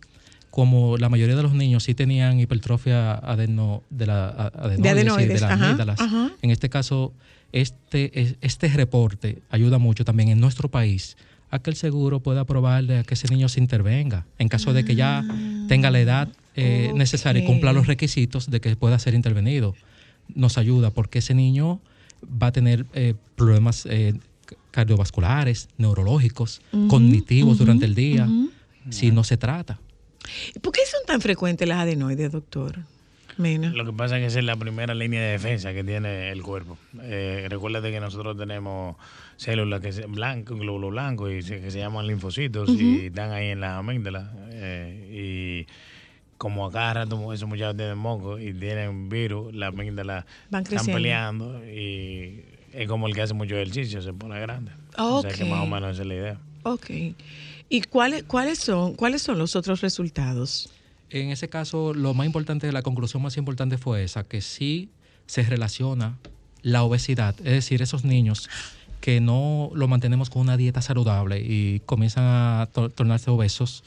como 0.52 0.98
la 0.98 1.10
mayoría 1.10 1.36
de 1.36 1.44
los 1.44 1.54
niños 1.54 1.84
sí 1.84 1.94
tenían 1.96 2.40
hipertrofia 2.40 3.14
adeno, 3.14 3.84
de 3.90 4.08
la 4.08 4.28
adenoides, 4.30 4.86
y 4.86 4.88
adenoides, 4.90 5.28
de 5.36 5.40
las 5.42 5.52
ajá, 5.52 5.66
amígdalas, 5.68 6.00
ajá. 6.02 6.32
en 6.42 6.50
este 6.52 6.70
caso, 6.70 7.14
este, 7.52 8.20
es- 8.22 8.36
este 8.42 8.68
reporte 8.70 9.42
ayuda 9.50 9.78
mucho 9.78 10.06
también 10.06 10.30
en 10.30 10.40
nuestro 10.40 10.70
país 10.70 11.18
a 11.52 11.60
que 11.60 11.70
el 11.72 11.76
seguro 11.76 12.20
pueda 12.20 12.42
aprobarle 12.42 12.98
a 13.00 13.04
que 13.04 13.16
ese 13.16 13.28
niño 13.28 13.50
se 13.50 13.60
intervenga 13.60 14.26
en 14.38 14.50
caso 14.50 14.72
de 14.74 14.86
que 14.86 14.96
ya 14.96 15.24
tenga 15.68 15.90
la 15.92 16.00
edad 16.00 16.28
eh, 16.56 16.92
necesaria 16.96 17.42
y 17.42 17.46
cumpla 17.46 17.72
los 17.74 17.88
requisitos 17.88 18.50
de 18.52 18.60
que 18.60 18.76
pueda 18.76 19.00
ser 19.00 19.14
intervenido. 19.14 19.76
Nos 20.36 20.58
ayuda 20.58 20.92
porque 20.92 21.20
ese 21.20 21.34
niño 21.34 21.80
va 22.24 22.48
a 22.48 22.52
tener 22.52 22.86
eh, 22.94 23.16
problemas 23.36 23.88
eh, 23.90 24.14
cardiovasculares, 24.72 25.70
neurológicos, 25.78 26.62
cognitivos 26.88 27.58
durante 27.58 27.86
el 27.86 27.96
día, 27.96 28.28
si 28.90 29.12
no 29.12 29.24
se 29.24 29.38
trata. 29.38 29.80
¿Y 30.56 30.60
¿Por 30.60 30.72
qué 30.74 30.82
son 30.86 31.02
tan 31.06 31.22
frecuentes 31.22 31.68
las 31.68 31.80
adenoides, 31.80 32.32
doctor? 32.32 32.80
Mena. 33.38 33.70
Lo 33.70 33.86
que 33.86 33.94
pasa 33.94 34.18
es 34.18 34.22
que 34.22 34.26
esa 34.28 34.40
es 34.40 34.46
la 34.46 34.58
primera 34.58 34.94
línea 34.94 35.22
de 35.22 35.32
defensa 35.32 35.72
que 35.74 35.82
tiene 35.84 36.30
el 36.30 36.44
cuerpo. 36.44 36.78
Eh, 37.04 37.48
recuérdate 37.50 37.90
que 37.90 38.02
nosotros 38.02 38.38
tenemos 38.38 38.98
células 39.38 39.80
que 39.80 39.94
se, 39.94 40.06
blanco, 40.08 40.56
un 40.56 40.60
glóbulo 40.60 40.90
blanco 40.90 41.30
y 41.30 41.42
se- 41.42 41.62
que 41.62 41.72
se 41.72 41.80
llaman 41.80 42.06
linfocitos 42.06 42.70
y 42.72 43.06
están 43.06 43.32
ahí 43.32 43.48
en 43.48 43.62
las 43.62 43.78
amígdalas. 43.80 44.28
eh, 44.52 45.66
y 45.66 45.72
como 46.38 46.66
a 46.66 46.72
cada 46.72 46.94
rato 46.96 47.32
esos 47.34 47.48
muchachos 47.48 47.78
tienen 47.78 47.98
moco 47.98 48.40
y 48.40 48.54
tienen 48.54 49.08
virus, 49.08 49.54
las 49.56 49.70
amígdalas 49.74 50.26
Van 50.50 50.64
están 50.64 50.86
peleando 50.94 51.66
y 51.66 52.44
es 52.74 52.88
como 52.90 53.08
el 53.08 53.14
que 53.16 53.22
hace 53.22 53.34
mucho 53.34 53.56
ejercicio, 53.56 54.02
se 54.02 54.12
pone 54.12 54.38
grande. 54.42 54.72
O 54.98 55.22
sea 55.22 55.32
que 55.32 55.46
más 55.46 55.62
o 55.64 55.66
menos 55.68 55.92
esa 55.94 56.02
es 56.02 56.08
la 56.08 56.14
idea. 56.16 56.38
Ok. 56.64 56.90
¿Y 57.70 57.82
cuáles, 57.82 58.24
cuáles, 58.24 58.60
son, 58.60 58.96
cuáles 58.96 59.22
son 59.22 59.38
los 59.38 59.56
otros 59.56 59.82
resultados? 59.82 60.70
En 61.12 61.30
ese 61.30 61.50
caso, 61.50 61.94
lo 61.94 62.14
más 62.14 62.26
importante, 62.26 62.72
la 62.72 62.82
conclusión 62.82 63.22
más 63.24 63.38
importante 63.38 63.78
fue 63.78 64.04
esa, 64.04 64.24
que 64.24 64.42
sí 64.42 64.90
se 65.28 65.44
relaciona 65.44 66.18
la 66.62 66.84
obesidad, 66.84 67.36
es 67.40 67.46
decir, 67.54 67.82
esos 67.82 68.04
niños 68.04 68.50
que 69.02 69.22
no 69.22 69.72
lo 69.76 69.88
mantenemos 69.88 70.30
con 70.30 70.42
una 70.42 70.58
dieta 70.58 70.82
saludable 70.82 71.40
y 71.40 71.80
comienzan 71.86 72.26
a 72.26 72.68
to- 72.74 72.90
tornarse 72.90 73.30
obesos, 73.32 73.84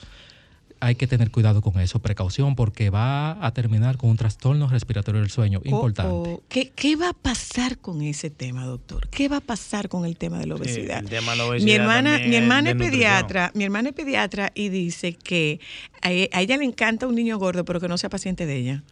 hay 0.85 0.97
que 0.97 1.07
tener 1.07 1.31
cuidado 1.31 1.63
con 1.63 1.79
eso, 1.79 2.01
precaución, 2.01 2.57
porque 2.57 2.91
va 2.91 3.45
a 3.47 3.53
terminar 3.55 3.97
con 3.99 4.11
un 4.11 4.17
trastorno 4.17 4.67
respiratorio 4.69 5.21
del 5.21 5.31
sueño 5.31 5.61
importante. 5.65 6.41
¿qué, 6.49 6.71
qué 6.75 6.97
va 6.97 7.11
a 7.11 7.13
pasar 7.13 7.79
con 7.79 8.03
ese 8.03 8.31
tema, 8.31 8.65
doctor? 8.67 9.09
¿Qué 9.09 9.29
va 9.29 9.37
a 9.37 9.41
pasar 9.41 9.89
con 9.89 10.05
el 10.05 10.17
tema 10.17 10.39
de 10.41 10.47
la 10.47 10.57
Sí, 10.57 10.61
obesidad? 10.63 10.99
el 10.99 11.09
tema 11.09 11.33
de 11.33 11.39
la 11.39 11.45
obesidad 11.47 11.65
mi 11.67 11.73
hermana, 11.73 12.19
mi 12.19 12.35
es 12.35 12.43
hermana 12.43 12.71
es 12.71 12.75
nutrición. 12.77 13.01
pediatra, 13.01 13.53
mi 13.55 13.63
hermana 13.65 13.89
es 13.91 13.95
pediatra 13.95 14.51
y 14.57 14.71
dice 14.71 15.13
que 15.15 15.61
a 16.03 16.11
e- 16.13 16.29
a 16.33 16.41
ella 16.43 16.57
le 16.57 16.65
encanta 16.65 17.07
un 17.07 17.15
niño 17.15 17.39
gordo, 17.39 17.65
pero 17.65 17.79
que 17.81 17.87
no 17.89 17.97
sea 17.97 18.11
paciente 18.11 18.45
de 18.45 18.57
ella. 18.57 18.83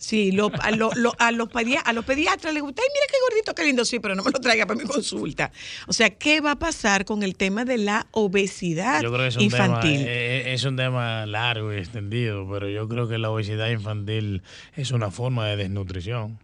Sí, 0.00 0.32
lo- 0.32 0.50
a, 0.62 0.70
lo- 0.70 0.90
lo- 0.96 1.14
a 1.18 1.30
los 1.30 1.48
a 1.84 1.92
los 1.92 2.04
pediatras 2.06 2.54
les 2.54 2.62
gusta, 2.62 2.80
ay, 2.82 2.88
mira 2.88 3.06
qué 3.06 3.16
gordito, 3.28 3.54
qué 3.54 3.64
lindo, 3.64 3.84
sí, 3.84 4.00
pero 4.00 4.14
no 4.14 4.24
me 4.24 4.30
lo 4.30 4.40
traiga 4.40 4.64
para 4.64 4.80
mi 4.80 4.86
consulta. 4.86 5.52
O 5.88 5.92
sea, 5.92 6.08
¿qué 6.08 6.40
va 6.40 6.52
a 6.52 6.58
pasar 6.58 7.04
con 7.04 7.22
el 7.22 7.36
tema 7.36 7.66
de 7.66 7.76
la 7.76 8.06
obesidad 8.12 9.02
Yo 9.02 9.10
creo 9.12 9.20
que 9.24 9.28
es 9.28 9.36
un, 9.36 9.42
infantil? 9.42 9.98
Tema, 9.98 10.10
eh, 10.10 10.54
es 10.54 10.64
un 10.64 10.76
tema 10.76 11.26
largo 11.26 11.70
y 11.74 11.76
extendido, 11.76 12.48
pero 12.50 12.66
yo 12.70 12.88
creo 12.88 13.08
que 13.08 13.18
la 13.18 13.28
obesidad 13.30 13.68
infantil 13.68 14.42
es 14.74 14.90
una 14.90 15.10
forma 15.10 15.46
de 15.46 15.56
desnutrición. 15.58 16.38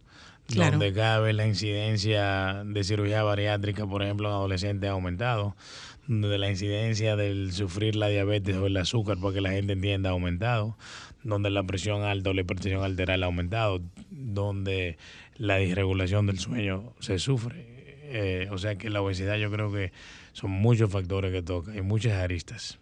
Claro. 0.47 0.71
Donde 0.77 0.93
cada 0.93 1.19
vez 1.19 1.33
la 1.35 1.45
incidencia 1.47 2.63
de 2.63 2.83
cirugía 2.83 3.23
bariátrica, 3.23 3.85
por 3.87 4.03
ejemplo, 4.03 4.29
en 4.29 4.35
adolescentes 4.35 4.87
ha 4.87 4.93
aumentado. 4.93 5.55
Donde 6.07 6.37
la 6.37 6.49
incidencia 6.49 7.17
del 7.17 7.51
sufrir 7.51 7.95
la 7.97 8.07
diabetes 8.07 8.55
o 8.55 8.67
el 8.67 8.77
azúcar, 8.77 9.17
para 9.19 9.33
que 9.33 9.41
la 9.41 9.49
gente 9.49 9.73
entienda, 9.73 10.09
ha 10.09 10.13
aumentado. 10.13 10.77
Donde 11.23 11.49
la 11.49 11.63
presión 11.63 12.03
alta 12.03 12.29
o 12.29 12.33
la 12.33 12.41
hipertensión 12.41 12.83
arterial 12.83 13.23
ha 13.23 13.25
aumentado. 13.25 13.81
Donde 14.11 14.97
la 15.37 15.57
disregulación 15.57 16.25
del 16.27 16.39
sueño 16.39 16.93
se 16.99 17.19
sufre. 17.19 17.75
Eh, 18.09 18.47
o 18.51 18.57
sea 18.57 18.75
que 18.77 18.89
la 18.89 19.01
obesidad 19.01 19.35
yo 19.37 19.51
creo 19.51 19.71
que 19.71 19.91
son 20.31 20.51
muchos 20.51 20.89
factores 20.89 21.31
que 21.33 21.41
toca 21.41 21.75
y 21.75 21.81
muchas 21.81 22.13
aristas. 22.13 22.79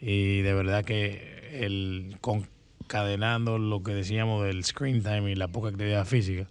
Y 0.00 0.40
de 0.42 0.52
verdad 0.54 0.84
que 0.84 1.64
el 1.64 2.16
concadenando 2.20 3.58
lo 3.58 3.82
que 3.82 3.92
decíamos 3.94 4.44
del 4.44 4.64
screen 4.64 5.02
time 5.02 5.30
y 5.30 5.34
la 5.36 5.48
poca 5.48 5.68
actividad 5.68 6.04
física, 6.04 6.46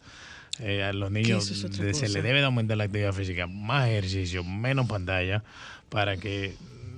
eh, 0.59 0.83
a 0.83 0.93
los 0.93 1.11
niños 1.11 1.51
es 1.51 1.61
de- 1.77 1.93
se 1.93 2.07
les 2.09 2.23
debe 2.23 2.39
de 2.39 2.45
aumentar 2.45 2.77
la 2.77 2.85
actividad 2.85 3.11
física, 3.13 3.47
más 3.47 3.89
ejercicio, 3.89 4.43
menos 4.43 4.87
pantalla, 4.87 5.43
para 5.89 6.15
que 6.17 6.53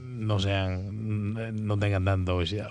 no 0.05 0.39
sean, 0.39 1.65
no 1.65 1.78
tengan 1.80 2.05
tanta 2.05 2.34
obesidad 2.34 2.69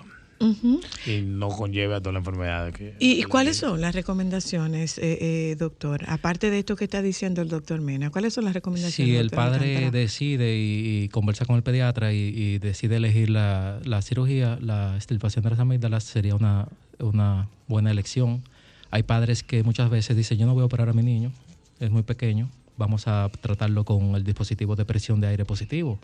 Y 1.05 1.21
no 1.21 1.49
conlleve 1.49 1.95
a 1.95 1.99
todas 1.99 2.13
las 2.13 2.21
enfermedades 2.21 2.75
que 2.75 2.95
¿Y, 2.99 3.19
y 3.19 3.23
cuáles 3.23 3.57
son 3.57 3.81
las 3.81 3.95
recomendaciones, 3.95 4.97
eh, 4.97 5.17
eh, 5.51 5.55
doctor? 5.57 6.03
Aparte 6.07 6.49
de 6.49 6.59
esto 6.59 6.75
que 6.75 6.83
está 6.83 7.01
diciendo 7.01 7.41
el 7.41 7.49
doctor 7.49 7.81
Mena, 7.81 8.09
¿cuáles 8.09 8.33
son 8.33 8.45
las 8.45 8.53
recomendaciones? 8.53 9.13
Si 9.13 9.17
el 9.17 9.29
padre 9.29 9.77
Alcántara? 9.77 9.91
decide 9.91 10.57
y, 10.57 11.03
y 11.03 11.09
conversa 11.09 11.45
con 11.45 11.55
el 11.55 11.63
pediatra 11.63 12.13
y, 12.13 12.17
y 12.17 12.59
decide 12.59 12.97
elegir 12.97 13.29
la, 13.29 13.79
la 13.83 14.01
cirugía, 14.01 14.57
la 14.61 14.95
extirpación 14.95 15.43
de 15.43 15.49
las 15.51 15.59
amígdalas 15.59 16.03
sería 16.03 16.35
una, 16.35 16.67
una 16.99 17.49
buena 17.67 17.91
elección. 17.91 18.43
Hay 18.91 19.03
padres 19.03 19.43
que 19.43 19.63
muchas 19.63 19.89
veces 19.89 20.15
dicen, 20.15 20.37
yo 20.37 20.45
no 20.45 20.53
voy 20.53 20.63
a 20.63 20.65
operar 20.65 20.89
a 20.89 20.93
mi 20.93 21.03
niño, 21.03 21.31
es 21.79 21.91
muy 21.91 22.03
pequeño, 22.03 22.49
vamos 22.77 23.07
a 23.07 23.29
tratarlo 23.41 23.83
con 23.83 24.15
el 24.15 24.23
dispositivo 24.23 24.75
de 24.75 24.85
presión 24.85 25.19
de 25.19 25.27
aire 25.27 25.45
positivo, 25.45 25.99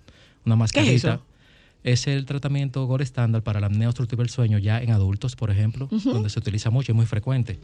una 0.45 0.55
mascarita. 0.55 0.93
eso? 1.13 1.21
Es 1.83 2.07
el 2.07 2.25
tratamiento 2.25 2.85
gore 2.85 3.03
estándar 3.03 3.43
para 3.43 3.59
la 3.59 3.67
apnea 3.67 3.89
obstructiva 3.89 4.23
del 4.23 4.29
sueño 4.29 4.57
ya 4.57 4.81
en 4.81 4.91
adultos, 4.91 5.35
por 5.35 5.51
ejemplo, 5.51 5.89
donde 6.05 6.29
se 6.29 6.39
utiliza 6.39 6.69
mucho 6.69 6.91
y 6.91 6.95
muy 6.95 7.05
frecuente. 7.05 7.59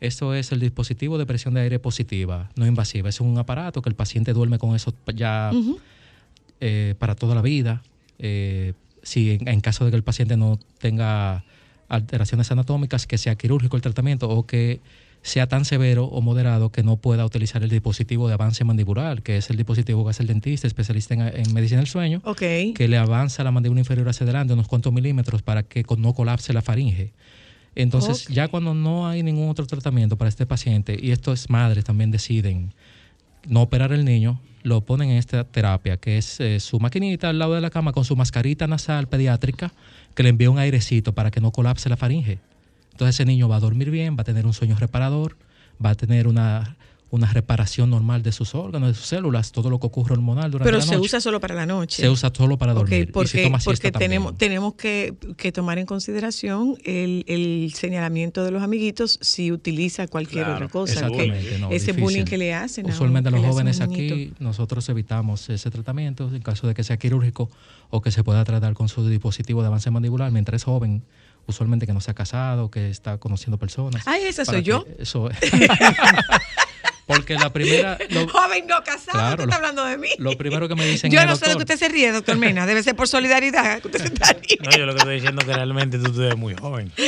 Esto 0.00 0.34
es 0.34 0.52
el 0.52 0.60
dispositivo 0.60 1.18
de 1.18 1.26
presión 1.26 1.54
de 1.54 1.62
aire 1.62 1.78
positiva, 1.78 2.50
no 2.54 2.66
invasiva. 2.66 3.08
Es 3.08 3.20
un 3.20 3.38
aparato 3.38 3.82
que 3.82 3.88
el 3.88 3.94
paciente 3.94 4.32
duerme 4.32 4.58
con 4.58 4.76
eso 4.76 4.94
ya 5.14 5.50
eh, 6.60 6.94
para 6.98 7.14
toda 7.14 7.34
la 7.34 7.42
vida. 7.42 7.82
Eh, 8.18 8.74
si 9.02 9.32
en, 9.32 9.48
en 9.48 9.60
caso 9.60 9.84
de 9.84 9.90
que 9.90 9.96
el 9.96 10.02
paciente 10.04 10.36
no 10.36 10.58
tenga 10.78 11.44
alteraciones 11.88 12.50
anatómicas, 12.50 13.06
que 13.06 13.18
sea 13.18 13.36
quirúrgico 13.36 13.76
el 13.76 13.82
tratamiento 13.82 14.28
o 14.28 14.46
que 14.46 14.80
sea 15.26 15.48
tan 15.48 15.64
severo 15.64 16.04
o 16.04 16.20
moderado 16.20 16.70
que 16.70 16.84
no 16.84 16.98
pueda 16.98 17.24
utilizar 17.24 17.62
el 17.64 17.68
dispositivo 17.68 18.28
de 18.28 18.34
avance 18.34 18.62
mandibular, 18.62 19.22
que 19.22 19.38
es 19.38 19.50
el 19.50 19.56
dispositivo 19.56 20.04
que 20.04 20.10
hace 20.10 20.22
el 20.22 20.28
dentista, 20.28 20.68
especialista 20.68 21.14
en, 21.14 21.20
en 21.22 21.52
medicina 21.52 21.80
del 21.80 21.88
sueño, 21.88 22.22
que 22.74 22.86
le 22.88 22.96
avanza 22.96 23.42
la 23.42 23.50
mandíbula 23.50 23.80
inferior 23.80 24.08
hacia 24.08 24.22
adelante 24.22 24.54
unos 24.54 24.68
cuantos 24.68 24.92
milímetros 24.92 25.42
para 25.42 25.64
que 25.64 25.84
no 25.98 26.14
colapse 26.14 26.52
la 26.52 26.62
faringe. 26.62 27.12
Entonces, 27.74 28.28
ya 28.28 28.46
cuando 28.46 28.72
no 28.72 29.08
hay 29.08 29.24
ningún 29.24 29.50
otro 29.50 29.66
tratamiento 29.66 30.16
para 30.16 30.28
este 30.28 30.46
paciente, 30.46 30.96
y 31.00 31.10
estos 31.10 31.50
madres 31.50 31.84
también 31.84 32.12
deciden 32.12 32.72
no 33.48 33.62
operar 33.62 33.92
el 33.92 34.04
niño, 34.04 34.40
lo 34.62 34.80
ponen 34.82 35.10
en 35.10 35.16
esta 35.16 35.42
terapia, 35.42 35.96
que 35.96 36.18
es 36.18 36.40
eh, 36.40 36.60
su 36.60 36.78
maquinita 36.78 37.28
al 37.28 37.38
lado 37.40 37.54
de 37.54 37.60
la 37.60 37.70
cama 37.70 37.92
con 37.92 38.04
su 38.04 38.14
mascarita 38.14 38.68
nasal 38.68 39.08
pediátrica, 39.08 39.72
que 40.14 40.22
le 40.22 40.28
envía 40.28 40.50
un 40.50 40.58
airecito 40.58 41.14
para 41.14 41.32
que 41.32 41.40
no 41.40 41.50
colapse 41.50 41.88
la 41.88 41.96
faringe. 41.96 42.38
Entonces 42.96 43.16
ese 43.16 43.26
niño 43.26 43.46
va 43.46 43.56
a 43.56 43.60
dormir 43.60 43.90
bien, 43.90 44.16
va 44.16 44.22
a 44.22 44.24
tener 44.24 44.46
un 44.46 44.54
sueño 44.54 44.74
reparador, 44.78 45.36
va 45.84 45.90
a 45.90 45.94
tener 45.94 46.26
una, 46.26 46.76
una 47.10 47.30
reparación 47.30 47.90
normal 47.90 48.22
de 48.22 48.32
sus 48.32 48.54
órganos, 48.54 48.88
de 48.88 48.94
sus 48.94 49.04
células, 49.06 49.52
todo 49.52 49.68
lo 49.68 49.78
que 49.78 49.86
ocurre 49.86 50.14
hormonal 50.14 50.50
durante 50.50 50.64
Pero 50.68 50.78
la 50.78 50.82
se 50.84 50.92
noche. 50.96 51.04
usa 51.04 51.20
solo 51.20 51.38
para 51.38 51.54
la 51.54 51.66
noche. 51.66 52.00
Se 52.00 52.08
usa 52.08 52.32
solo 52.34 52.56
para 52.56 52.72
dormir. 52.72 53.02
y 53.02 53.06
si 53.06 53.12
porque, 53.12 53.42
toma 53.44 53.60
siesta 53.60 53.70
porque 53.70 53.92
también. 53.92 54.10
tenemos, 54.10 54.38
tenemos 54.38 54.74
que, 54.76 55.14
que 55.36 55.52
tomar 55.52 55.78
en 55.78 55.84
consideración 55.84 56.76
el, 56.84 57.24
el 57.28 57.72
señalamiento 57.74 58.42
de 58.44 58.50
los 58.50 58.62
amiguitos 58.62 59.18
si 59.20 59.52
utiliza 59.52 60.08
cualquier 60.08 60.44
Claro, 60.44 60.54
otra 60.56 60.68
cosa. 60.68 60.94
que 61.10 61.26
exactamente, 61.26 61.58
no, 61.58 61.66
ese 61.70 61.86
difícil. 61.88 62.02
bullying 62.02 62.24
que 62.24 62.38
le 62.38 62.54
hacen. 62.54 62.86
Usualmente 62.86 63.28
a 63.28 63.32
los 63.32 63.44
jóvenes 63.44 63.82
aquí 63.82 64.32
nosotros 64.38 64.88
evitamos 64.88 65.50
ese 65.50 65.70
tratamiento 65.70 66.34
en 66.34 66.40
caso 66.40 66.66
de 66.66 66.72
que 66.72 66.82
sea 66.82 66.96
quirúrgico 66.96 67.50
o 67.90 68.00
que 68.00 68.10
se 68.10 68.24
pueda 68.24 68.42
tratar 68.44 68.72
con 68.72 68.88
su 68.88 69.06
dispositivo 69.06 69.60
de 69.60 69.66
avance 69.68 69.90
mandibular 69.90 70.32
mientras 70.32 70.62
es 70.62 70.64
joven, 70.64 71.02
usualmente 71.46 71.86
que 71.86 71.92
no 71.92 72.00
se 72.00 72.10
ha 72.10 72.14
casado, 72.14 72.70
que 72.70 72.90
está 72.90 73.18
conociendo 73.18 73.58
personas. 73.58 74.02
Ay, 74.06 74.24
esa 74.24 74.44
soy 74.44 74.62
yo. 74.62 74.84
Eso 74.98 75.30
es. 75.30 75.38
Porque 77.06 77.34
la 77.36 77.52
primera... 77.52 77.96
lo- 78.10 78.26
Joven 78.28 78.66
no 78.66 78.82
casado, 78.82 79.12
Claro, 79.12 79.28
usted 79.34 79.44
está 79.44 79.46
lo- 79.46 79.54
hablando 79.54 79.84
de 79.84 79.96
mí. 79.96 80.08
lo 80.18 80.36
primero 80.36 80.66
que 80.66 80.74
me 80.74 80.84
dicen 80.86 81.08
Yo 81.12 81.24
no 81.24 81.36
sé 81.36 81.46
de 81.48 81.52
que 81.52 81.58
usted 81.58 81.76
se 81.76 81.88
ríe, 81.88 82.10
doctor 82.10 82.36
Mena. 82.36 82.66
Debe 82.66 82.82
ser 82.82 82.96
por 82.96 83.06
solidaridad 83.06 83.80
que 83.80 83.86
usted 83.86 84.00
se 84.00 84.06
está 84.06 84.32
riendo. 84.32 84.64
No, 84.70 84.76
yo 84.76 84.86
lo 84.86 84.92
que 84.92 84.98
estoy 84.98 85.14
diciendo 85.14 85.40
es 85.42 85.46
que 85.46 85.52
realmente 85.54 85.98
tú 86.00 86.20
eres 86.20 86.36
muy 86.36 86.56
joven. 86.56 86.90
Tú 86.96 87.02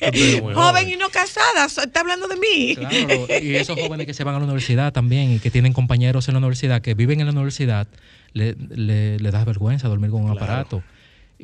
eres 0.00 0.42
muy 0.42 0.54
Joven 0.54 0.90
y 0.90 0.96
no 0.96 1.08
casada, 1.08 1.64
está 1.66 2.00
hablando 2.00 2.28
de 2.28 2.36
mí. 2.36 2.76
Claro, 2.76 3.26
y 3.42 3.56
esos 3.56 3.76
jóvenes 3.80 4.06
que 4.06 4.14
se 4.14 4.22
van 4.22 4.36
a 4.36 4.38
la 4.38 4.44
universidad 4.44 4.92
también 4.92 5.32
y 5.32 5.38
que 5.40 5.50
tienen 5.50 5.72
compañeros 5.72 6.28
en 6.28 6.34
la 6.34 6.38
universidad, 6.38 6.80
que 6.80 6.94
viven 6.94 7.18
en 7.18 7.26
la 7.26 7.32
universidad, 7.32 7.88
le, 8.34 8.54
le, 8.70 9.18
le 9.18 9.30
da 9.32 9.44
vergüenza 9.44 9.88
dormir 9.88 10.10
con 10.12 10.22
un 10.22 10.30
aparato. 10.30 10.84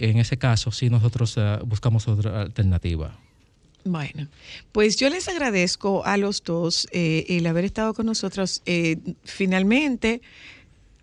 En 0.00 0.18
ese 0.18 0.38
caso, 0.38 0.70
sí, 0.70 0.90
nosotros 0.90 1.34
eh, 1.36 1.58
buscamos 1.64 2.06
otra 2.06 2.42
alternativa. 2.42 3.18
Bueno, 3.84 4.28
pues 4.70 4.96
yo 4.96 5.08
les 5.08 5.28
agradezco 5.28 6.04
a 6.04 6.16
los 6.16 6.42
dos 6.44 6.88
eh, 6.92 7.26
el 7.28 7.46
haber 7.46 7.64
estado 7.64 7.94
con 7.94 8.06
nosotros. 8.06 8.62
Eh, 8.64 8.98
finalmente, 9.24 10.20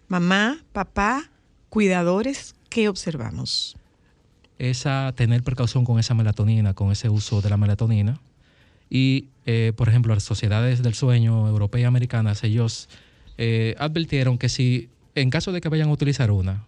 mamá, 0.08 0.64
papá, 0.72 1.30
cuidadores, 1.70 2.56
¿qué 2.70 2.88
observamos? 2.88 3.76
Esa, 4.60 5.14
tener 5.16 5.44
precaución 5.44 5.84
con 5.84 6.00
esa 6.00 6.14
melatonina, 6.14 6.74
con 6.74 6.92
ese 6.92 7.10
uso 7.10 7.42
de 7.42 7.50
la 7.50 7.58
melatonina. 7.58 8.22
Y, 8.90 9.28
eh, 9.46 9.74
por 9.76 9.90
ejemplo, 9.90 10.14
las 10.14 10.24
sociedades 10.24 10.84
del 10.84 10.94
sueño 10.94 11.50
europeas 11.50 11.82
y 11.82 11.86
americanas, 11.86 12.44
ellos 12.44 12.88
advirtieron 13.78 14.38
que 14.38 14.48
si, 14.48 14.88
en 15.14 15.30
caso 15.30 15.52
de 15.52 15.60
que 15.60 15.68
vayan 15.68 15.90
a 15.90 15.92
utilizar 15.92 16.32
una, 16.32 16.66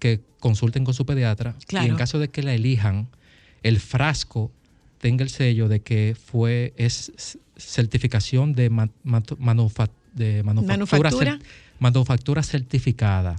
que 0.00 0.18
consulten 0.40 0.84
con 0.84 0.94
su 0.94 1.06
pediatra. 1.06 1.54
Y 1.84 1.88
en 1.90 1.96
caso 1.96 2.18
de 2.18 2.28
que 2.28 2.42
la 2.42 2.52
elijan, 2.54 3.06
el 3.62 3.78
frasco 3.78 4.50
tenga 4.98 5.22
el 5.22 5.30
sello 5.30 5.68
de 5.68 5.80
que 5.80 6.16
fue 6.20 6.72
es 6.76 7.12
certificación 7.56 8.54
de, 8.54 8.70
ma- 8.70 8.88
matu- 9.04 9.36
manufa- 9.38 9.90
de 10.14 10.42
manufactura, 10.42 10.76
Manufactura. 10.76 11.32
cer- 11.38 11.42
manufactura 11.78 12.42
certificada. 12.42 13.36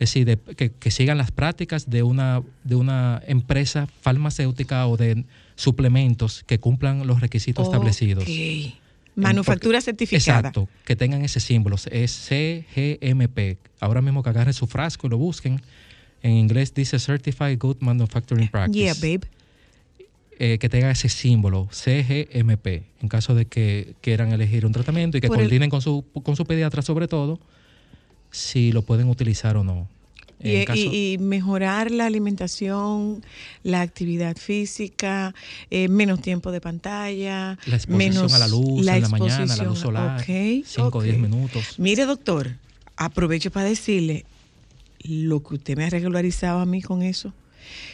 Es 0.00 0.10
decir, 0.10 0.26
de- 0.26 0.36
que, 0.56 0.70
que 0.72 0.90
sigan 0.90 1.16
las 1.18 1.30
prácticas 1.30 1.88
de 1.88 2.02
una, 2.02 2.42
de 2.64 2.74
una 2.74 3.22
empresa 3.26 3.86
farmacéutica 4.02 4.86
o 4.88 4.96
de 4.96 5.24
suplementos 5.54 6.42
que 6.46 6.58
cumplan 6.58 7.06
los 7.06 7.20
requisitos 7.20 7.66
establecidos. 7.66 8.24
Manufactura 9.16 9.78
porque- 9.78 9.84
certificada. 9.84 10.38
Exacto, 10.40 10.68
que 10.84 10.96
tengan 10.96 11.24
ese 11.24 11.38
símbolo, 11.38 11.76
es 11.92 12.10
CGMP. 12.28 13.58
Ahora 13.80 14.02
mismo 14.02 14.22
que 14.24 14.30
agarren 14.30 14.52
su 14.54 14.66
frasco 14.66 15.06
y 15.06 15.10
lo 15.10 15.18
busquen. 15.18 15.60
En 16.24 16.32
inglés 16.32 16.72
dice 16.72 16.98
Certified 16.98 17.58
Good 17.58 17.76
Manufacturing 17.80 18.48
Practice. 18.48 18.78
Yeah, 18.78 18.94
babe. 18.94 19.28
Eh, 20.38 20.56
que 20.58 20.70
tenga 20.70 20.90
ese 20.90 21.10
símbolo, 21.10 21.68
CGMP, 21.70 22.82
en 23.02 23.08
caso 23.08 23.34
de 23.34 23.44
que 23.44 23.94
quieran 24.00 24.32
elegir 24.32 24.64
un 24.64 24.72
tratamiento 24.72 25.18
y 25.18 25.20
que 25.20 25.28
Por 25.28 25.36
el- 25.36 25.44
coordinen 25.44 25.68
con 25.68 25.82
su, 25.82 26.02
con 26.24 26.34
su 26.34 26.46
pediatra 26.46 26.80
sobre 26.80 27.08
todo, 27.08 27.38
si 28.30 28.72
lo 28.72 28.80
pueden 28.82 29.10
utilizar 29.10 29.58
o 29.58 29.64
no. 29.64 29.86
Y, 30.42 30.56
En 30.56 30.64
caso- 30.64 30.80
y- 30.80 31.12
y 31.12 31.18
mejorar 31.18 31.90
la 31.90 32.06
alimentación, 32.06 33.22
la 33.62 33.82
actividad 33.82 34.36
física, 34.38 35.34
eh, 35.70 35.88
menos 35.88 36.20
tiempo 36.22 36.50
de 36.52 36.60
pantalla, 36.62 37.58
La 37.66 37.76
exposición 37.76 37.96
menos 37.98 38.32
a 38.32 38.38
la 38.38 38.48
luz 38.48 38.88
en 38.88 39.02
la 39.02 39.08
mañana, 39.10 39.56
la 39.56 39.64
luz 39.64 39.78
solar, 39.78 40.20
Ok, 40.20 40.64
5 40.66 40.98
o 40.98 41.02
10 41.02 41.16
ok. 41.16 41.20
minutos. 41.22 41.78
Mire, 41.78 42.06
doctor, 42.06 42.50
aprovecho 42.96 43.50
para 43.52 43.68
decirle 43.68 44.24
lo 45.04 45.42
que 45.42 45.54
usted 45.54 45.76
me 45.76 45.84
ha 45.84 45.90
regularizado 45.90 46.58
a 46.60 46.66
mí 46.66 46.82
con 46.82 47.02
eso. 47.02 47.32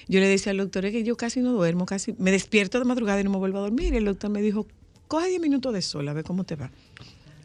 Yo 0.09 0.19
le 0.21 0.27
decía 0.27 0.51
al 0.53 0.59
doctor, 0.59 0.85
es 0.85 0.93
que 0.93 1.05
yo 1.05 1.17
casi 1.17 1.41
no 1.41 1.53
duermo, 1.53 1.87
casi 1.87 2.15
me 2.19 2.31
despierto 2.33 2.79
de 2.79 2.85
madrugada 2.85 3.21
y 3.21 3.25
no 3.25 3.31
me 3.31 3.39
vuelvo 3.39 3.59
a 3.59 3.63
dormir. 3.63 3.95
El 3.95 4.05
doctor 4.05 4.31
me 4.31 4.43
dijo, 4.43 4.67
coge 5.09 5.29
10 5.29 5.41
minutos 5.41 5.73
de 5.73 5.83
sol, 5.83 6.09
a 6.09 6.13
ver 6.13 6.25
cómo 6.25 6.45
te 6.45 6.57
va. 6.57 6.71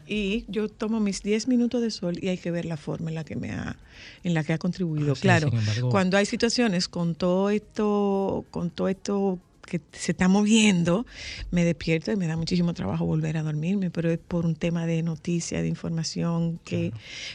Y 0.08 0.44
yo 0.48 0.68
tomo 0.68 1.00
mis 1.00 1.22
10 1.22 1.48
minutos 1.48 1.82
de 1.82 1.90
sol 1.90 2.16
y 2.22 2.28
hay 2.28 2.38
que 2.38 2.52
ver 2.52 2.64
la 2.64 2.76
forma 2.76 3.10
en 3.10 3.16
la 3.16 3.24
que 3.24 3.34
me 3.34 3.50
ha, 3.52 3.76
en 4.22 4.34
la 4.34 4.44
que 4.44 4.52
ha 4.52 4.58
contribuido. 4.58 5.14
Sí, 5.16 5.22
claro, 5.22 5.48
embargo- 5.52 5.90
cuando 5.90 6.16
hay 6.16 6.26
situaciones 6.26 6.86
con 6.88 7.14
todo 7.16 7.50
esto, 7.50 8.44
con 8.52 8.70
todo 8.70 8.88
esto 8.88 9.38
que 9.66 9.80
se 9.92 10.12
está 10.12 10.28
moviendo, 10.28 11.04
me 11.50 11.64
despierto 11.64 12.12
y 12.12 12.16
me 12.16 12.26
da 12.26 12.36
muchísimo 12.36 12.72
trabajo 12.72 13.04
volver 13.04 13.36
a 13.36 13.42
dormirme, 13.42 13.90
pero 13.90 14.10
es 14.10 14.18
por 14.18 14.46
un 14.46 14.54
tema 14.54 14.86
de 14.86 15.02
noticia, 15.02 15.60
de 15.60 15.68
información, 15.68 16.58
que, 16.64 16.92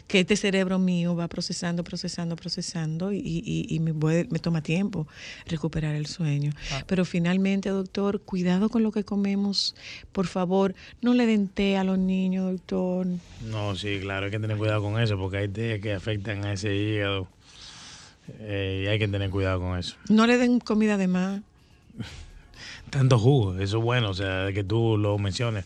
que 0.07 0.21
este 0.21 0.35
cerebro 0.37 0.79
mío 0.79 1.15
va 1.15 1.27
procesando, 1.27 1.83
procesando, 1.83 2.35
procesando 2.35 3.11
y, 3.11 3.17
y- 3.19 3.67
y 3.69 3.79
me, 3.79 3.93
puede- 3.93 4.27
me 4.31 4.39
toma 4.39 4.61
tiempo 4.63 5.07
recuperar 5.45 5.93
el 5.95 6.05
sueño. 6.07 6.51
Pero 6.87 7.05
finalmente, 7.05 7.69
doctor, 7.69 8.21
cuidado 8.21 8.69
con 8.69 8.81
lo 8.81 8.91
que 8.91 9.03
comemos, 9.03 9.75
por 10.11 10.27
favor, 10.27 10.73
no 11.01 11.13
le 11.13 11.25
den 11.25 11.47
té 11.49 11.75
a 11.77 11.83
los 11.83 11.99
niños, 11.99 12.49
doctor. 12.51 13.07
No, 13.49 13.75
sí, 13.75 13.99
claro, 14.01 14.25
hay 14.25 14.31
que 14.31 14.39
tener 14.39 14.57
cuidado 14.57 14.81
con 14.81 14.99
eso 15.01 15.17
porque 15.17 15.37
hay 15.37 15.47
té 15.49 15.79
que 15.81 15.93
afectan 15.93 16.45
a 16.45 16.53
ese 16.53 16.73
hígado 16.75 17.27
eh, 18.39 18.83
y 18.85 18.87
hay 18.87 18.99
que 18.99 19.07
tener 19.07 19.29
cuidado 19.29 19.59
con 19.59 19.77
eso. 19.77 19.95
No 20.09 20.25
le 20.27 20.37
den 20.37 20.59
comida 20.59 20.95
de 20.97 21.07
más. 21.07 21.41
Tanto 22.89 23.17
jugo, 23.17 23.55
eso 23.59 23.77
es 23.77 23.83
bueno, 23.83 24.09
o 24.09 24.13
sea, 24.13 24.51
que 24.53 24.63
tú 24.63 24.97
lo 24.97 25.17
menciones. 25.17 25.65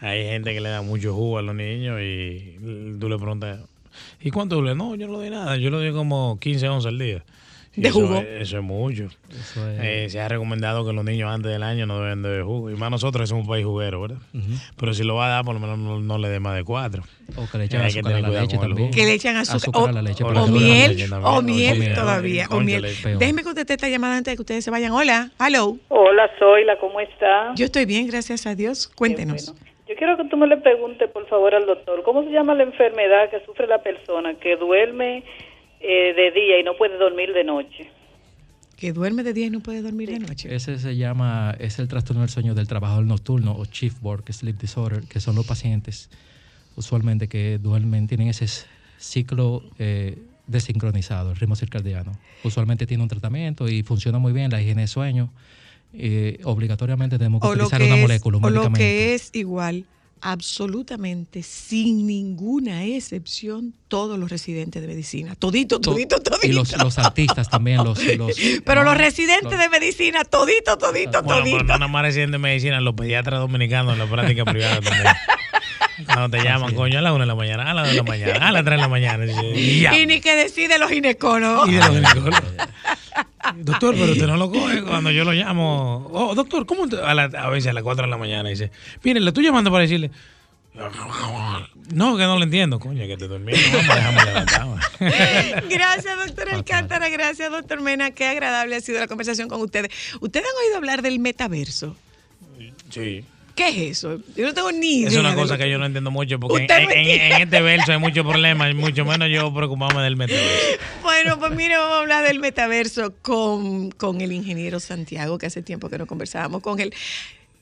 Hay 0.00 0.24
gente 0.24 0.52
que 0.52 0.60
le 0.60 0.68
da 0.68 0.82
mucho 0.82 1.14
jugo 1.14 1.38
a 1.38 1.42
los 1.42 1.54
niños 1.54 2.00
y 2.02 2.56
tú 3.00 3.08
le 3.08 3.16
preguntas, 3.16 3.60
¿y 4.20 4.30
cuánto 4.30 4.60
le? 4.60 4.74
No, 4.74 4.94
yo 4.94 5.06
no 5.06 5.14
le 5.14 5.18
doy 5.18 5.30
nada, 5.30 5.56
yo 5.56 5.70
le 5.70 5.76
doy 5.78 5.92
como 5.92 6.38
15 6.38 6.68
onzas 6.68 6.90
al 6.90 6.98
día. 6.98 7.24
¿De 7.76 7.88
eso 7.88 8.00
jugo? 8.00 8.16
es- 8.16 8.42
Eso 8.42 8.56
es 8.58 8.62
mucho. 8.64 9.04
Eso 9.30 9.68
es- 9.70 9.78
Eh, 9.82 10.06
se 10.10 10.20
ha 10.20 10.28
recomendado 10.28 10.86
que 10.86 10.92
los 10.92 11.04
niños 11.04 11.30
antes 11.30 11.52
del 11.52 11.62
año 11.62 11.86
no 11.86 12.00
deben 12.00 12.22
de 12.22 12.28
beber 12.30 12.44
jugo. 12.44 12.70
Y 12.70 12.74
más 12.74 12.90
nosotros 12.90 13.22
que 13.22 13.26
somos 13.26 13.44
un 13.44 13.50
país 13.50 13.64
juguero, 13.66 14.00
¿verdad? 14.00 14.16
Pero 14.78 14.94
si 14.94 15.04
lo 15.04 15.14
va 15.14 15.26
a 15.26 15.28
dar, 15.28 15.44
por 15.44 15.54
lo 15.54 15.60
menos 15.60 15.78
no, 15.78 16.00
no 16.00 16.18
le 16.18 16.28
dé 16.28 16.40
más 16.40 16.56
de 16.56 16.64
cuatro. 16.64 17.02
O 17.36 17.46
que 17.50 17.58
le 17.58 17.64
echan 17.64 17.80
que 17.82 17.86
azúcar 17.88 18.12
a 18.14 18.20
la 18.20 18.28
leche 18.40 18.56
con 18.56 18.64
el 18.64 18.70
también. 18.70 18.88
jugo. 18.88 18.90
Que 18.96 19.04
le 19.06 19.12
echan 19.14 19.36
azúcar, 19.36 19.56
Azúcar 19.56 19.82
o, 19.82 19.86
a 19.86 19.92
la 19.92 20.02
leche 20.02 20.24
o 20.24 20.26
para 20.28 20.42
o 20.42 20.44
que 20.46 20.50
dure 20.52 20.62
la 20.64 20.68
miel, 20.74 20.90
leche 20.96 21.12
o 21.14 21.42
miel 21.42 21.94
todavía, 21.94 22.46
o 22.50 22.60
miel. 22.60 22.86
Déjeme 23.18 23.42
contestar 23.42 23.74
esta 23.76 23.88
llamada 23.88 24.16
antes 24.16 24.32
de 24.32 24.36
que 24.36 24.42
ustedes 24.42 24.64
se 24.64 24.70
vayan. 24.70 24.92
Hola, 24.92 25.30
hello. 25.38 25.76
Hola, 25.88 26.30
Zoila, 26.38 26.78
¿cómo 26.78 27.00
está? 27.00 27.52
Yo 27.56 27.66
estoy 27.66 27.84
bien, 27.84 28.06
gracias 28.06 28.46
a 28.46 28.54
Dios. 28.54 28.88
Cuéntenos. 28.88 29.52
Bueno. 29.52 29.66
Yo 29.88 29.94
quiero 29.94 30.16
que 30.16 30.24
tú 30.24 30.36
me 30.36 30.48
le 30.48 30.56
preguntes, 30.56 31.08
por 31.10 31.28
favor, 31.28 31.54
al 31.54 31.64
doctor, 31.64 32.02
¿cómo 32.04 32.24
se 32.24 32.30
llama 32.30 32.54
la 32.56 32.64
enfermedad 32.64 33.30
que 33.30 33.38
sufre 33.46 33.68
la 33.68 33.78
persona 33.82 34.34
que 34.34 34.56
duerme 34.56 35.22
eh, 35.80 36.14
de 36.14 36.30
día 36.32 36.60
y 36.60 36.62
no 36.64 36.76
puede 36.76 36.98
dormir 36.98 37.32
de 37.32 37.44
noche? 37.44 37.90
Que 38.76 38.92
duerme 38.92 39.22
de 39.22 39.32
día 39.32 39.46
y 39.46 39.50
no 39.50 39.60
puede 39.60 39.80
dormir 39.82 40.10
de 40.10 40.18
noche. 40.18 40.54
Ese 40.54 40.78
se 40.78 40.96
llama, 40.96 41.54
es 41.58 41.78
el 41.78 41.88
trastorno 41.88 42.20
del 42.22 42.30
sueño 42.30 42.54
del 42.54 42.68
trabajador 42.68 43.06
nocturno 43.06 43.52
o 43.52 43.64
shift 43.64 44.02
work 44.02 44.30
sleep 44.32 44.58
disorder, 44.58 45.04
que 45.04 45.18
son 45.20 45.34
los 45.34 45.46
pacientes 45.46 46.10
usualmente 46.76 47.26
que 47.28 47.56
duermen, 47.58 48.06
tienen 48.06 48.28
ese 48.28 48.46
ciclo 48.98 49.62
eh, 49.78 50.18
desincronizado, 50.46 51.30
el 51.30 51.36
ritmo 51.36 51.56
circadiano. 51.56 52.12
Usualmente 52.44 52.86
tiene 52.86 53.02
un 53.02 53.08
tratamiento 53.08 53.66
y 53.68 53.82
funciona 53.82 54.18
muy 54.18 54.32
bien 54.32 54.50
la 54.50 54.60
higiene 54.60 54.82
de 54.82 54.88
sueño. 54.88 55.30
Eh, 55.94 56.40
obligatoriamente 56.44 57.16
tenemos 57.16 57.40
que 57.40 57.46
O 57.48 57.52
utilizar 57.52 57.80
una 57.82 57.96
es, 57.96 58.02
molécula, 58.02 58.36
un 58.36 58.44
o 58.44 58.50
lo 58.50 58.54
medicamento. 58.56 58.78
que 58.78 59.14
es 59.14 59.30
igual, 59.34 59.86
absolutamente 60.20 61.42
sin 61.42 62.06
ninguna 62.06 62.84
excepción, 62.84 63.74
todos 63.88 64.18
los 64.18 64.30
residentes 64.30 64.82
de 64.82 64.88
medicina. 64.88 65.34
Todito, 65.36 65.80
To- 65.80 65.92
todito, 65.92 66.20
todito. 66.20 66.46
Y 66.46 66.52
los, 66.52 66.76
los 66.76 66.98
artistas 66.98 67.48
también, 67.48 67.84
los... 67.84 68.02
los 68.16 68.32
Pero 68.64 68.82
no, 68.84 68.90
los 68.90 68.98
residentes 68.98 69.50
los- 69.52 69.58
de 69.60 69.68
medicina, 69.68 70.24
todito, 70.24 70.76
todito, 70.78 71.22
Bueno, 71.22 71.40
todito. 71.42 71.58
no 71.58 71.64
nada 71.64 71.88
más 71.88 72.02
residentes 72.02 72.32
de 72.32 72.38
medicina, 72.38 72.80
los 72.80 72.94
pediatras 72.94 73.40
dominicanos 73.40 73.92
en 73.92 73.98
la 74.00 74.06
práctica 74.06 74.44
privada 74.44 74.80
también. 74.80 75.06
Cuando 76.04 76.28
te 76.36 76.44
llaman, 76.44 76.74
coño, 76.74 76.98
a 76.98 77.02
las 77.02 77.12
1 77.12 77.20
de 77.20 77.26
la 77.26 77.34
mañana, 77.34 77.70
a 77.70 77.74
las 77.74 77.84
2 77.86 77.92
de 77.92 77.96
la 77.96 78.02
mañana, 78.02 78.48
a 78.48 78.52
las 78.52 78.64
3 78.64 78.76
de 78.76 78.82
la 78.82 78.88
mañana. 78.88 79.24
Y 79.24 80.06
ni 80.06 80.20
que 80.20 80.36
decide 80.36 80.78
los 80.78 80.90
ginecólogos. 80.90 81.68
Y 81.68 81.72
de 81.72 81.78
los 81.78 81.88
ginecólogos. 82.12 82.42
Doctor, 83.58 83.94
pero 83.98 84.12
usted 84.12 84.26
no 84.26 84.36
lo 84.36 84.50
coge 84.50 84.82
cuando 84.82 85.10
yo 85.10 85.24
lo 85.24 85.32
llamo. 85.32 86.08
Oh, 86.12 86.34
doctor, 86.34 86.66
¿cómo? 86.66 86.88
te-" 86.88 87.00
A, 87.00 87.14
la- 87.14 87.24
a 87.24 87.48
veces 87.50 87.70
a 87.70 87.72
las 87.72 87.82
4 87.82 88.04
de 88.04 88.10
la 88.10 88.16
mañana 88.16 88.48
dice, 88.48 88.70
mire, 89.02 89.20
le 89.20 89.28
estoy 89.30 89.44
llamando 89.44 89.70
para 89.70 89.82
decirle. 89.82 90.10
No, 91.94 92.16
que 92.18 92.24
no 92.24 92.36
lo 92.36 92.42
entiendo, 92.44 92.78
coño, 92.78 93.06
que 93.06 93.16
te 93.16 93.28
durmiendo, 93.28 93.78
vamos, 93.78 93.94
déjame 93.94 94.24
levantar. 94.24 94.66
Gracias, 95.70 96.18
doctor 96.26 96.50
Alcántara. 96.50 97.08
Gracias, 97.08 97.50
doctor 97.50 97.80
Mena. 97.80 98.10
Qué 98.10 98.26
agradable 98.26 98.76
ha 98.76 98.80
sido 98.80 99.00
la 99.00 99.06
conversación 99.06 99.48
con 99.48 99.60
ustedes. 99.62 99.90
¿Ustedes 100.20 100.44
han 100.46 100.64
oído 100.66 100.76
hablar 100.76 101.00
del 101.02 101.18
metaverso? 101.18 101.96
Sí. 102.90 103.24
¿Qué 103.56 103.68
es 103.70 103.76
eso? 103.98 104.20
Yo 104.36 104.44
no 104.46 104.54
tengo 104.54 104.70
ni 104.70 104.98
idea. 105.00 105.08
Es 105.08 105.16
una 105.16 105.34
cosa 105.34 105.56
que 105.58 105.68
yo 105.68 105.78
no 105.78 105.86
entiendo 105.86 106.10
mucho 106.12 106.38
porque 106.38 106.66
en, 106.68 106.90
en- 106.92 107.32
en 107.32 107.42
este 107.42 107.60
verso 107.62 107.90
hay 107.90 107.98
muchos 107.98 108.24
problemas, 108.24 108.70
y 108.70 108.74
mucho 108.74 109.04
menos 109.04 109.28
yo 109.32 109.52
preocuparme 109.52 110.02
del 110.02 110.14
metaverso. 110.16 110.46
Bueno, 111.02 111.38
pues 111.38 111.52
mire, 111.52 111.76
vamos 111.78 111.94
a 111.96 111.98
hablar 112.00 112.24
del 112.26 112.38
metaverso 112.40 113.14
con, 113.22 113.90
con 113.92 114.20
el 114.20 114.30
ingeniero 114.32 114.78
Santiago, 114.78 115.38
que 115.38 115.46
hace 115.46 115.62
tiempo 115.62 115.88
que 115.88 115.96
no 115.98 116.06
conversábamos 116.06 116.62
con 116.62 116.78
él. 116.78 116.92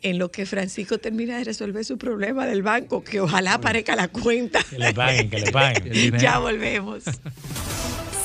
En 0.02 0.18
lo 0.18 0.30
que 0.30 0.44
Francisco 0.44 0.98
termina 0.98 1.38
de 1.38 1.44
resolver 1.44 1.82
su 1.84 1.96
problema 1.96 2.44
del 2.46 2.62
banco, 2.62 3.02
que 3.04 3.20
ojalá 3.20 3.54
aparezca 3.54 3.96
la 3.96 4.08
cuenta. 4.08 4.60
Que 4.68 4.78
le 4.78 4.92
paguen, 4.92 5.30
que 5.30 5.38
le 5.40 5.50
paguen. 5.52 6.18
ya 6.18 6.38
volvemos. 6.40 7.04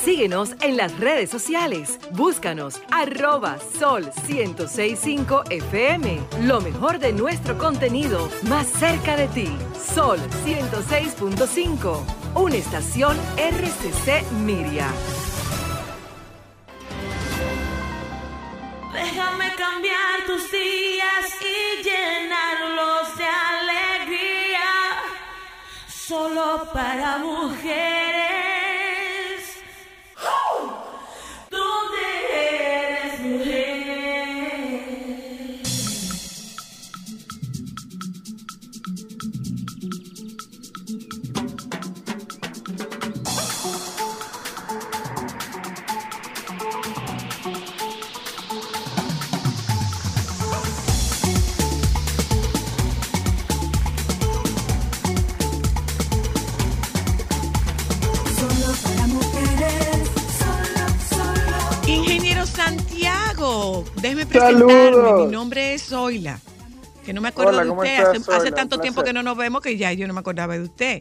Síguenos 0.04 0.54
en 0.62 0.78
las 0.78 0.98
redes 0.98 1.28
sociales. 1.28 1.98
Búscanos 2.12 2.80
arroba 2.90 3.58
sol 3.78 4.10
1065 4.26 5.44
FM. 5.50 6.20
Lo 6.44 6.62
mejor 6.62 6.98
de 6.98 7.12
nuestro 7.12 7.58
contenido 7.58 8.30
más 8.48 8.66
cerca 8.66 9.14
de 9.16 9.28
ti. 9.28 9.48
Sol 9.94 10.18
106.5. 10.46 12.00
Una 12.34 12.56
estación 12.56 13.14
RCC 13.36 14.24
Miria. 14.42 14.88
Déjame 18.94 19.54
cambiar 19.54 20.24
tus 20.26 20.50
días 20.50 21.26
y 21.42 21.82
llenarlos 21.82 23.18
de 23.18 23.26
alegría. 23.26 24.70
Solo 25.88 26.66
para 26.72 27.18
mujeres. 27.18 28.29
Déjeme 64.02 64.26
presentarme. 64.26 64.72
Saludos. 64.72 65.26
Mi 65.26 65.32
nombre 65.32 65.74
es 65.74 65.84
Zoila. 65.84 66.38
Que 67.04 67.12
no 67.14 67.20
me 67.20 67.28
acuerdo 67.28 67.52
Hola, 67.52 67.62
de 67.62 67.68
¿cómo 67.68 67.80
usted. 67.80 68.14
estás, 68.14 68.28
hace, 68.28 68.52
tanto 68.52 68.78
tiempo 68.78 69.02
que 69.02 69.12
no 69.12 69.22
nos 69.22 69.36
vemos 69.36 69.62
que 69.62 69.76
ya 69.76 69.92
yo 69.92 70.06
no 70.06 70.12
me 70.12 70.20
acordaba 70.20 70.54
de 70.54 70.64
usted. 70.64 71.00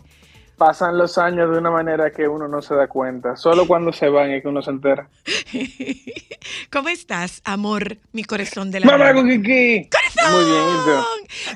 Pasan 0.58 0.98
los 0.98 1.18
años 1.18 1.52
de 1.52 1.58
una 1.58 1.72
manera 1.72 2.12
que 2.12 2.28
uno 2.28 2.48
no 2.48 2.62
se 2.62 2.76
da 2.76 2.88
cuenta. 2.88 3.36
Solo 3.36 3.68
cuando 3.68 3.92
se 3.94 4.10
van 4.10 4.32
es 4.32 4.42
que 4.42 4.48
uno 4.48 4.62
se 4.62 4.72
entera. 4.72 5.10
¿Cómo 6.72 6.90
estás, 6.90 7.42
amor, 7.46 7.98
mi 8.14 8.24
corazón 8.24 8.72
de 8.72 8.80
la 8.82 8.86
¡Mamá 8.86 9.12
vida? 9.12 9.24
Kiki! 9.24 9.90
¡Corazón! 9.90 10.34
Muy 10.36 10.46
bien. 10.52 11.04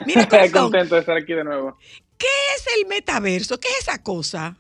Mira, 0.08 0.28
corazón, 0.30 0.62
Contento 0.64 0.96
de 0.96 1.02
estar 1.02 1.18
aquí 1.18 1.34
de 1.34 1.44
nuevo. 1.44 1.78
¿qué 2.18 2.28
es 2.56 2.66
el 2.80 2.88
metaverso? 2.88 3.60
¿Qué 3.60 3.68
es 3.70 3.80
esa 3.88 4.02
cosa? 4.02 4.56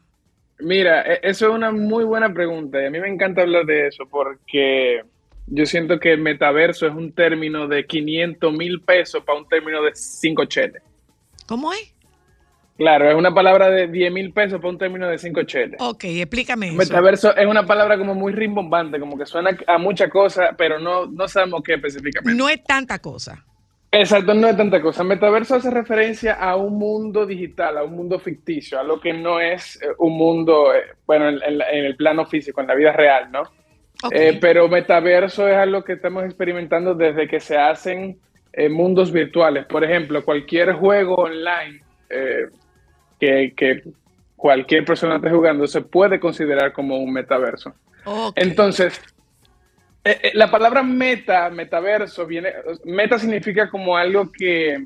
Mira, 0.59 1.01
e- 1.03 1.19
eso 1.23 1.47
es 1.47 1.53
una 1.55 1.71
muy 1.71 2.03
buena 2.03 2.33
pregunta 2.33 2.81
y 2.81 2.85
a 2.85 2.89
mí 2.89 2.99
me 2.99 3.07
encanta 3.07 3.41
hablar 3.41 3.65
de 3.65 3.87
eso 3.87 4.05
porque 4.09 5.03
yo 5.47 5.65
siento 5.65 5.99
que 5.99 6.13
el 6.13 6.21
metaverso 6.21 6.87
es 6.87 6.93
un 6.93 7.11
término 7.13 7.67
de 7.67 7.85
500 7.85 8.53
mil 8.53 8.81
pesos 8.81 9.23
para 9.23 9.39
un 9.39 9.47
término 9.47 9.81
de 9.83 9.91
5 9.93 10.45
cheles. 10.45 10.81
¿Cómo 11.47 11.71
es? 11.73 11.93
Claro, 12.77 13.07
es 13.09 13.15
una 13.15 13.33
palabra 13.33 13.69
de 13.69 13.87
10 13.87 14.11
mil 14.11 14.33
pesos 14.33 14.59
para 14.59 14.69
un 14.69 14.77
término 14.79 15.07
de 15.07 15.17
5 15.19 15.43
cheles. 15.43 15.79
Ok, 15.79 16.05
explícame 16.05 16.67
eso. 16.69 16.77
Metaverso 16.77 17.35
es 17.35 17.45
una 17.45 17.65
palabra 17.65 17.97
como 17.97 18.15
muy 18.15 18.33
rimbombante, 18.33 18.99
como 18.99 19.17
que 19.17 19.25
suena 19.27 19.55
a 19.67 19.77
mucha 19.77 20.09
cosa, 20.09 20.55
pero 20.57 20.79
no, 20.79 21.05
no 21.05 21.27
sabemos 21.27 21.61
qué 21.63 21.75
específicamente. 21.75 22.35
No 22.35 22.49
es 22.49 22.63
tanta 22.63 22.97
cosa. 22.99 23.45
Exacto, 23.91 24.33
no 24.33 24.47
es 24.47 24.57
tanta 24.57 24.81
cosa. 24.81 25.03
Metaverso 25.03 25.53
hace 25.53 25.69
referencia 25.69 26.33
a 26.33 26.55
un 26.55 26.79
mundo 26.79 27.27
digital, 27.27 27.77
a 27.77 27.83
un 27.83 27.91
mundo 27.95 28.17
ficticio, 28.17 28.79
a 28.79 28.83
lo 28.83 28.99
que 28.99 29.13
no 29.13 29.39
es 29.39 29.79
eh, 29.83 29.89
un 29.99 30.17
mundo, 30.17 30.73
eh, 30.73 30.81
bueno, 31.05 31.29
en, 31.29 31.43
en 31.43 31.57
la- 31.59 31.69
en 31.69 31.85
el 31.85 31.95
plano 31.95 32.25
físico, 32.25 32.59
en 32.59 32.67
la 32.67 32.73
vida 32.73 32.91
real, 32.91 33.31
¿no? 33.31 33.43
Eh, 34.11 34.37
pero 34.41 34.67
metaverso 34.67 35.47
es 35.47 35.55
algo 35.55 35.83
que 35.83 35.93
estamos 35.93 36.25
experimentando 36.25 36.93
desde 36.93 37.27
que 37.27 37.39
se 37.39 37.57
hacen 37.57 38.17
eh, 38.51 38.69
mundos 38.69 39.11
virtuales. 39.11 39.65
Por 39.65 39.83
ejemplo, 39.83 40.23
cualquier 40.23 40.73
juego 40.73 41.15
online 41.15 41.81
eh, 42.09 42.47
que, 43.19 43.53
que 43.55 43.83
cualquier 44.35 44.83
persona 44.83 45.15
esté 45.15 45.29
jugando 45.29 45.65
se 45.67 45.81
puede 45.81 46.19
considerar 46.19 46.73
como 46.73 46.97
un 46.97 47.13
metaverso. 47.13 47.73
Entonces, 48.35 49.01
la 50.33 50.51
palabra 50.51 50.83
meta, 50.83 51.49
metaverso, 51.49 52.25
viene, 52.25 52.51
meta 52.83 53.17
significa 53.17 53.69
como 53.69 53.95
algo 53.95 54.29
que, 54.29 54.77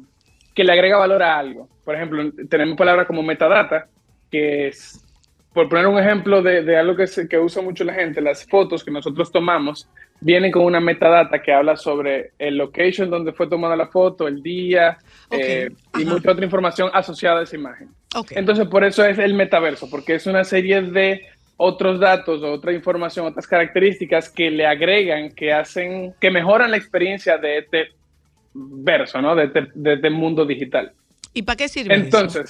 que 0.54 0.64
le 0.64 0.72
agrega 0.72 0.98
valor 0.98 1.24
a 1.24 1.40
algo. 1.40 1.68
Por 1.84 1.96
ejemplo, 1.96 2.32
tenemos 2.48 2.78
palabras 2.78 3.08
como 3.08 3.24
metadata, 3.24 3.88
que 4.30 4.68
es, 4.68 5.07
por 5.58 5.70
poner 5.70 5.88
un 5.88 5.98
ejemplo 5.98 6.44
de, 6.44 6.62
de 6.62 6.78
algo 6.78 6.96
que, 6.96 7.08
se- 7.08 7.28
que 7.28 7.40
usa 7.40 7.64
mucho 7.64 7.84
la 7.84 7.96
gente, 7.96 8.22
las 8.22 8.46
fotos 8.46 8.84
que 8.84 8.92
nosotros 8.92 9.32
tomamos 9.32 9.90
vienen 10.22 10.52
con 10.52 10.62
una 10.64 10.80
metadata 10.80 11.42
que 11.42 11.52
habla 11.52 11.76
sobre 11.76 12.30
el 12.38 12.58
location 12.58 13.10
donde 13.10 13.34
fue 13.34 13.50
tomada 13.50 13.76
la 13.76 13.88
foto, 13.88 14.28
el 14.28 14.44
día 14.44 15.00
Ok, 15.30 15.40
eh, 15.40 15.70
y 15.98 16.06
mucha 16.06 16.30
otra 16.32 16.46
información 16.46 16.92
asociada 16.94 17.40
a 17.40 17.44
esa 17.44 17.56
imagen. 17.56 17.90
Ok. 18.16 18.34
Entonces, 18.36 18.68
por 18.68 18.84
eso 18.84 19.04
es 19.04 19.18
el 19.18 19.34
metaverso, 19.34 19.90
porque 19.90 20.14
es 20.14 20.28
una 20.28 20.44
serie 20.44 20.84
de 20.84 21.26
otros 21.56 22.00
datos, 22.00 22.44
otra 22.44 22.72
información, 22.72 23.26
otras 23.26 23.48
características 23.48 24.30
que 24.30 24.52
le 24.52 24.68
agregan, 24.68 25.32
que 25.32 25.52
hacen, 25.54 26.14
que 26.22 26.30
mejoran 26.30 26.70
la 26.70 26.78
experiencia 26.78 27.40
de 27.40 27.58
este 27.58 27.88
verso, 28.54 29.20
¿no? 29.24 29.34
De 29.36 29.46
este, 29.46 29.66
de 29.74 29.94
este 29.94 30.10
mundo 30.12 30.46
digital. 30.46 30.92
¿Y 31.34 31.42
para 31.42 31.56
qué 31.56 31.68
sirve 31.68 31.96
eso? 31.96 32.44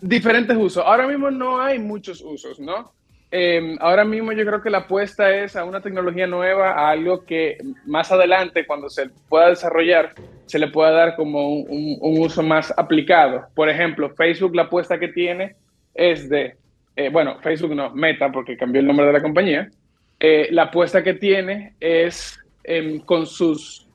Diferentes 0.00 0.56
usos. 0.56 0.82
Ahora 0.84 1.06
mismo 1.06 1.30
no 1.30 1.60
hay 1.60 1.78
muchos 1.78 2.20
usos, 2.22 2.58
¿no? 2.58 2.92
Eh, 3.32 3.76
ahora 3.80 4.04
mismo 4.04 4.32
yo 4.32 4.44
creo 4.44 4.60
que 4.60 4.70
la 4.70 4.78
apuesta 4.78 5.30
es 5.32 5.54
a 5.54 5.64
una 5.64 5.80
tecnología 5.80 6.26
nueva, 6.26 6.72
a 6.72 6.90
algo 6.90 7.24
que 7.24 7.58
más 7.86 8.10
adelante, 8.10 8.66
cuando 8.66 8.88
se 8.88 9.08
pueda 9.28 9.50
desarrollar, 9.50 10.14
se 10.46 10.58
le 10.58 10.66
pueda 10.68 10.90
dar 10.90 11.14
como 11.16 11.48
un, 11.54 11.66
un- 11.68 11.98
un 12.00 12.18
uso 12.18 12.42
más 12.42 12.74
aplicado. 12.76 13.46
Por 13.54 13.68
ejemplo, 13.68 14.10
Facebook 14.10 14.56
la 14.56 14.62
apuesta 14.62 14.98
que 14.98 15.08
tiene 15.08 15.54
es 15.94 16.28
de, 16.28 16.56
eh, 16.96 17.08
bueno, 17.10 17.38
Facebook 17.40 17.74
no, 17.74 17.90
Meta, 17.94 18.32
porque 18.32 18.56
cambió 18.56 18.80
el 18.80 18.86
nombre 18.86 19.06
de 19.06 19.12
la 19.12 19.22
compañía. 19.22 19.70
Eh, 20.18 20.48
la 20.50 20.64
apuesta 20.64 21.02
que 21.04 21.14
tiene 21.14 21.74
es 21.78 22.36
em, 22.64 22.98
con, 23.00 23.26
sus, 23.26 23.86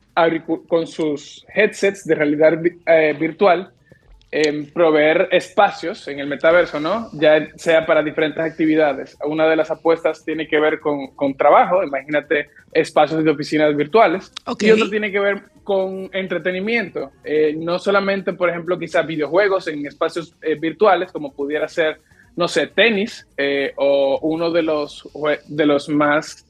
con 0.66 0.86
sus 0.86 1.44
headsets 1.54 2.04
de 2.06 2.14
realidad 2.14 2.58
vi- 2.60 2.78
eh, 4.38 4.68
proveer 4.74 5.28
espacios 5.32 6.06
en 6.08 6.18
el 6.18 6.26
metaverso, 6.26 6.78
¿no? 6.78 7.08
Ya 7.14 7.48
sea 7.56 7.86
para 7.86 8.02
diferentes 8.02 8.44
actividades. 8.44 9.16
Una 9.24 9.48
de 9.48 9.56
las 9.56 9.70
apuestas 9.70 10.26
tiene 10.26 10.46
que 10.46 10.60
ver 10.60 10.78
con, 10.78 11.06
con 11.16 11.34
trabajo, 11.34 11.82
imagínate 11.82 12.50
espacios 12.70 13.24
de 13.24 13.30
oficinas 13.30 13.74
virtuales. 13.74 14.30
Y 14.60 14.70
otro 14.72 14.90
tiene 14.90 15.10
que 15.10 15.20
ver 15.20 15.40
con 15.64 16.10
entretenimiento. 16.12 17.12
Eh, 17.24 17.54
no 17.56 17.78
solamente, 17.78 18.34
por 18.34 18.50
ejemplo, 18.50 18.78
quizás 18.78 19.06
videojuegos 19.06 19.68
en 19.68 19.86
espacios 19.86 20.34
eh, 20.42 20.54
virtuales, 20.54 21.10
como 21.12 21.32
pudiera 21.32 21.66
ser, 21.66 22.00
no 22.36 22.46
sé, 22.46 22.66
tenis, 22.66 23.26
eh, 23.38 23.72
o 23.76 24.18
uno 24.20 24.50
de 24.50 24.62
los, 24.62 25.08
de 25.46 25.64
los 25.64 25.88
más 25.88 26.44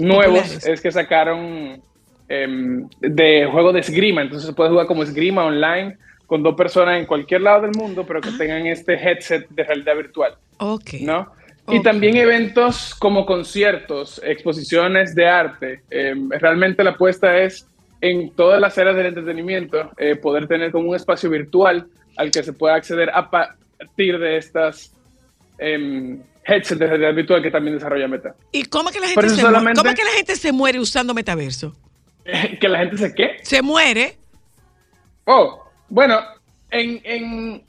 nuevos 0.00 0.38
Populares. 0.42 0.66
es 0.68 0.80
que 0.80 0.92
sacaron 0.92 1.82
em, 2.28 2.88
de 3.00 3.48
juego 3.50 3.72
de 3.72 3.80
esgrima. 3.80 4.22
Entonces 4.22 4.46
se 4.46 4.54
puede 4.54 4.70
jugar 4.70 4.86
como 4.86 5.02
esgrima 5.02 5.44
online 5.44 5.98
con 6.28 6.42
dos 6.42 6.54
personas 6.54 7.00
en 7.00 7.06
cualquier 7.06 7.40
lado 7.40 7.62
del 7.62 7.72
mundo, 7.72 8.04
pero 8.06 8.20
que 8.20 8.30
tengan 8.32 8.66
este 8.66 8.94
headset 8.94 9.48
de 9.48 9.64
realidad 9.64 9.96
virtual. 9.96 10.34
Ok. 10.58 10.92
¿no? 11.00 11.32
Y 11.68 11.78
Ok. 11.78 11.84
también 11.84 12.16
eventos 12.16 12.94
como 12.94 13.24
conciertos, 13.24 14.20
exposiciones 14.22 15.14
de 15.14 15.26
arte. 15.26 15.80
Eh, 15.90 16.14
realmente 16.38 16.84
la 16.84 16.90
apuesta 16.90 17.34
es 17.38 17.66
en 18.02 18.30
todas 18.32 18.60
las 18.60 18.76
áreas 18.76 18.94
del 18.94 19.06
entretenimiento 19.06 19.90
eh, 19.96 20.16
poder 20.16 20.46
tener 20.46 20.70
como 20.70 20.90
un 20.90 20.96
espacio 20.96 21.30
virtual 21.30 21.86
al 22.16 22.30
que 22.30 22.42
se 22.42 22.52
pueda 22.52 22.74
acceder 22.74 23.08
a 23.08 23.30
partir 23.30 24.18
de 24.18 24.36
estas 24.36 24.92
em, 25.56 26.20
headsets 26.44 26.78
de 26.78 26.86
realidad 26.86 27.14
virtual 27.14 27.42
que 27.42 27.50
también 27.50 27.76
desarrolla 27.76 28.06
Meta. 28.06 28.34
¿Y 28.52 28.64
cómo 28.64 28.90
es 28.90 28.94
que 28.94 29.00
la 29.00 29.08
gente 29.08 29.30
se 29.30 29.42
muere? 29.42 29.74
¿Cómo 29.74 29.88
es 29.88 29.96
que 29.96 30.04
la 30.04 30.10
gente 30.10 30.36
se 30.36 30.52
muere 30.52 30.78
usando 30.78 31.14
metaverso? 31.14 31.74
que 32.60 32.68
la 32.68 32.80
gente 32.80 32.98
se 32.98 33.14
qué? 33.14 33.36
Se 33.42 33.62
muere. 33.62 34.18
Oh, 35.24 35.67
bueno, 35.88 36.20
en, 36.70 37.00
en- 37.04 37.62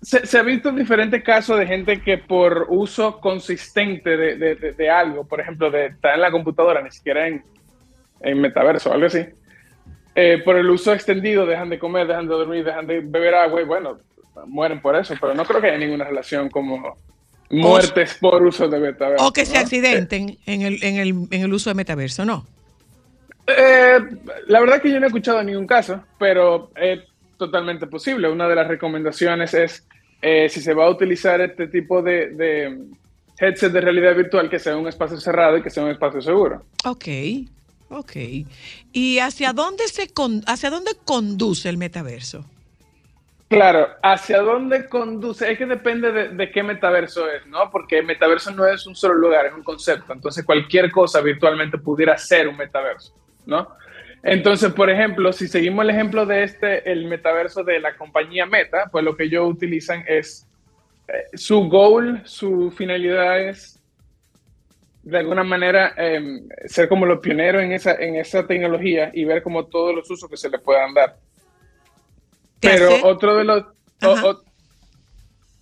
se, 0.00 0.24
se 0.26 0.38
ha 0.38 0.42
visto 0.42 0.70
diferentes 0.72 1.22
casos 1.24 1.58
de 1.58 1.66
gente 1.66 2.00
que 2.00 2.18
por 2.18 2.66
uso 2.68 3.20
consistente 3.20 4.16
de, 4.16 4.36
de- 4.36 4.54
de- 4.54 4.72
de 4.72 4.90
algo, 4.90 5.24
por 5.26 5.40
ejemplo, 5.40 5.70
de 5.70 5.86
estar 5.86 6.14
en 6.14 6.20
la 6.20 6.30
computadora, 6.30 6.82
ni 6.82 6.90
siquiera 6.90 7.26
en, 7.26 7.42
en 8.20 8.40
metaverso 8.40 8.90
o 8.90 8.92
algo 8.94 9.06
así, 9.06 9.24
eh, 10.14 10.38
por 10.44 10.56
el 10.56 10.68
uso 10.70 10.92
extendido 10.92 11.46
dejan 11.46 11.68
de 11.68 11.78
comer, 11.78 12.06
dejan 12.06 12.26
de 12.28 12.34
dormir, 12.34 12.64
dejan 12.64 12.86
de 12.86 13.00
beber 13.00 13.34
agua 13.34 13.60
y 13.60 13.64
bueno, 13.64 13.98
mueren 14.46 14.80
por 14.80 14.94
eso, 14.96 15.14
pero 15.20 15.34
no 15.34 15.44
creo 15.44 15.60
que 15.60 15.68
haya 15.68 15.78
ninguna 15.78 16.04
relación 16.04 16.48
como 16.48 16.96
muertes 17.50 18.14
por 18.20 18.42
uso 18.44 18.68
de 18.68 18.78
metaverso. 18.78 19.24
O 19.26 19.32
que 19.32 19.46
se 19.46 19.56
accidenten 19.58 20.38
en, 20.46 20.62
el, 20.62 20.82
en, 20.82 20.96
el, 20.96 21.08
en 21.30 21.42
el 21.42 21.52
uso 21.52 21.70
de 21.70 21.74
metaverso, 21.74 22.24
¿no? 22.24 22.46
Eh, 23.50 23.98
la 24.48 24.60
verdad 24.60 24.82
que 24.82 24.90
yo 24.90 25.00
no 25.00 25.06
he 25.06 25.08
escuchado 25.08 25.42
ningún 25.42 25.66
caso, 25.66 26.04
pero 26.18 26.70
es 26.76 27.00
totalmente 27.38 27.86
posible. 27.86 28.28
Una 28.28 28.46
de 28.48 28.54
las 28.54 28.68
recomendaciones 28.68 29.54
es, 29.54 29.86
eh, 30.20 30.48
si 30.48 30.60
se 30.60 30.74
va 30.74 30.84
a 30.84 30.90
utilizar 30.90 31.40
este 31.40 31.66
tipo 31.68 32.02
de, 32.02 32.28
de 32.30 32.78
headset 33.38 33.72
de 33.72 33.80
realidad 33.80 34.14
virtual, 34.14 34.50
que 34.50 34.58
sea 34.58 34.76
un 34.76 34.86
espacio 34.88 35.18
cerrado 35.18 35.56
y 35.56 35.62
que 35.62 35.70
sea 35.70 35.84
un 35.84 35.90
espacio 35.90 36.20
seguro. 36.20 36.64
Ok, 36.84 37.06
ok. 37.88 38.12
¿Y 38.92 39.18
hacia 39.20 39.52
dónde, 39.52 39.88
se 39.88 40.08
con- 40.12 40.42
hacia 40.46 40.68
dónde 40.70 40.90
conduce 41.04 41.68
el 41.70 41.78
metaverso? 41.78 42.44
Claro, 43.48 43.88
¿hacia 44.02 44.42
dónde 44.42 44.90
conduce? 44.90 45.50
Es 45.50 45.56
que 45.56 45.64
depende 45.64 46.12
de, 46.12 46.28
de 46.28 46.50
qué 46.50 46.62
metaverso 46.62 47.30
es, 47.30 47.46
¿no? 47.46 47.70
Porque 47.70 48.02
metaverso 48.02 48.50
no 48.50 48.66
es 48.66 48.86
un 48.86 48.94
solo 48.94 49.14
lugar, 49.14 49.46
es 49.46 49.54
un 49.54 49.62
concepto. 49.62 50.12
Entonces, 50.12 50.44
cualquier 50.44 50.90
cosa 50.90 51.22
virtualmente 51.22 51.78
pudiera 51.78 52.18
ser 52.18 52.46
un 52.46 52.58
metaverso, 52.58 53.14
¿no? 53.48 53.68
Entonces, 54.22 54.72
por 54.72 54.90
ejemplo, 54.90 55.32
si 55.32 55.48
seguimos 55.48 55.84
el 55.84 55.90
ejemplo 55.90 56.26
de 56.26 56.42
este, 56.42 56.90
el 56.92 57.06
metaverso 57.06 57.64
de 57.64 57.80
la 57.80 57.96
compañía 57.96 58.44
Meta, 58.46 58.88
pues 58.92 59.04
lo 59.04 59.16
que 59.16 59.24
ellos 59.24 59.48
utilizan 59.48 60.04
es 60.06 60.46
eh, 61.08 61.36
su 61.36 61.68
goal, 61.68 62.20
su 62.24 62.70
finalidad 62.70 63.40
es 63.40 63.80
de 65.04 65.18
alguna 65.18 65.44
manera 65.44 65.94
eh, 65.96 66.40
ser 66.66 66.88
como 66.88 67.06
los 67.06 67.20
pioneros 67.20 67.62
en 67.62 67.72
esa, 67.72 67.94
en 67.94 68.16
esa 68.16 68.46
tecnología 68.46 69.10
y 69.14 69.24
ver 69.24 69.42
como 69.42 69.64
todos 69.66 69.94
los 69.94 70.10
usos 70.10 70.28
que 70.28 70.36
se 70.36 70.50
le 70.50 70.58
puedan 70.58 70.92
dar. 70.92 71.16
¿Te 72.60 72.68
Pero 72.70 72.86
hace- 72.88 73.00
otro 73.04 73.36
de 73.36 73.44
los 73.44 73.62
o- 74.04 74.12
Ajá. 74.12 74.26
o- 74.26 74.42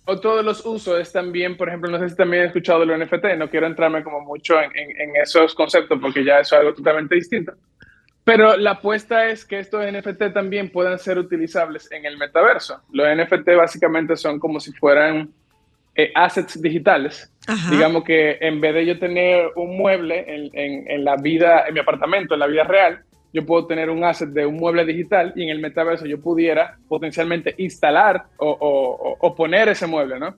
otro 0.05 0.35
de 0.37 0.43
los 0.43 0.65
usos 0.65 0.99
es 0.99 1.11
también, 1.13 1.55
por 1.55 1.67
ejemplo, 1.69 1.89
no 1.91 1.99
sé 1.99 2.09
si 2.09 2.15
también 2.15 2.43
he 2.43 2.45
escuchado 2.47 2.79
de 2.81 2.87
los 2.87 2.97
NFT, 2.99 3.37
no 3.37 3.49
quiero 3.49 3.67
entrarme 3.67 4.03
como 4.03 4.19
mucho 4.21 4.59
en, 4.59 4.75
en- 4.75 4.99
en 5.01 5.15
esos 5.17 5.53
conceptos 5.53 5.99
porque 6.01 6.23
ya 6.25 6.39
eso 6.39 6.55
es 6.55 6.61
algo 6.61 6.73
totalmente 6.73 7.15
distinto. 7.15 7.53
Pero 8.27 8.57
la 8.57 8.71
apuesta 8.71 9.27
es 9.29 9.45
que 9.45 9.57
estos 9.57 9.81
NFT 9.89 10.33
también 10.33 10.69
puedan 10.69 10.99
ser 10.99 11.17
utilizables 11.17 11.89
en 11.93 12.05
el 12.05 12.17
metaverso. 12.17 12.81
Los 12.91 13.07
NFT 13.15 13.55
básicamente 13.55 14.17
son 14.17 14.37
como 14.37 14.59
si 14.59 14.73
fueran 14.73 15.29
eh, 15.95 16.11
assets 16.13 16.61
digitales. 16.61 17.31
Ajá. 17.47 17.71
Digamos 17.71 18.03
que 18.03 18.37
en 18.41 18.59
vez 18.59 18.73
de 18.75 18.85
yo 18.85 18.99
tener 18.99 19.47
un 19.55 19.77
mueble 19.77 20.25
en, 20.27 20.49
en- 20.53 20.91
en 20.91 21.05
la 21.05 21.15
vida, 21.15 21.63
en 21.67 21.73
mi 21.73 21.79
apartamento, 21.79 22.33
en 22.33 22.41
la 22.41 22.47
vida 22.47 22.65
real, 22.65 22.99
yo 23.33 23.45
puedo 23.45 23.65
tener 23.65 23.89
un 23.89 24.03
asset 24.03 24.29
de 24.29 24.45
un 24.45 24.57
mueble 24.57 24.83
digital 24.83 25.31
y 25.35 25.43
en 25.43 25.49
el 25.49 25.59
metaverso 25.59 26.05
yo 26.05 26.19
pudiera 26.19 26.77
potencialmente 26.89 27.55
instalar 27.59 28.25
o, 28.37 28.49
o- 28.49 29.17
o- 29.25 29.35
poner 29.35 29.69
ese 29.69 29.87
mueble, 29.87 30.19
¿no? 30.19 30.35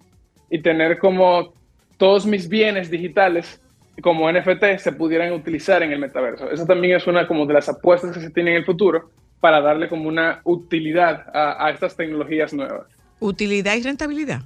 Y 0.52 0.60
tener 0.60 1.00
como 1.00 1.54
todos 1.98 2.26
mis 2.28 2.48
bienes 2.48 2.90
digitales 2.92 3.60
como 4.02 4.32
NFT 4.32 4.78
se 4.78 4.92
pudieran 4.94 5.34
utilizar 5.34 5.82
en 5.84 5.92
el 5.92 6.00
metaverso. 6.00 6.50
Eso 6.52 6.66
también 6.66 6.96
es 6.96 7.08
una 7.08 7.28
como 7.28 7.46
de 7.46 7.54
las 7.54 7.70
apuestas 7.70 8.12
que 8.14 8.22
se 8.22 8.30
tienen 8.32 8.54
en 8.54 8.60
el 8.60 8.66
futuro 8.66 9.10
para 9.40 9.62
darle 9.62 9.88
como 9.88 10.08
una 10.08 10.42
utilidad 10.44 11.26
a, 11.34 11.66
a 11.66 11.70
estas 11.72 11.96
tecnologías 11.96 12.54
nuevas. 12.54 12.88
Utilidad 13.20 13.76
y 13.76 13.84
rentabilidad. 13.84 14.42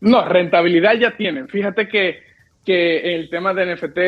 No, 0.00 0.24
rentabilidad 0.28 0.94
ya 0.94 1.16
tienen. 1.16 1.48
Fíjate 1.48 1.88
que, 1.88 2.20
que 2.64 3.14
el 3.14 3.30
tema 3.30 3.54
de 3.54 3.74
NFT 3.74 3.98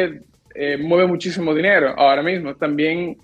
eh, 0.55 0.77
mueve 0.79 1.07
muchísimo 1.07 1.55
dinero 1.55 1.95
ahora 1.97 2.23
mismo. 2.23 2.55
También 2.57 3.17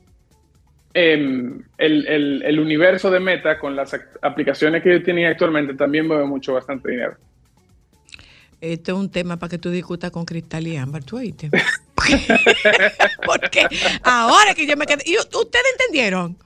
em, 0.94 1.62
el, 1.76 2.06
el- 2.06 2.42
el 2.44 2.60
universo 2.60 3.10
de 3.10 3.20
Meta 3.20 3.58
con 3.58 3.76
las 3.76 3.92
ac- 3.94 4.18
aplicaciones 4.22 4.82
que 4.82 5.00
tienen 5.00 5.26
actualmente 5.26 5.74
también 5.74 6.06
mueve 6.08 6.24
mucho, 6.24 6.54
bastante 6.54 6.90
dinero. 6.90 7.16
Este 8.60 8.90
es 8.90 8.96
un 8.96 9.10
tema 9.10 9.36
para 9.36 9.50
que 9.50 9.58
tú 9.58 9.70
discutas 9.70 10.10
con 10.10 10.24
Cristal 10.24 10.66
y 10.66 10.76
Ámbar, 10.76 11.04
tú 11.04 11.18
oíste. 11.18 11.50
Porque 13.24 13.66
ahora 14.02 14.54
que 14.54 14.66
yo 14.66 14.76
me 14.76 14.86
quedé. 14.86 15.02
¿Y 15.06 15.16
ustedes 15.16 15.64
entendieron? 15.78 16.36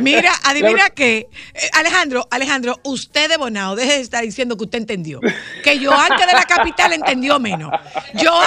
Mira, 0.00 0.32
adivina 0.44 0.90
qué. 0.90 1.28
Eh, 1.54 1.70
Alejandro, 1.74 2.26
Alejandro, 2.30 2.80
usted 2.84 3.28
de 3.28 3.36
Bonao, 3.36 3.76
deje 3.76 3.92
de 3.92 4.00
estar 4.00 4.22
diciendo 4.22 4.56
que 4.56 4.64
usted 4.64 4.78
entendió. 4.78 5.20
Que 5.62 5.78
yo 5.78 5.92
antes 5.92 6.26
de 6.26 6.32
la 6.32 6.44
capital 6.44 6.92
entendió 6.92 7.38
menos. 7.38 7.70
Yo 8.14 8.32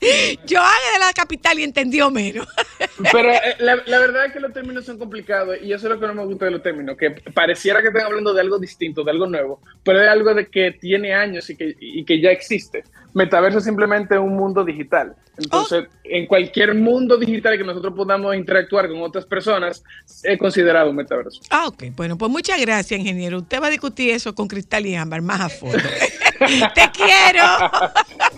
yo 0.46 0.60
antes 0.60 0.92
de 0.92 0.98
la 0.98 1.12
capital 1.14 1.58
y 1.58 1.64
entendió 1.64 2.10
menos. 2.10 2.46
Pero 3.12 3.30
eh, 3.30 3.56
la, 3.58 3.76
verdad 3.76 4.26
es 4.26 4.32
que 4.32 4.40
los 4.40 4.52
términos 4.52 4.84
son 4.84 4.98
complicados 4.98 5.56
y 5.62 5.72
eso 5.72 5.86
es 5.86 5.94
lo 5.94 6.00
que 6.00 6.06
no 6.06 6.14
me 6.14 6.24
gusta 6.24 6.46
de 6.46 6.50
los 6.52 6.62
términos, 6.62 6.96
que 6.96 7.10
pareciera 7.10 7.80
que 7.80 7.88
estén 7.88 8.02
hablando 8.02 8.32
de 8.32 8.40
algo 8.40 8.58
distinto, 8.58 9.04
de 9.04 9.10
algo 9.10 9.26
nuevo, 9.26 9.60
pero 9.82 10.00
es 10.00 10.08
algo 10.08 10.34
de 10.34 10.48
que 10.48 10.72
tiene 10.72 11.14
años 11.14 11.48
y 11.50 11.56
que, 11.56 11.76
y 11.78 12.04
que 12.04 12.20
ya 12.20 12.30
existe. 12.30 12.84
Metaverso 13.16 13.60
es 13.60 13.64
simplemente 13.64 14.18
un 14.18 14.36
mundo 14.36 14.62
digital. 14.62 15.16
Entonces, 15.38 15.86
en 16.04 16.26
cualquier 16.26 16.74
mundo 16.74 17.16
digital 17.16 17.56
que 17.56 17.64
nosotros 17.64 17.94
podamos 17.96 18.36
interactuar 18.36 18.88
con 18.88 19.00
otras 19.00 19.24
personas, 19.24 19.82
es 20.22 20.38
considerado 20.38 20.90
un 20.90 20.96
metaverso. 20.96 21.40
Ah, 21.48 21.66
ok. 21.66 21.84
Bueno, 21.96 22.18
pues 22.18 22.30
muchas 22.30 22.60
gracias, 22.60 23.00
ingeniero. 23.00 23.38
Usted 23.38 23.62
va 23.62 23.68
a 23.68 23.70
discutir 23.70 24.10
eso 24.10 24.34
con 24.34 24.48
Cristal 24.48 24.84
y 24.84 24.96
Ámbar 24.96 25.22
más 25.22 25.40
a 25.40 25.48
fondo. 25.48 25.78
Te 26.74 26.90
quiero. 26.92 27.42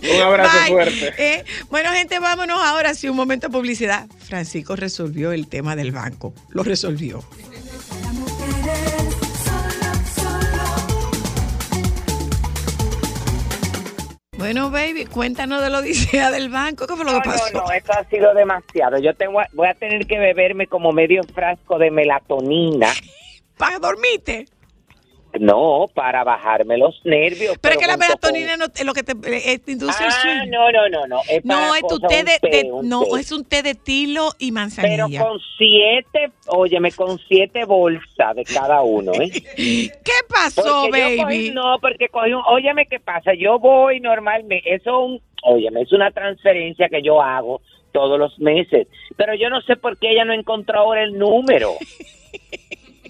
Un 0.16 0.22
abrazo 0.22 0.58
Bye. 0.60 0.68
fuerte. 0.68 1.14
Eh, 1.18 1.44
bueno, 1.70 1.90
gente, 1.90 2.20
vámonos 2.20 2.60
ahora 2.60 2.94
sí, 2.94 3.08
un 3.08 3.16
momento 3.16 3.48
de 3.48 3.52
publicidad. 3.52 4.06
Francisco 4.28 4.76
resolvió 4.76 5.32
el 5.32 5.48
tema 5.48 5.74
del 5.74 5.90
banco. 5.90 6.32
Lo 6.50 6.62
resolvió. 6.62 7.24
Bueno, 14.38 14.70
baby, 14.70 15.04
cuéntanos 15.06 15.60
de 15.60 15.68
la 15.68 15.80
odisea 15.80 16.30
del 16.30 16.48
banco. 16.48 16.86
¿Qué 16.86 16.94
fue 16.94 17.04
lo 17.04 17.14
que 17.14 17.28
pasó? 17.28 17.52
No, 17.52 17.64
no, 17.64 17.72
esto 17.72 17.92
ha 17.92 18.04
sido 18.04 18.32
demasiado. 18.34 18.96
Yo 18.98 19.12
tengo, 19.14 19.40
voy 19.52 19.66
a 19.66 19.74
tener 19.74 20.06
que 20.06 20.16
beberme 20.16 20.68
como 20.68 20.92
medio 20.92 21.24
frasco 21.24 21.76
de 21.76 21.90
melatonina. 21.90 22.86
¿Para 23.58 23.80
dormirte? 23.80 24.46
No, 25.38 25.86
para 25.94 26.24
bajarme 26.24 26.76
los 26.78 27.00
nervios. 27.04 27.56
Pero 27.60 27.74
es 27.74 27.80
que 27.80 27.86
la 27.86 27.94
con- 27.94 28.00
melatonina 28.00 28.56
no, 28.56 28.64
es 28.66 28.84
lo 28.84 28.92
que 28.92 29.02
te, 29.02 29.12
eh, 29.52 29.58
te 29.58 29.72
induce 29.72 30.02
el 30.04 30.10
Ah, 30.10 30.20
sueño. 30.22 30.44
no, 30.50 30.72
no, 30.72 30.88
no, 30.88 31.06
no. 31.06 31.20
Es 31.28 31.44
No, 31.44 31.74
es 31.74 31.80
tu 31.86 31.98
té 32.00 32.18
un 32.20 32.24
de, 32.24 32.38
té, 32.40 32.48
de- 32.64 32.72
un 32.72 32.88
no, 32.88 33.04
té. 33.04 33.20
es 33.20 33.32
un 33.32 33.44
té 33.44 33.62
de 33.62 33.74
tilo 33.74 34.30
y 34.38 34.50
Pero 34.50 34.54
manzanilla. 34.54 35.20
con 35.22 35.38
siete, 35.56 36.30
óyeme, 36.46 36.92
con 36.92 37.18
siete 37.28 37.64
bolsas 37.64 38.34
de 38.36 38.44
cada 38.44 38.82
uno, 38.82 39.12
¿eh? 39.20 39.30
¿Qué 39.56 40.12
pasó, 40.28 40.82
Porque 40.82 41.00
baby? 41.02 41.16
cogí- 41.18 41.52
no, 41.54 41.78
porque 41.80 42.08
cogí 42.08 42.32
un, 42.32 42.42
óyeme, 42.46 42.86
¿qué 42.86 43.00
pasa? 43.00 43.32
Yo 43.34 43.58
voy 43.58 44.00
normalmente, 44.00 44.74
eso 44.74 44.90
es 44.90 45.10
un, 45.10 45.20
óyeme, 45.42 45.82
es 45.82 45.92
una 45.92 46.10
transferencia 46.10 46.88
que 46.88 47.02
yo 47.02 47.22
hago 47.22 47.60
todos 47.92 48.18
los 48.18 48.38
meses, 48.38 48.86
pero 49.16 49.34
yo 49.34 49.48
no 49.50 49.60
sé 49.62 49.76
por 49.76 49.98
qué 49.98 50.10
ella 50.10 50.24
no 50.24 50.32
encontró 50.34 50.80
ahora 50.80 51.02
el 51.02 51.18
número. 51.18 51.74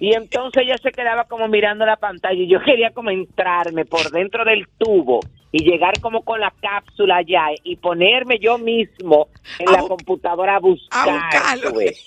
Y 0.01 0.15
entonces 0.15 0.63
ella 0.65 0.77
se 0.79 0.93
quedaba 0.93 1.25
como 1.25 1.49
mirando 1.49 1.85
la 1.85 1.97
pantalla 1.97 2.41
y 2.41 2.49
yo 2.49 2.61
quería 2.61 2.91
como 2.91 3.11
entrarme 3.11 3.85
por 3.85 4.11
dentro 4.11 4.45
del 4.45 4.67
tubo 4.79 5.21
y 5.51 5.65
llegar 5.65 5.99
como 6.01 6.23
con 6.23 6.41
la 6.41 6.53
cápsula 6.61 7.17
allá 7.17 7.47
y 7.65 7.77
ponerme 7.77 8.39
yo 8.39 8.59
mismo 8.59 9.29
en 9.59 9.73
la 9.73 9.81
computadora 9.81 10.57
a 10.57 10.61
buscar. 10.61 11.59
ves. 11.75 12.05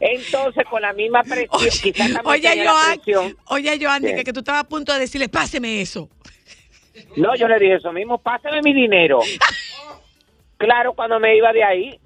Entonces 0.00 0.64
con 0.68 0.82
la 0.82 0.92
misma 0.92 1.22
presión, 1.28 1.70
quizás 1.82 2.12
también 2.12 2.26
Oye, 2.26 2.66
Joan, 2.66 2.94
presión. 2.94 3.36
oye, 3.46 3.78
que, 4.16 4.24
que 4.24 4.32
tú 4.32 4.40
estabas 4.40 4.62
a 4.62 4.68
punto 4.68 4.92
de 4.92 5.00
decirle, 5.00 5.28
páseme 5.28 5.80
eso. 5.80 6.08
No, 7.16 7.34
yo 7.36 7.48
le 7.48 7.58
dije 7.58 7.74
eso 7.74 7.92
mismo, 7.92 8.18
pásame 8.18 8.60
mi 8.62 8.72
dinero. 8.72 9.20
Claro, 10.58 10.94
cuando 10.94 11.20
me 11.20 11.36
iba 11.36 11.52
de 11.52 11.62
ahí. 11.62 12.00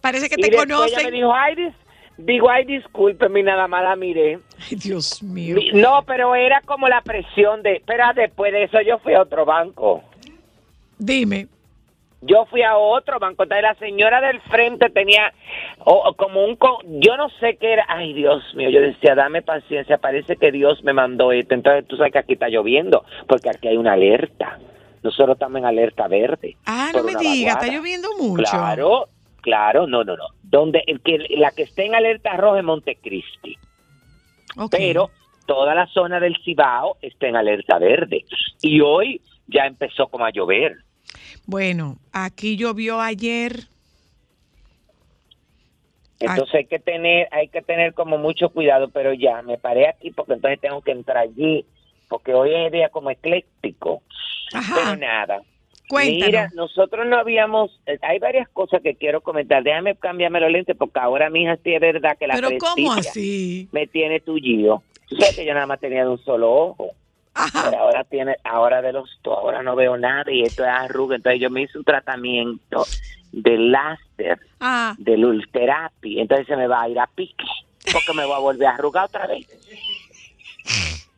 Parece 0.00 0.28
que 0.28 0.36
y 0.38 0.42
te 0.42 0.56
conocen. 0.56 0.98
ella 1.00 1.10
me 1.10 1.16
dijo, 1.16 1.34
ay, 1.34 1.54
digo, 2.16 2.50
ay, 2.50 2.64
discúlpeme, 2.64 3.42
nada 3.42 3.66
más 3.68 3.82
la 3.82 3.96
miré. 3.96 4.38
Ay, 4.58 4.76
Dios 4.76 5.22
mío. 5.22 5.56
No, 5.74 6.02
pero 6.06 6.34
era 6.34 6.60
como 6.62 6.88
la 6.88 7.00
presión 7.02 7.62
de, 7.62 7.82
pero 7.86 8.04
después 8.14 8.52
de 8.52 8.64
eso 8.64 8.80
yo 8.82 8.98
fui 8.98 9.14
a 9.14 9.22
otro 9.22 9.44
banco. 9.44 10.02
Dime. 10.98 11.48
Yo 12.24 12.46
fui 12.46 12.62
a 12.62 12.76
otro 12.76 13.18
banco, 13.18 13.44
la 13.46 13.74
señora 13.80 14.20
del 14.20 14.40
frente 14.42 14.88
tenía 14.90 15.32
o- 15.80 16.04
o 16.10 16.14
como 16.14 16.44
un, 16.44 16.54
co- 16.54 16.78
yo 16.84 17.16
no 17.16 17.28
sé 17.40 17.56
qué 17.56 17.72
era, 17.72 17.84
ay 17.88 18.12
Dios 18.12 18.40
mío, 18.54 18.70
yo 18.70 18.80
decía, 18.80 19.16
dame 19.16 19.42
paciencia, 19.42 19.98
parece 19.98 20.36
que 20.36 20.52
Dios 20.52 20.84
me 20.84 20.92
mandó 20.92 21.32
esto, 21.32 21.54
entonces 21.54 21.84
tú 21.88 21.96
sabes 21.96 22.12
que 22.12 22.20
aquí 22.20 22.34
está 22.34 22.48
lloviendo, 22.48 23.04
porque 23.26 23.50
aquí 23.50 23.66
hay 23.66 23.76
una 23.76 23.94
alerta, 23.94 24.60
nosotros 25.02 25.34
estamos 25.34 25.58
en 25.58 25.64
alerta 25.64 26.06
verde. 26.06 26.56
Ah, 26.64 26.92
no 26.94 27.02
me 27.02 27.16
digas, 27.16 27.56
está 27.60 27.66
lloviendo 27.74 28.08
mucho. 28.16 28.44
Claro, 28.44 29.08
claro, 29.42 29.86
no, 29.86 30.02
no, 30.04 30.16
no, 30.16 30.24
donde 30.42 30.82
el 30.86 31.00
que, 31.02 31.18
la 31.36 31.50
que 31.50 31.64
esté 31.64 31.84
en 31.84 31.94
alerta 31.94 32.36
roja 32.36 32.60
es 32.60 32.64
Montecristi, 32.64 33.58
pero 34.70 35.10
toda 35.46 35.74
la 35.74 35.86
zona 35.88 36.18
del 36.18 36.36
Cibao 36.42 36.96
está 37.02 37.26
en 37.26 37.36
alerta 37.36 37.78
verde, 37.78 38.24
y 38.62 38.80
hoy 38.80 39.20
ya 39.48 39.66
empezó 39.66 40.06
como 40.06 40.24
a 40.24 40.30
llover. 40.30 40.78
Bueno, 41.46 41.98
aquí 42.12 42.56
llovió 42.56 43.00
ayer. 43.00 43.64
Entonces 46.20 46.54
hay 46.54 46.66
que 46.66 46.78
tener, 46.78 47.28
hay 47.32 47.48
que 47.48 47.62
tener 47.62 47.94
como 47.94 48.16
mucho 48.16 48.50
cuidado, 48.50 48.88
pero 48.88 49.12
ya 49.12 49.42
me 49.42 49.58
paré 49.58 49.88
aquí 49.88 50.12
porque 50.12 50.34
entonces 50.34 50.60
tengo 50.60 50.80
que 50.80 50.92
entrar 50.92 51.18
allí, 51.18 51.66
porque 52.08 52.32
hoy 52.32 52.54
es 52.54 52.70
día 52.70 52.90
como 52.90 53.10
ecléctico. 53.10 54.02
Pero 54.52 54.96
nada. 54.96 55.42
Cuéntanos. 55.92 56.26
Mira, 56.26 56.50
nosotros 56.54 57.06
no 57.06 57.18
habíamos, 57.18 57.70
eh, 57.84 57.98
hay 58.00 58.18
varias 58.18 58.48
cosas 58.48 58.80
que 58.80 58.94
quiero 58.94 59.20
comentar. 59.20 59.62
Déjame 59.62 59.94
cambiarme 59.96 60.40
los 60.40 60.50
lentes 60.50 60.74
porque 60.74 60.98
ahora 60.98 61.28
mi 61.28 61.42
hija 61.42 61.58
sí 61.62 61.74
es 61.74 61.80
verdad 61.82 62.16
que 62.18 62.26
la 62.26 62.34
Pero 62.34 62.48
¿cómo 62.58 62.94
así? 62.94 63.68
me 63.72 63.86
tiene 63.86 64.18
tullido. 64.20 64.82
Tú 65.06 65.16
sabes 65.16 65.36
que 65.36 65.44
yo 65.44 65.52
nada 65.52 65.66
más 65.66 65.80
tenía 65.80 66.04
de 66.04 66.08
un 66.08 66.24
solo 66.24 66.50
ojo. 66.50 66.88
Pero 67.64 67.76
ahora 67.78 68.04
tiene, 68.04 68.36
ahora 68.42 68.80
de 68.80 68.94
los 68.94 69.18
dos, 69.22 69.36
ahora 69.36 69.62
no 69.62 69.76
veo 69.76 69.98
nada 69.98 70.32
y 70.32 70.40
esto 70.40 70.62
es 70.62 70.70
arruga. 70.70 71.16
Entonces 71.16 71.42
yo 71.42 71.50
me 71.50 71.60
hice 71.60 71.76
un 71.76 71.84
tratamiento 71.84 72.86
de 73.32 73.58
láser 73.58 74.38
Ah, 74.60 74.94
de 74.96 75.18
Lulterapi, 75.18 76.20
entonces 76.20 76.46
se 76.46 76.56
me 76.56 76.68
va 76.68 76.82
a 76.82 76.88
ir 76.88 76.98
a 76.98 77.06
pique, 77.06 77.44
porque 77.92 78.14
me 78.16 78.24
voy 78.24 78.34
a 78.36 78.38
volver 78.38 78.66
a 78.68 78.74
arrugar 78.76 79.04
otra 79.06 79.26
vez. 79.26 79.46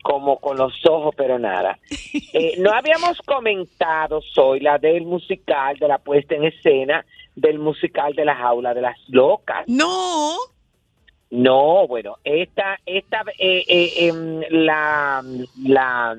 Como 0.04 0.38
con 0.38 0.56
los 0.56 0.74
ojos, 0.86 1.14
pero 1.16 1.38
nada. 1.38 1.78
Eh, 2.32 2.56
no 2.58 2.72
habíamos 2.72 3.18
comentado, 3.22 4.20
soy 4.20 4.58
la 4.58 4.78
del 4.78 5.04
musical, 5.04 5.76
de 5.78 5.86
la 5.86 5.98
puesta 5.98 6.34
en 6.34 6.44
escena, 6.44 7.04
del 7.36 7.60
musical 7.60 8.12
de 8.14 8.24
la 8.24 8.34
jaula 8.34 8.74
de 8.74 8.80
las 8.80 8.98
locas. 9.08 9.64
No. 9.68 10.36
No, 11.30 11.86
bueno, 11.86 12.16
esta, 12.24 12.78
esta, 12.86 13.24
eh, 13.38 13.64
eh, 13.68 14.08
em, 14.08 14.40
la, 14.50 15.22
la, 15.64 16.16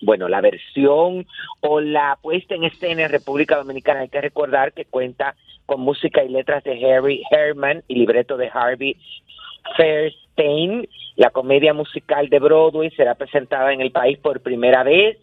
bueno, 0.00 0.28
la 0.28 0.40
versión 0.40 1.26
o 1.60 1.80
la 1.80 2.18
puesta 2.20 2.54
en 2.54 2.64
escena 2.64 3.04
en 3.04 3.10
República 3.10 3.56
Dominicana, 3.56 4.00
hay 4.00 4.08
que 4.08 4.20
recordar 4.20 4.72
que 4.72 4.84
cuenta 4.84 5.34
con 5.66 5.80
música 5.80 6.22
y 6.22 6.28
letras 6.28 6.64
de 6.64 6.94
Harry 6.94 7.22
Herman 7.30 7.82
y 7.88 7.96
libreto 7.96 8.36
de 8.36 8.50
Harvey 8.52 8.96
Fairstein. 9.76 10.88
La 11.16 11.30
comedia 11.30 11.74
musical 11.74 12.28
de 12.28 12.38
Broadway 12.38 12.90
será 12.90 13.14
presentada 13.14 13.72
en 13.72 13.80
el 13.80 13.90
país 13.90 14.18
por 14.18 14.40
primera 14.40 14.82
vez. 14.84 15.18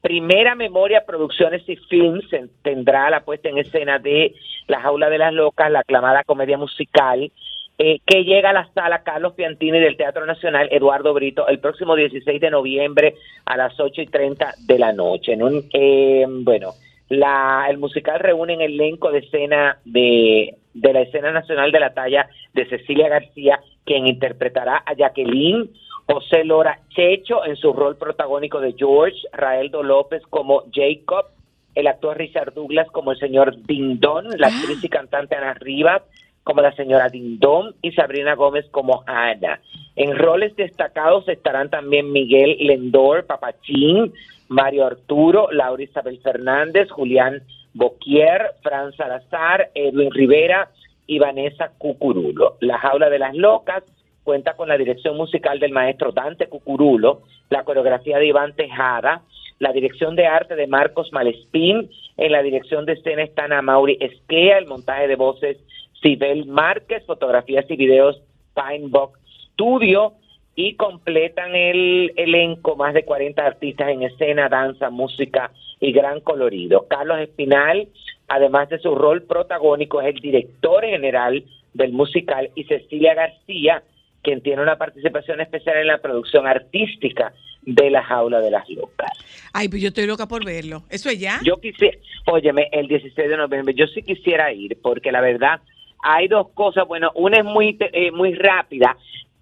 Primera 0.00 0.54
Memoria 0.54 1.04
Producciones 1.06 1.68
y 1.68 1.76
Films 1.76 2.32
en- 2.32 2.50
tendrá 2.62 3.10
la 3.10 3.20
puesta 3.20 3.48
en 3.48 3.58
escena 3.58 3.98
de 3.98 4.34
La 4.66 4.80
Jaula 4.80 5.10
de 5.10 5.18
las 5.18 5.32
Locas, 5.34 5.70
la 5.70 5.80
aclamada 5.80 6.24
comedia 6.24 6.56
musical, 6.56 7.30
eh, 7.78 7.98
que 8.06 8.24
llega 8.24 8.50
a 8.50 8.54
la 8.54 8.68
sala 8.72 9.02
Carlos 9.02 9.34
Piantini 9.34 9.78
del 9.78 9.96
Teatro 9.96 10.24
Nacional 10.26 10.68
Eduardo 10.70 11.12
Brito 11.14 11.48
el 11.48 11.58
próximo 11.58 11.96
16 11.96 12.40
de 12.40 12.50
noviembre 12.50 13.14
a 13.44 13.56
las 13.56 13.78
8 13.78 14.02
y 14.02 14.06
30 14.06 14.54
de 14.66 14.78
la 14.78 14.92
noche. 14.92 15.32
En 15.32 15.42
un, 15.42 15.64
eh, 15.72 16.24
bueno, 16.28 16.72
la, 17.10 17.66
el 17.68 17.78
musical 17.78 18.20
reúne 18.20 18.54
en 18.54 18.60
el 18.62 18.80
elenco 18.80 19.10
de 19.10 19.18
escena 19.18 19.78
de, 19.84 20.56
de 20.74 20.92
la 20.92 21.02
escena 21.02 21.32
nacional 21.32 21.72
de 21.72 21.80
la 21.80 21.92
talla 21.92 22.30
de 22.54 22.68
Cecilia 22.68 23.08
García, 23.08 23.60
quien 23.84 24.06
interpretará 24.06 24.82
a 24.86 24.94
Jacqueline, 24.94 25.70
José 26.06 26.44
Lora 26.44 26.78
Checho 26.90 27.44
en 27.44 27.56
su 27.56 27.72
rol 27.72 27.96
protagónico 27.96 28.60
de 28.60 28.74
George, 28.78 29.18
Raeldo 29.32 29.82
López 29.82 30.22
como 30.30 30.64
Jacob, 30.72 31.26
el 31.74 31.88
actor 31.88 32.16
Richard 32.16 32.54
Douglas 32.54 32.88
como 32.92 33.12
el 33.12 33.18
señor 33.18 33.56
Dindon, 33.66 34.28
la 34.38 34.46
actriz 34.46 34.82
y 34.82 34.88
cantante 34.88 35.34
Ana 35.34 35.54
Rivas 35.54 36.02
como 36.44 36.62
la 36.62 36.72
señora 36.72 37.08
Dindon 37.08 37.74
y 37.82 37.92
Sabrina 37.92 38.34
Gómez 38.34 38.66
como 38.70 39.02
Ana. 39.06 39.60
En 39.96 40.16
roles 40.16 40.54
destacados 40.56 41.28
estarán 41.28 41.70
también 41.70 42.12
Miguel 42.12 42.56
Lendor, 42.60 43.26
Papachín, 43.26 44.12
Mario 44.48 44.86
Arturo, 44.86 45.48
Laura 45.50 45.82
Isabel 45.82 46.18
Fernández, 46.22 46.90
Julián 46.90 47.42
Boquier, 47.74 48.52
Fran 48.62 48.92
Salazar, 48.92 49.70
Edwin 49.74 50.10
Rivera 50.10 50.70
y 51.06 51.18
Vanessa 51.18 51.70
Cucurulo. 51.78 52.56
La 52.60 52.78
Jaula 52.78 53.10
de 53.10 53.18
las 53.18 53.34
Locas 53.34 53.84
cuenta 54.24 54.54
con 54.54 54.68
la 54.68 54.76
dirección 54.76 55.16
musical 55.16 55.58
del 55.58 55.72
maestro 55.72 56.12
Dante 56.12 56.46
Cucurulo, 56.46 57.22
la 57.48 57.64
coreografía 57.64 58.18
de 58.18 58.26
Iván 58.26 58.54
Tejada, 58.54 59.22
la 59.58 59.72
dirección 59.72 60.16
de 60.16 60.26
arte 60.26 60.56
de 60.56 60.66
Marcos 60.66 61.12
Malespín, 61.12 61.90
en 62.16 62.32
la 62.32 62.42
dirección 62.42 62.86
de 62.86 62.94
escena 62.94 63.22
están 63.22 63.52
a 63.52 63.62
Mauri 63.62 63.98
Esquea, 64.00 64.58
el 64.58 64.66
montaje 64.66 65.08
de 65.08 65.16
voces 65.16 65.58
Sibel 66.02 66.46
Márquez, 66.46 67.04
fotografías 67.06 67.70
y 67.70 67.76
videos 67.76 68.20
Pinebox 68.54 69.19
Studio 69.60 70.14
y 70.54 70.74
completan 70.74 71.54
el 71.54 72.12
elenco 72.16 72.76
más 72.76 72.94
de 72.94 73.04
40 73.04 73.44
artistas 73.44 73.88
en 73.90 74.02
escena, 74.02 74.48
danza, 74.48 74.88
música 74.88 75.52
y 75.80 75.92
gran 75.92 76.20
colorido. 76.20 76.86
Carlos 76.88 77.20
Espinal, 77.20 77.88
además 78.28 78.70
de 78.70 78.78
su 78.78 78.94
rol 78.94 79.22
protagónico, 79.22 80.00
es 80.00 80.14
el 80.14 80.20
director 80.20 80.82
general 80.82 81.44
del 81.74 81.92
musical 81.92 82.50
y 82.54 82.64
Cecilia 82.64 83.14
García, 83.14 83.82
quien 84.22 84.40
tiene 84.40 84.62
una 84.62 84.76
participación 84.76 85.42
especial 85.42 85.76
en 85.76 85.88
la 85.88 85.98
producción 85.98 86.46
artística 86.46 87.34
de 87.62 87.90
La 87.90 88.02
Jaula 88.02 88.40
de 88.40 88.50
las 88.50 88.68
Locas. 88.70 89.12
Ay, 89.52 89.68
pues 89.68 89.82
yo 89.82 89.88
estoy 89.88 90.06
loca 90.06 90.26
por 90.26 90.42
verlo. 90.42 90.84
¿Eso 90.88 91.10
es 91.10 91.20
ya? 91.20 91.38
Yo 91.44 91.60
quisiera, 91.60 91.98
óyeme, 92.26 92.68
el 92.72 92.88
16 92.88 93.28
de 93.28 93.36
noviembre, 93.36 93.74
yo 93.74 93.86
sí 93.88 94.02
quisiera 94.02 94.52
ir, 94.52 94.78
porque 94.82 95.12
la 95.12 95.20
verdad, 95.20 95.60
hay 96.02 96.28
dos 96.28 96.48
cosas, 96.54 96.86
bueno, 96.88 97.12
una 97.14 97.38
es 97.38 97.44
muy, 97.44 97.76
eh, 97.78 98.10
muy 98.10 98.34
rápida. 98.34 98.96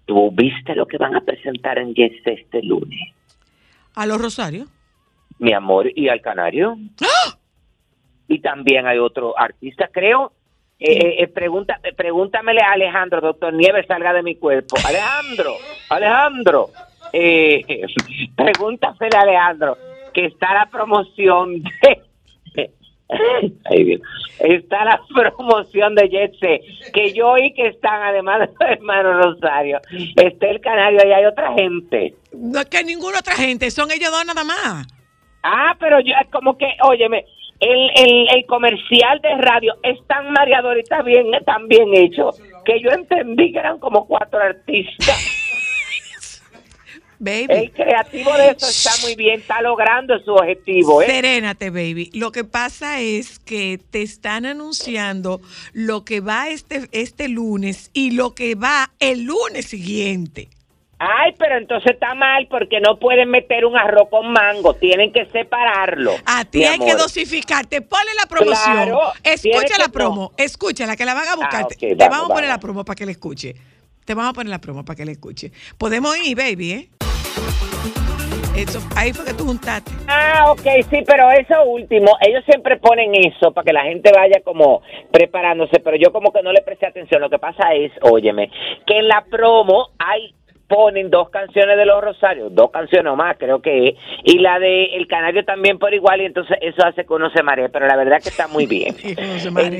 ¿Tú 0.09 0.31
viste 0.31 0.73
lo 0.73 0.87
que 0.87 0.97
van 0.97 1.15
a 1.15 1.21
presentar 1.21 1.77
en 1.77 1.93
Yes 1.93 2.13
este 2.25 2.63
lunes? 2.63 2.99
¿A 3.93 4.07
los 4.07 4.19
Rosarios? 4.19 4.67
Mi 5.37 5.53
amor, 5.53 5.85
y 5.95 6.09
al 6.09 6.19
Canario. 6.19 6.77
Y 8.27 8.39
también 8.39 8.87
hay 8.87 8.97
otro 8.97 9.37
artista, 9.37 9.87
creo. 9.93 10.31
Eh, 10.79 10.93
eh, 10.93 11.15
eh, 11.19 11.27
pregunta, 11.27 11.79
eh, 11.83 11.93
pregúntamele 11.93 12.59
a 12.59 12.71
Alejandro, 12.71 13.21
doctor 13.21 13.53
Nieves, 13.53 13.85
salga 13.85 14.11
de 14.13 14.23
mi 14.23 14.35
cuerpo. 14.37 14.77
Alejandro, 14.83 15.53
Alejandro, 15.91 16.69
eh, 17.13 17.85
pregúntasele 18.35 19.15
a 19.15 19.21
Alejandro 19.21 19.77
que 20.11 20.25
está 20.25 20.55
la 20.55 20.65
promoción 20.71 21.61
de, 21.61 21.98
Ay, 23.65 23.83
Dios. 23.83 24.01
Está 24.39 24.85
la 24.85 25.01
promoción 25.13 25.95
de 25.95 26.07
Jetset, 26.07 26.61
que 26.93 27.11
yo 27.13 27.29
oí 27.29 27.53
que 27.53 27.67
están, 27.67 28.01
además 28.03 28.39
de 28.39 28.45
los 28.59 28.71
hermanos 28.71 29.25
Rosario, 29.25 29.79
está 30.15 30.47
el 30.47 30.61
Canario 30.61 31.01
y 31.05 31.11
hay 31.11 31.25
otra 31.25 31.53
gente. 31.53 32.13
No 32.31 32.59
es 32.59 32.65
que 32.65 32.83
ninguna 32.83 33.19
otra 33.19 33.33
gente, 33.33 33.69
son 33.71 33.91
ellos 33.91 34.11
dos 34.11 34.25
nada 34.25 34.43
más. 34.43 34.87
Ah, 35.43 35.75
pero 35.79 35.99
yo 35.99 36.13
es 36.21 36.29
como 36.31 36.57
que, 36.57 36.67
óyeme, 36.83 37.25
el, 37.59 37.89
el, 37.95 38.27
el 38.35 38.45
comercial 38.45 39.19
de 39.21 39.35
radio 39.37 39.75
es 39.83 39.97
tan 40.07 40.31
mareador 40.31 40.77
y 40.77 40.81
está 40.81 41.01
bien, 41.01 41.27
tan 41.45 41.67
bien 41.67 41.89
hecho 41.93 42.31
que 42.63 42.79
yo 42.81 42.89
entendí 42.91 43.51
que 43.51 43.59
eran 43.59 43.79
como 43.79 44.05
cuatro 44.05 44.39
artistas. 44.39 45.35
Baby. 47.21 47.47
El 47.49 47.71
creativo 47.71 48.33
de 48.37 48.51
eso 48.51 48.67
está 48.69 48.91
muy 49.03 49.15
bien, 49.15 49.41
está 49.41 49.61
logrando 49.61 50.17
su 50.19 50.31
objetivo, 50.31 51.01
¿eh? 51.01 51.07
Serénate, 51.07 51.69
baby. 51.69 52.09
Lo 52.13 52.31
que 52.31 52.45
pasa 52.45 53.01
es 53.01 53.39
que 53.39 53.77
te 53.91 54.01
están 54.01 54.45
anunciando 54.45 55.41
lo 55.73 56.05
que 56.05 56.21
va 56.21 56.47
este, 56.49 56.87
este 56.93 57.27
lunes 57.27 57.89
y 57.93 58.11
lo 58.11 58.33
que 58.33 58.55
va 58.55 58.91
el 58.99 59.23
lunes 59.23 59.65
siguiente. 59.65 60.47
Ay, 61.01 61.33
pero 61.37 61.57
entonces 61.57 61.93
está 61.93 62.13
mal 62.13 62.47
porque 62.49 62.79
no 62.81 62.97
pueden 62.99 63.29
meter 63.29 63.65
un 63.65 63.77
arroz 63.77 64.09
con 64.09 64.31
mango, 64.33 64.73
tienen 64.75 65.13
que 65.13 65.25
separarlo. 65.27 66.13
A 66.25 66.43
ti 66.45 66.63
hay 66.65 66.77
que 66.77 66.91
amor. 66.91 66.97
dosificarte. 67.03 67.81
Ponle 67.81 68.11
la 68.19 68.27
promoción. 68.27 68.73
Claro, 68.73 68.99
Escucha 69.23 69.77
la 69.77 69.85
que- 69.85 69.91
promo. 69.91 70.33
Escúchala, 70.37 70.97
que 70.97 71.05
la 71.05 71.13
van 71.13 71.27
a 71.29 71.35
buscar. 71.35 71.63
Ah, 71.63 71.67
te 71.77 71.95
vamos, 71.95 72.09
vamos 72.09 72.25
a 72.25 72.27
poner 72.33 72.49
vamos. 72.49 72.49
la 72.49 72.59
promo 72.59 72.83
para 72.85 72.95
que 72.97 73.05
la 73.05 73.11
escuche. 73.11 73.55
Te 74.03 74.13
vamos 74.13 74.31
a 74.31 74.33
poner 74.33 74.49
la 74.49 74.59
promo 74.59 74.83
para 74.83 74.97
que 74.97 75.05
la 75.05 75.11
escuche. 75.11 75.51
Podemos 75.77 76.17
ir, 76.17 76.35
baby, 76.35 76.71
¿eh? 76.71 76.89
Eso, 78.55 78.79
ahí 78.97 79.13
fue 79.13 79.23
que 79.23 79.33
tú 79.33 79.45
juntaste. 79.45 79.91
Ah, 80.07 80.51
ok, 80.51 80.83
sí, 80.89 81.03
pero 81.07 81.31
eso 81.31 81.63
último, 81.63 82.17
ellos 82.19 82.43
siempre 82.45 82.75
ponen 82.77 83.15
eso 83.15 83.53
para 83.53 83.63
que 83.63 83.71
la 83.71 83.83
gente 83.83 84.11
vaya 84.11 84.41
como 84.43 84.81
preparándose, 85.11 85.79
pero 85.79 85.95
yo 85.95 86.11
como 86.11 86.33
que 86.33 86.41
no 86.41 86.51
le 86.51 86.61
presté 86.61 86.87
atención. 86.87 87.21
Lo 87.21 87.29
que 87.29 87.39
pasa 87.39 87.73
es, 87.73 87.91
óyeme, 88.01 88.51
que 88.85 88.97
en 88.97 89.07
la 89.07 89.23
promo 89.29 89.91
hay 89.97 90.33
ponen 90.69 91.09
dos 91.09 91.29
canciones 91.31 91.75
de 91.77 91.85
los 91.85 92.01
Rosarios, 92.01 92.53
dos 92.55 92.69
canciones 92.71 93.11
o 93.11 93.15
más, 93.15 93.35
creo 93.37 93.59
que 93.61 93.89
es, 93.89 93.95
y 94.23 94.37
la 94.37 94.59
de 94.59 94.95
El 94.95 95.07
Canario 95.07 95.43
también 95.43 95.79
por 95.79 95.93
igual, 95.93 96.21
y 96.21 96.25
entonces 96.25 96.57
eso 96.61 96.85
hace 96.85 97.05
que 97.05 97.13
uno 97.13 97.29
se 97.31 97.43
maree, 97.43 97.67
pero 97.69 97.87
la 97.87 97.97
verdad 97.97 98.21
que 98.21 98.29
está 98.29 98.47
muy 98.47 98.67
bien. 98.67 98.95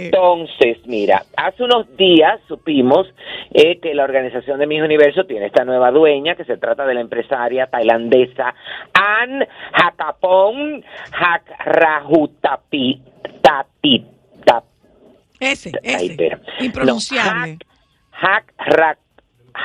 Entonces, 0.05 0.77
mira, 0.85 1.23
hace 1.37 1.63
unos 1.63 1.95
días 1.95 2.39
supimos 2.47 3.07
eh, 3.53 3.79
que 3.79 3.93
la 3.93 4.03
organización 4.03 4.59
de 4.59 4.65
Mis 4.67 4.81
Universo 4.81 5.25
tiene 5.25 5.45
esta 5.45 5.63
nueva 5.63 5.91
dueña, 5.91 6.35
que 6.35 6.43
se 6.43 6.57
trata 6.57 6.85
de 6.85 6.95
la 6.95 7.01
empresaria 7.01 7.67
tailandesa 7.67 8.53
Ann 8.93 9.45
Hakapong. 9.73 10.83
Tap- 14.45 14.63
Ese, 15.39 15.71
ese. 15.83 16.37
Impronunciable. 16.59 17.57
Hak 18.11 18.53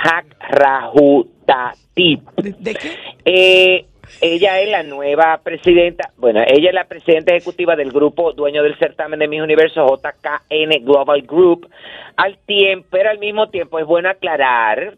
Hakrahutapip. 0.02 2.28
¿De 2.36 2.74
qué? 2.74 2.90
Eh, 3.24 3.86
ella 4.20 4.60
es 4.60 4.70
la 4.70 4.82
nueva 4.82 5.40
presidenta, 5.42 6.10
bueno, 6.16 6.40
ella 6.46 6.68
es 6.68 6.74
la 6.74 6.84
presidenta 6.84 7.34
ejecutiva 7.34 7.76
del 7.76 7.90
grupo 7.90 8.32
dueño 8.32 8.62
del 8.62 8.78
certamen 8.78 9.18
de 9.18 9.28
Miss 9.28 9.42
Universo 9.42 9.86
JKN 9.86 10.84
Global 10.84 11.22
Group. 11.22 11.68
Al 12.16 12.38
tiempo, 12.46 12.86
pero 12.90 13.10
al 13.10 13.18
mismo 13.18 13.48
tiempo 13.48 13.78
es 13.78 13.86
bueno 13.86 14.08
aclarar, 14.08 14.96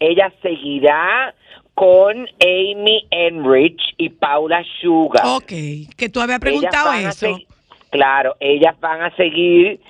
ella 0.00 0.32
seguirá 0.42 1.34
con 1.74 2.28
Amy 2.40 3.06
Enrich 3.10 3.80
y 3.96 4.08
Paula 4.08 4.64
Sugar. 4.80 5.24
Ok, 5.26 5.52
que 5.96 6.08
tú 6.12 6.20
habías 6.20 6.40
preguntado 6.40 6.92
eso. 6.92 7.38
claro, 7.90 8.34
ellas 8.40 8.78
van 8.80 9.02
a 9.02 9.14
seguir 9.16 9.80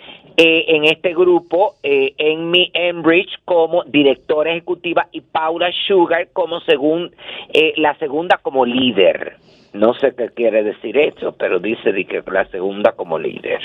eh, 0.41 0.67
en 0.69 0.85
este 0.85 1.15
grupo, 1.15 1.75
eh, 1.83 2.15
Amy 2.21 2.71
Enrich 2.73 3.29
como 3.45 3.83
directora 3.83 4.53
ejecutiva 4.53 5.09
y 5.11 5.21
Paula 5.21 5.73
Sugar 5.89 6.29
como 6.33 6.61
según 6.61 7.11
eh, 7.53 7.73
la 7.77 7.99
segunda 7.99 8.39
como 8.41 8.65
líder. 8.65 9.37
No 9.73 9.95
sé 9.95 10.15
qué 10.17 10.29
quiere 10.29 10.63
decir 10.63 10.97
eso, 10.97 11.33
pero 11.33 11.59
dice 11.59 11.91
de 11.91 12.05
que 12.05 12.23
la 12.31 12.49
segunda 12.51 12.93
como 12.93 13.19
líder. 13.19 13.59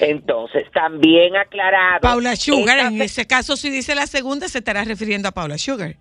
Entonces, 0.00 0.64
también 0.72 1.36
aclarado. 1.36 2.00
Paula 2.00 2.36
Sugar, 2.36 2.90
en 2.90 3.02
ese 3.02 3.26
caso, 3.26 3.54
si 3.54 3.68
dice 3.68 3.94
la 3.94 4.06
segunda, 4.06 4.48
se 4.48 4.60
estará 4.60 4.84
refiriendo 4.84 5.28
a 5.28 5.32
Paula 5.32 5.58
Sugar. 5.58 5.96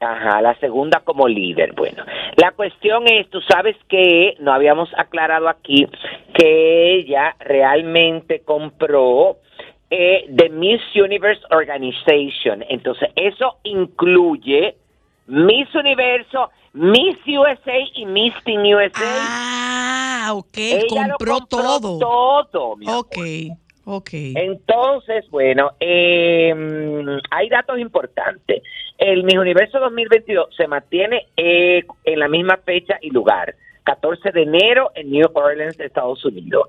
Ajá, 0.00 0.40
la 0.40 0.54
segunda 0.60 1.00
como 1.00 1.26
líder. 1.26 1.72
Bueno, 1.74 2.04
la 2.36 2.52
cuestión 2.52 3.08
es, 3.08 3.28
tú 3.30 3.40
sabes 3.42 3.76
que 3.88 4.36
no 4.38 4.52
habíamos 4.52 4.88
aclarado 4.96 5.48
aquí 5.48 5.86
que 6.34 6.94
ella 6.94 7.34
realmente 7.40 8.42
compró 8.44 9.38
eh, 9.90 10.26
The 10.36 10.50
Miss 10.50 10.80
Universe 10.94 11.42
Organization. 11.50 12.64
Entonces, 12.68 13.08
eso 13.16 13.56
incluye 13.64 14.76
Miss 15.26 15.74
Universo, 15.74 16.50
Miss 16.74 17.18
USA 17.26 17.78
y 17.94 18.06
Miss 18.06 18.34
Teen 18.44 18.60
USA. 18.72 18.92
Ah, 19.04 20.30
ok, 20.34 20.56
Ella 20.58 21.08
lo 21.08 21.16
compró, 21.16 21.38
compró 21.40 21.46
todo. 21.48 21.98
todo, 21.98 22.76
mi 22.76 22.86
Ok, 22.88 23.18
ok. 23.96 24.10
Entonces, 24.12 25.28
bueno, 25.30 25.72
eh, 25.80 26.54
hay 27.30 27.48
datos 27.48 27.78
importantes. 27.78 28.62
El 28.98 29.24
Miss 29.24 29.36
Universo 29.38 29.78
2022 29.80 30.54
se 30.56 30.66
mantiene 30.66 31.26
eh, 31.36 31.84
en 32.04 32.18
la 32.18 32.28
misma 32.28 32.56
fecha 32.58 32.98
y 33.00 33.10
lugar, 33.10 33.54
14 33.84 34.32
de 34.32 34.42
enero 34.42 34.90
en 34.94 35.10
New 35.10 35.26
Orleans, 35.34 35.78
Estados 35.80 36.24
Unidos. 36.24 36.68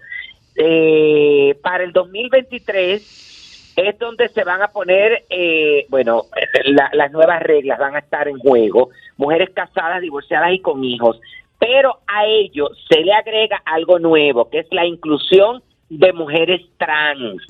Eh, 0.55 1.55
para 1.61 1.83
el 1.83 1.91
2023 1.93 3.73
es 3.77 3.97
donde 3.99 4.27
se 4.29 4.43
van 4.43 4.61
a 4.61 4.67
poner, 4.69 5.23
eh, 5.29 5.85
bueno, 5.89 6.23
la- 6.65 6.89
las 6.93 7.11
nuevas 7.11 7.41
reglas 7.41 7.79
van 7.79 7.95
a 7.95 7.99
estar 7.99 8.27
en 8.27 8.37
juego, 8.39 8.89
mujeres 9.17 9.49
casadas, 9.51 10.01
divorciadas 10.01 10.51
y 10.53 10.59
con 10.59 10.83
hijos, 10.83 11.19
pero 11.57 11.99
a 12.07 12.25
ello 12.25 12.69
se 12.89 13.01
le 13.01 13.13
agrega 13.13 13.61
algo 13.65 13.99
nuevo, 13.99 14.49
que 14.49 14.59
es 14.59 14.67
la 14.71 14.85
inclusión 14.85 15.61
de 15.89 16.13
mujeres 16.13 16.61
trans, 16.77 17.41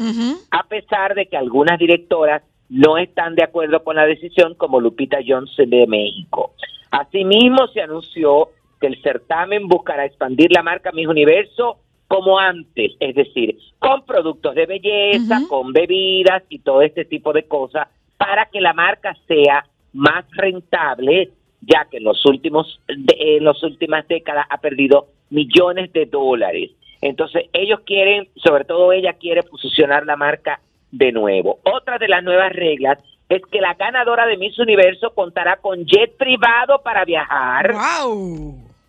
a 0.52 0.64
pesar 0.64 1.14
de 1.16 1.26
que 1.28 1.38
algunas 1.38 1.78
directoras 1.78 2.42
no 2.70 2.98
están 2.98 3.36
de 3.36 3.44
acuerdo 3.44 3.84
con 3.84 3.96
la 3.96 4.06
decisión, 4.06 4.54
como 4.56 4.80
Lupita 4.80 5.18
Johnson 5.26 5.70
de 5.70 5.88
México. 5.88 6.54
Asimismo, 6.92 7.68
se 7.68 7.82
anunció 7.82 8.50
que 8.80 8.88
el 8.88 9.02
certamen 9.02 9.68
buscará 9.68 10.06
expandir 10.06 10.52
la 10.52 10.64
marca 10.64 10.92
Miss 10.92 11.08
Universo 11.08 11.80
como 12.08 12.40
antes, 12.40 12.94
es 13.00 13.14
decir, 13.16 13.58
con 13.78 14.04
productos 14.06 14.56
de 14.56 14.66
belleza, 14.66 15.42
con 15.48 15.74
bebidas 15.74 16.44
y 16.50 16.60
todo 16.60 16.82
este 16.82 17.06
tipo 17.06 17.34
de 17.34 17.44
cosas, 17.44 17.88
para 18.18 18.46
que 18.46 18.62
la 18.62 18.74
marca 18.74 19.16
sea 19.28 19.66
más 19.94 20.26
rentable, 20.32 21.30
ya 21.62 21.86
que 21.90 21.98
en 21.98 22.04
los 22.06 22.26
últimos, 22.26 22.80
de- 22.88 23.38
en 23.38 23.44
las 23.44 23.62
últimas 23.64 24.08
décadas 24.08 24.46
ha 24.50 24.58
perdido 24.60 25.08
millones 25.30 25.92
de 25.94 26.06
dólares. 26.06 26.72
Entonces, 27.02 27.46
ellos 27.54 27.80
quieren, 27.86 28.28
sobre 28.36 28.66
todo 28.66 28.92
ella 28.92 29.14
quiere 29.14 29.44
posicionar 29.44 30.06
la 30.06 30.16
marca 30.18 30.60
de 30.92 31.12
nuevo. 31.12 31.60
Otra 31.64 31.98
de 31.98 32.08
las 32.08 32.24
nuevas 32.24 32.52
reglas 32.52 32.98
es 33.30 33.42
que 33.52 33.62
la 33.62 33.76
ganadora 33.76 34.26
de 34.26 34.38
Miss 34.38 34.58
Universo 34.60 35.14
contará 35.14 35.58
con 35.58 35.86
jet 35.86 36.18
privado 36.18 36.82
para 36.82 37.06
viajar, 37.06 37.74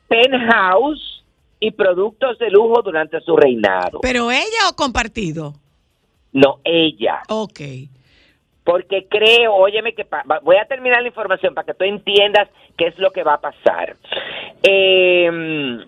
penthouse 0.08 1.22
y 1.60 1.70
productos 1.72 2.38
de 2.38 2.50
lujo 2.50 2.82
durante 2.82 3.20
su 3.20 3.36
reinado. 3.36 4.00
¿Pero 4.00 4.30
ella 4.30 4.68
o 4.70 4.74
compartido? 4.76 5.54
No, 6.32 6.58
ella. 6.64 7.20
Ok. 7.28 7.60
Porque 8.64 9.06
creo, 9.08 9.54
óyeme 9.54 9.94
que 9.94 10.04
pa- 10.04 10.24
voy 10.42 10.56
a 10.56 10.64
terminar 10.64 11.02
la 11.02 11.08
información 11.08 11.54
para 11.54 11.66
que 11.66 11.74
tú 11.74 11.84
entiendas 11.84 12.48
qué 12.76 12.86
es 12.86 12.98
lo 12.98 13.10
que 13.10 13.22
va 13.24 13.34
a 13.34 13.40
pasar. 13.40 13.96
Eh, 14.62 15.78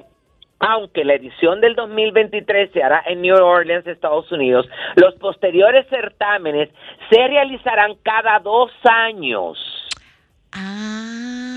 aunque 0.62 1.04
la 1.04 1.14
edición 1.14 1.60
del 1.60 1.74
2023 1.74 2.70
se 2.72 2.82
hará 2.82 3.02
en 3.06 3.20
New 3.20 3.34
Orleans, 3.36 3.86
Estados 3.86 4.30
Unidos, 4.30 4.66
los 4.94 5.14
posteriores 5.16 5.86
certámenes 5.90 6.70
se 7.10 7.26
realizarán 7.26 7.96
cada 8.02 8.38
dos 8.38 8.70
años. 8.84 9.58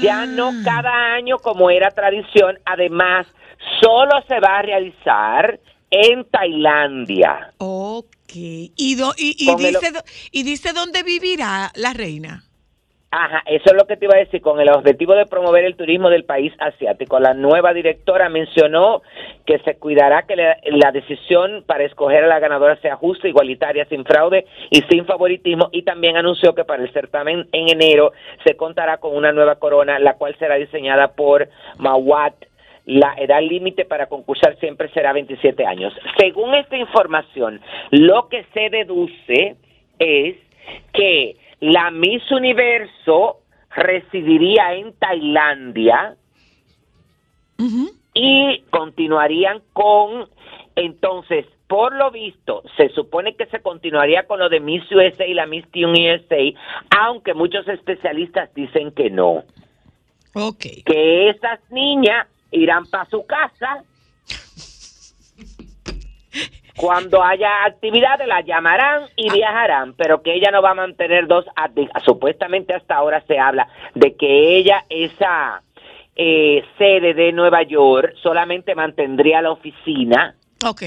Ya 0.02 0.26
no 0.26 0.52
cada 0.64 1.14
año 1.14 1.38
como 1.38 1.70
era 1.70 1.92
tradición. 1.92 2.58
Además, 2.66 3.28
solo 3.82 4.12
se 4.28 4.40
va 4.40 4.58
a 4.60 4.62
realizar 4.62 5.60
en 5.92 6.26
Tailandia. 6.26 7.54
Ok. 7.58 8.10
¿Y, 8.34 8.96
do- 8.96 9.14
y, 9.18 9.36
y 9.38 9.46
Con 9.46 9.62
el- 9.64 9.74
dice, 9.74 9.92
¿Y 10.32 10.44
dice 10.44 10.74
dónde 10.74 11.04
vivirá 11.04 11.72
la 11.76 11.94
reina? 11.94 12.44
Ajá, 13.18 13.44
eso 13.46 13.64
es 13.68 13.74
lo 13.76 13.88
que 13.88 13.96
te 13.96 14.04
iba 14.04 14.16
a 14.16 14.20
decir, 14.20 14.42
con 14.42 14.60
el 14.60 14.70
objetivo 14.70 15.16
de 15.16 15.26
promover 15.26 15.64
el 15.64 15.78
turismo 15.78 16.10
del 16.10 16.26
país 16.26 16.52
asiático. 16.60 17.18
La 17.18 17.34
nueva 17.34 17.72
directora 17.72 18.28
mencionó 18.28 19.04
que 19.46 19.58
se 19.60 19.78
cuidará 19.78 20.24
que 20.24 20.36
la, 20.36 20.58
la 20.66 20.92
decisión 20.92 21.64
para 21.66 21.86
escoger 21.86 22.26
a 22.26 22.28
la 22.28 22.40
ganadora 22.40 22.76
sea 22.82 22.98
justa, 22.98 23.30
igualitaria, 23.30 23.86
sin 23.86 24.04
fraude 24.04 24.46
y 24.70 24.82
sin 24.90 25.06
favoritismo. 25.06 25.70
Y 25.72 25.84
también 25.84 26.18
anunció 26.18 26.54
que 26.54 26.66
para 26.66 26.84
el 26.84 26.92
certamen 26.92 27.48
en 27.54 27.70
enero 27.70 28.12
se 28.44 28.58
contará 28.58 28.98
con 28.98 29.16
una 29.16 29.32
nueva 29.32 29.56
corona, 29.60 29.98
la 29.98 30.16
cual 30.16 30.36
será 30.38 30.56
diseñada 30.56 31.14
por 31.14 31.48
Mawat 31.78 32.34
la 32.84 33.16
edad 33.18 33.42
límite 33.42 33.86
para 33.86 34.08
concursar 34.08 34.58
siempre 34.60 34.90
será 34.90 35.14
27 35.14 35.66
años. 35.66 35.94
Según 36.20 36.54
esta 36.54 36.76
información, 36.76 37.62
lo 37.92 38.28
que 38.28 38.46
se 38.54 38.70
deduce 38.70 39.56
es 40.00 40.36
que 40.94 41.38
la 41.60 41.92
Miss 41.92 42.30
Universo 42.32 43.40
residiría 43.76 44.74
en 44.76 44.94
Tailandia 44.94 46.16
y 48.14 48.62
continuarían 48.70 49.62
con, 49.74 50.30
entonces, 50.76 51.46
por 51.68 51.96
lo 51.96 52.12
visto, 52.12 52.64
se 52.78 52.90
supone 52.90 53.36
que 53.36 53.46
se 53.48 53.62
continuaría 53.62 54.28
con 54.28 54.40
lo 54.40 54.50
de 54.50 54.60
Miss 54.60 54.84
USA 54.92 55.26
y 55.26 55.34
la 55.34 55.46
Miss 55.46 55.66
Teen 55.72 55.90
USA, 55.90 56.54
aunque 57.00 57.34
muchos 57.34 57.68
especialistas 57.68 58.54
dicen 58.54 58.92
que 58.92 59.10
no. 59.10 59.44
Ok. 60.34 60.66
Que 60.86 61.30
esas 61.30 61.60
niñas 61.72 62.28
irán 62.52 62.86
para 62.86 63.10
su 63.10 63.26
casa. 63.26 63.84
Cuando 66.78 67.24
haya 67.24 67.64
actividades 67.66 68.28
las 68.28 68.46
llamarán 68.46 69.04
y 69.16 69.30
viajarán, 69.32 69.94
pero 69.94 70.22
que 70.22 70.34
ella 70.34 70.52
no 70.52 70.62
va 70.62 70.72
a 70.72 70.76
mantener 70.76 71.26
dos, 71.28 71.46
supuestamente 72.04 72.74
hasta 72.74 72.96
ahora 72.96 73.24
se 73.28 73.40
habla 73.40 73.68
de 73.94 74.16
que 74.16 74.58
ella, 74.58 74.84
esa 74.90 75.62
eh, 76.16 76.64
sede 76.78 77.14
de 77.14 77.32
Nueva 77.32 77.64
York, 77.64 78.14
solamente 78.22 78.76
mantendría 78.76 79.42
la 79.42 79.52
oficina, 79.52 80.36
Ok. 80.66 80.84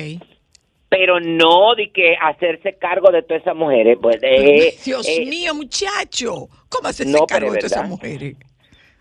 pero 0.91 1.21
no 1.21 1.75
de 1.75 1.91
que 1.91 2.17
hacerse 2.21 2.77
cargo 2.79 3.11
de 3.11 3.23
todas 3.23 3.43
esas 3.43 3.57
mujeres. 3.57 3.99
Pues, 4.01 4.19
eh, 4.23 4.75
Dios 4.85 5.09
eh, 5.09 5.25
mío, 5.25 5.55
muchacho. 5.55 6.49
¿Cómo 6.69 6.89
hace 6.89 7.07
no, 7.07 7.19
ese 7.19 7.25
pero 7.29 7.47
cargo 7.47 7.53
de 7.53 7.59
todas 7.61 7.73
esas 7.73 7.89
mujeres? 7.89 8.37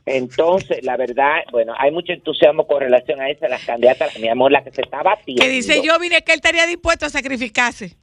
Entonces, 0.07 0.83
la 0.83 0.95
verdad, 0.95 1.41
bueno, 1.51 1.73
hay 1.77 1.91
mucho 1.91 2.13
entusiasmo 2.13 2.65
con 2.65 2.79
relación 2.79 3.19
a 3.19 3.29
esa, 3.29 3.49
las 3.49 3.65
candidatas, 3.65 4.17
mi 4.17 4.29
amor, 4.29 4.53
la 4.53 4.63
que 4.63 4.71
se 4.71 4.81
está 4.81 5.03
batiendo. 5.03 5.43
Que 5.43 5.49
dice 5.49 5.81
yo 5.83 5.99
vine 5.99 6.21
que 6.21 6.31
él 6.31 6.37
estaría 6.37 6.65
dispuesto 6.65 7.05
a 7.05 7.09
sacrificarse. 7.09 7.97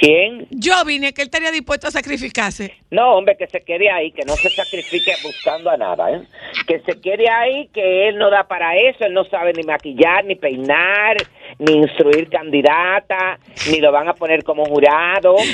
¿Quién? 0.00 0.46
Yo 0.50 0.82
vine 0.86 1.12
que 1.12 1.20
él 1.20 1.26
estaría 1.26 1.50
dispuesto 1.50 1.86
a 1.88 1.90
sacrificarse. 1.90 2.74
No, 2.90 3.16
hombre, 3.16 3.36
que 3.36 3.46
se 3.48 3.60
quede 3.60 3.90
ahí, 3.90 4.12
que 4.12 4.24
no 4.24 4.34
se 4.34 4.48
sacrifique 4.48 5.12
buscando 5.22 5.68
a 5.68 5.76
nada, 5.76 6.10
¿eh? 6.10 6.22
Que 6.66 6.80
se 6.80 6.98
quede 7.02 7.28
ahí, 7.28 7.68
que 7.68 8.08
él 8.08 8.16
no 8.16 8.30
da 8.30 8.44
para 8.48 8.76
eso, 8.76 9.04
él 9.04 9.12
no 9.12 9.24
sabe 9.26 9.52
ni 9.52 9.62
maquillar, 9.62 10.24
ni 10.24 10.36
peinar, 10.36 11.18
ni 11.58 11.74
instruir 11.74 12.30
candidata, 12.30 13.38
ni 13.70 13.78
lo 13.78 13.92
van 13.92 14.08
a 14.08 14.14
poner 14.14 14.42
como 14.42 14.64
jurado. 14.64 15.36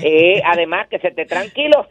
Eh, 0.00 0.40
además, 0.44 0.86
que 0.86 1.00
se 1.00 1.08
esté 1.08 1.24
tranquilo, 1.26 1.88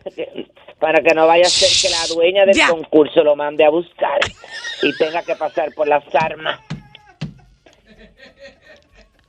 para 0.80 1.02
que 1.02 1.14
no 1.14 1.28
vaya 1.28 1.44
a 1.46 1.50
ser 1.50 1.68
que 1.82 1.90
la 1.94 2.08
dueña 2.16 2.46
del 2.46 2.56
Ya. 2.56 2.70
concurso 2.70 3.22
lo 3.22 3.36
mande 3.36 3.66
a 3.66 3.70
buscar 3.70 4.20
y 4.82 4.96
tenga 4.96 5.24
que 5.24 5.36
pasar 5.36 5.74
por 5.76 5.90
las 5.90 6.06
armas. 6.16 6.58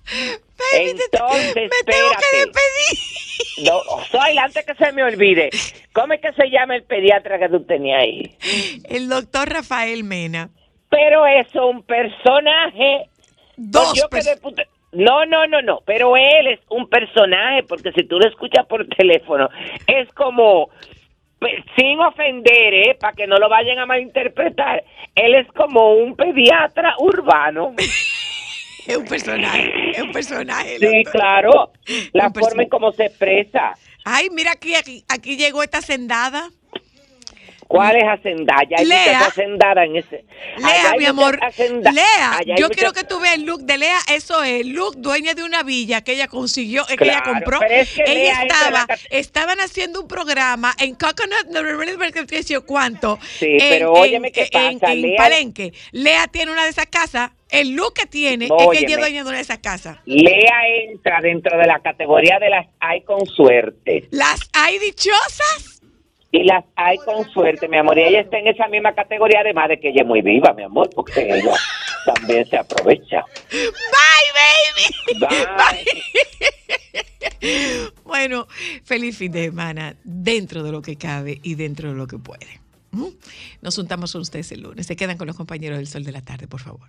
Entonces, 0.75 1.55
Me 1.55 1.93
tengo 1.93 2.09
que 2.11 2.39
espérate. 2.39 2.47
despedir. 2.47 3.65
No, 3.65 3.81
soy 4.11 4.39
antes 4.39 4.65
que 4.65 4.75
se 4.75 4.93
me 4.93 5.03
olvide. 5.03 5.51
¿Cómo 5.93 6.13
es 6.13 6.21
que 6.21 6.33
se 6.33 6.49
llama 6.51 6.77
el 6.77 6.85
pediatra 6.85 7.39
que 7.39 7.49
tú 7.49 7.65
tenías 7.65 8.01
ahí? 8.03 8.37
El 8.89 9.09
doctor 9.09 9.49
Rafael 9.49 10.05
Mena. 10.05 10.51
Pero 10.91 11.27
es 11.27 11.47
un 11.55 11.83
personaje. 11.83 13.09
Dos 13.57 14.07
Pues 14.11 14.29
No, 14.93 15.25
no, 15.27 15.47
no, 15.47 15.61
no. 15.63 15.81
Pero 15.85 16.17
él 16.17 16.47
es 16.49 16.61
un 16.71 16.89
personaje 16.89 17.63
porque 17.65 17.93
si 17.93 18.07
tú 18.07 18.19
lo 18.19 18.29
escuchas 18.29 18.67
por 18.67 18.87
teléfono, 18.89 19.49
es 19.87 20.09
como, 20.15 20.71
pe- 21.39 21.65
sin 21.77 22.01
ofender, 22.01 22.75
¿eh? 22.75 22.97
Para 22.99 23.13
que 23.13 23.27
no 23.27 23.37
lo 23.39 23.49
vayan 23.49 23.79
a 23.79 23.87
malinterpretar. 23.87 24.83
Él 25.15 25.35
es 25.35 25.47
como 25.53 25.95
un 25.95 26.15
pediatra 26.17 26.95
urbano. 26.99 27.75
Es 28.89 28.97
un 28.97 29.05
personaje, 29.05 29.71
es 29.93 30.03
un 30.03 30.11
personaje. 30.13 30.79
Sí, 30.81 31.05
claro. 31.13 31.73
La 32.13 32.31
forma 32.31 32.63
en 32.65 32.69
cómo 32.69 32.91
se 32.93 33.05
expresa. 33.07 33.75
Ay, 34.05 34.29
mira 34.33 34.53
aquí, 34.53 34.75
aquí, 34.75 35.05
aquí 35.09 35.37
llegó 35.37 35.63
esta 35.63 35.81
sendada. 35.83 36.51
¿Cuál 37.67 37.97
es 37.97 38.05
Hacendaya? 38.05 38.79
Hay 38.79 38.87
Lea. 38.87 39.05
muchas 39.19 39.29
hacendadas 39.29 39.85
en 39.85 39.97
ese. 39.97 40.25
Lea, 40.57 40.95
mi 40.99 41.05
amor. 41.05 41.39
hacenda- 41.43 41.93
Lea, 41.93 42.41
yo 42.47 42.53
muchas- 42.55 42.71
quiero 42.71 42.93
que 42.95 43.05
tú 43.05 43.21
veas 43.21 43.35
el 43.35 43.43
look 43.45 43.61
de 43.61 43.77
Lea. 43.77 43.99
Eso 44.11 44.43
es, 44.43 44.65
look 44.65 44.97
dueña 44.97 45.35
de 45.35 45.43
una 45.45 45.63
villa 45.63 46.01
que 46.01 46.13
ella 46.15 46.29
consiguió, 46.29 46.87
que 46.87 46.95
ella 47.05 47.23
compró. 47.23 47.59
pero 47.59 47.75
es 47.75 47.91
que 47.93 48.05
ella 48.05 48.15
Lea 48.15 48.35
la 48.37 48.43
estaba, 48.47 48.87
estaban 49.11 49.61
haciendo 49.61 50.01
un 50.01 50.09
programa 50.09 50.75
en 50.79 50.95
Coconut, 50.95 51.49
no 51.51 51.63
recuerdo 51.63 51.99
cuánto. 52.67 53.19
Sí, 53.39 53.59
en- 53.61 53.69
pero 53.69 53.95
en- 53.97 54.03
óyeme 54.03 54.33
qué 54.33 54.49
pasa, 54.51 54.91
En, 54.95 55.03
Lea- 55.03 55.19
Palenque. 55.19 55.75
Lea 55.93 56.27
tiene 56.29 56.51
una 56.53 56.65
de 56.65 56.71
esas 56.71 56.87
casas. 56.87 57.33
El 57.51 57.75
look 57.75 57.95
que 57.95 58.07
tiene 58.07 58.47
es 58.47 58.51
que 58.51 58.79
ella 58.79 58.95
es 58.95 58.99
dueña 58.99 59.23
de 59.23 59.29
una 59.29 59.37
de 59.37 59.43
esas 59.43 59.59
casas. 59.59 59.99
Lea 60.05 60.61
entra 60.87 61.21
dentro 61.23 61.57
de 61.59 61.67
la 61.67 61.81
categoría 61.81 62.39
de 62.39 62.51
las 62.51 62.67
hay 62.81 63.03
con 63.03 63.25
suerte. 63.27 64.07
Las 64.11 64.41
hay 64.53 64.79
dichosas. 64.79 65.81
Y 66.31 66.45
las 66.45 66.65
hay 66.77 66.99
con 66.99 67.27
suerte, 67.31 67.69
mi 67.69 67.79
amor. 67.79 67.99
Y 67.99 68.03
ella 68.03 68.21
está 68.21 68.39
en 68.39 68.49
esa 68.49 68.69
misma 68.69 68.95
categoría, 68.95 69.41
además 69.41 69.71
de 69.71 69.81
que 69.81 69.89
ella 69.89 70.03
es 70.03 70.07
muy 70.07 70.21
viva, 70.21 70.53
mi 70.53 70.63
amor, 70.63 70.91
porque 70.95 71.23
ella 71.23 71.55
también 72.15 72.45
se 72.45 72.59
aprovecha. 72.59 73.25
Bye, 73.51 74.29
baby. 74.35 75.27
Bye. 75.57 75.85
Bueno, 78.05 78.47
feliz 78.85 79.17
fin 79.17 79.31
de 79.31 79.45
semana 79.45 79.95
dentro 80.03 80.63
de 80.63 80.73
lo 80.73 80.83
que 80.83 80.97
cabe 80.97 81.39
y 81.43 81.55
dentro 81.55 81.91
de 81.91 81.95
lo 81.95 82.07
que 82.07 82.19
puede. 82.19 82.61
¿Mm? 82.91 83.07
Nos 83.63 83.77
juntamos 83.77 84.13
con 84.13 84.21
ustedes 84.23 84.51
el 84.53 84.63
lunes. 84.63 84.87
Se 84.87 84.97
quedan 84.97 85.17
con 85.19 85.27
los 85.27 85.37
compañeros 85.37 85.79
del 85.79 85.89
Sol 85.89 86.05
de 86.05 86.13
la 86.13 86.23
Tarde, 86.23 86.47
por 86.49 86.61
favor. 86.61 86.89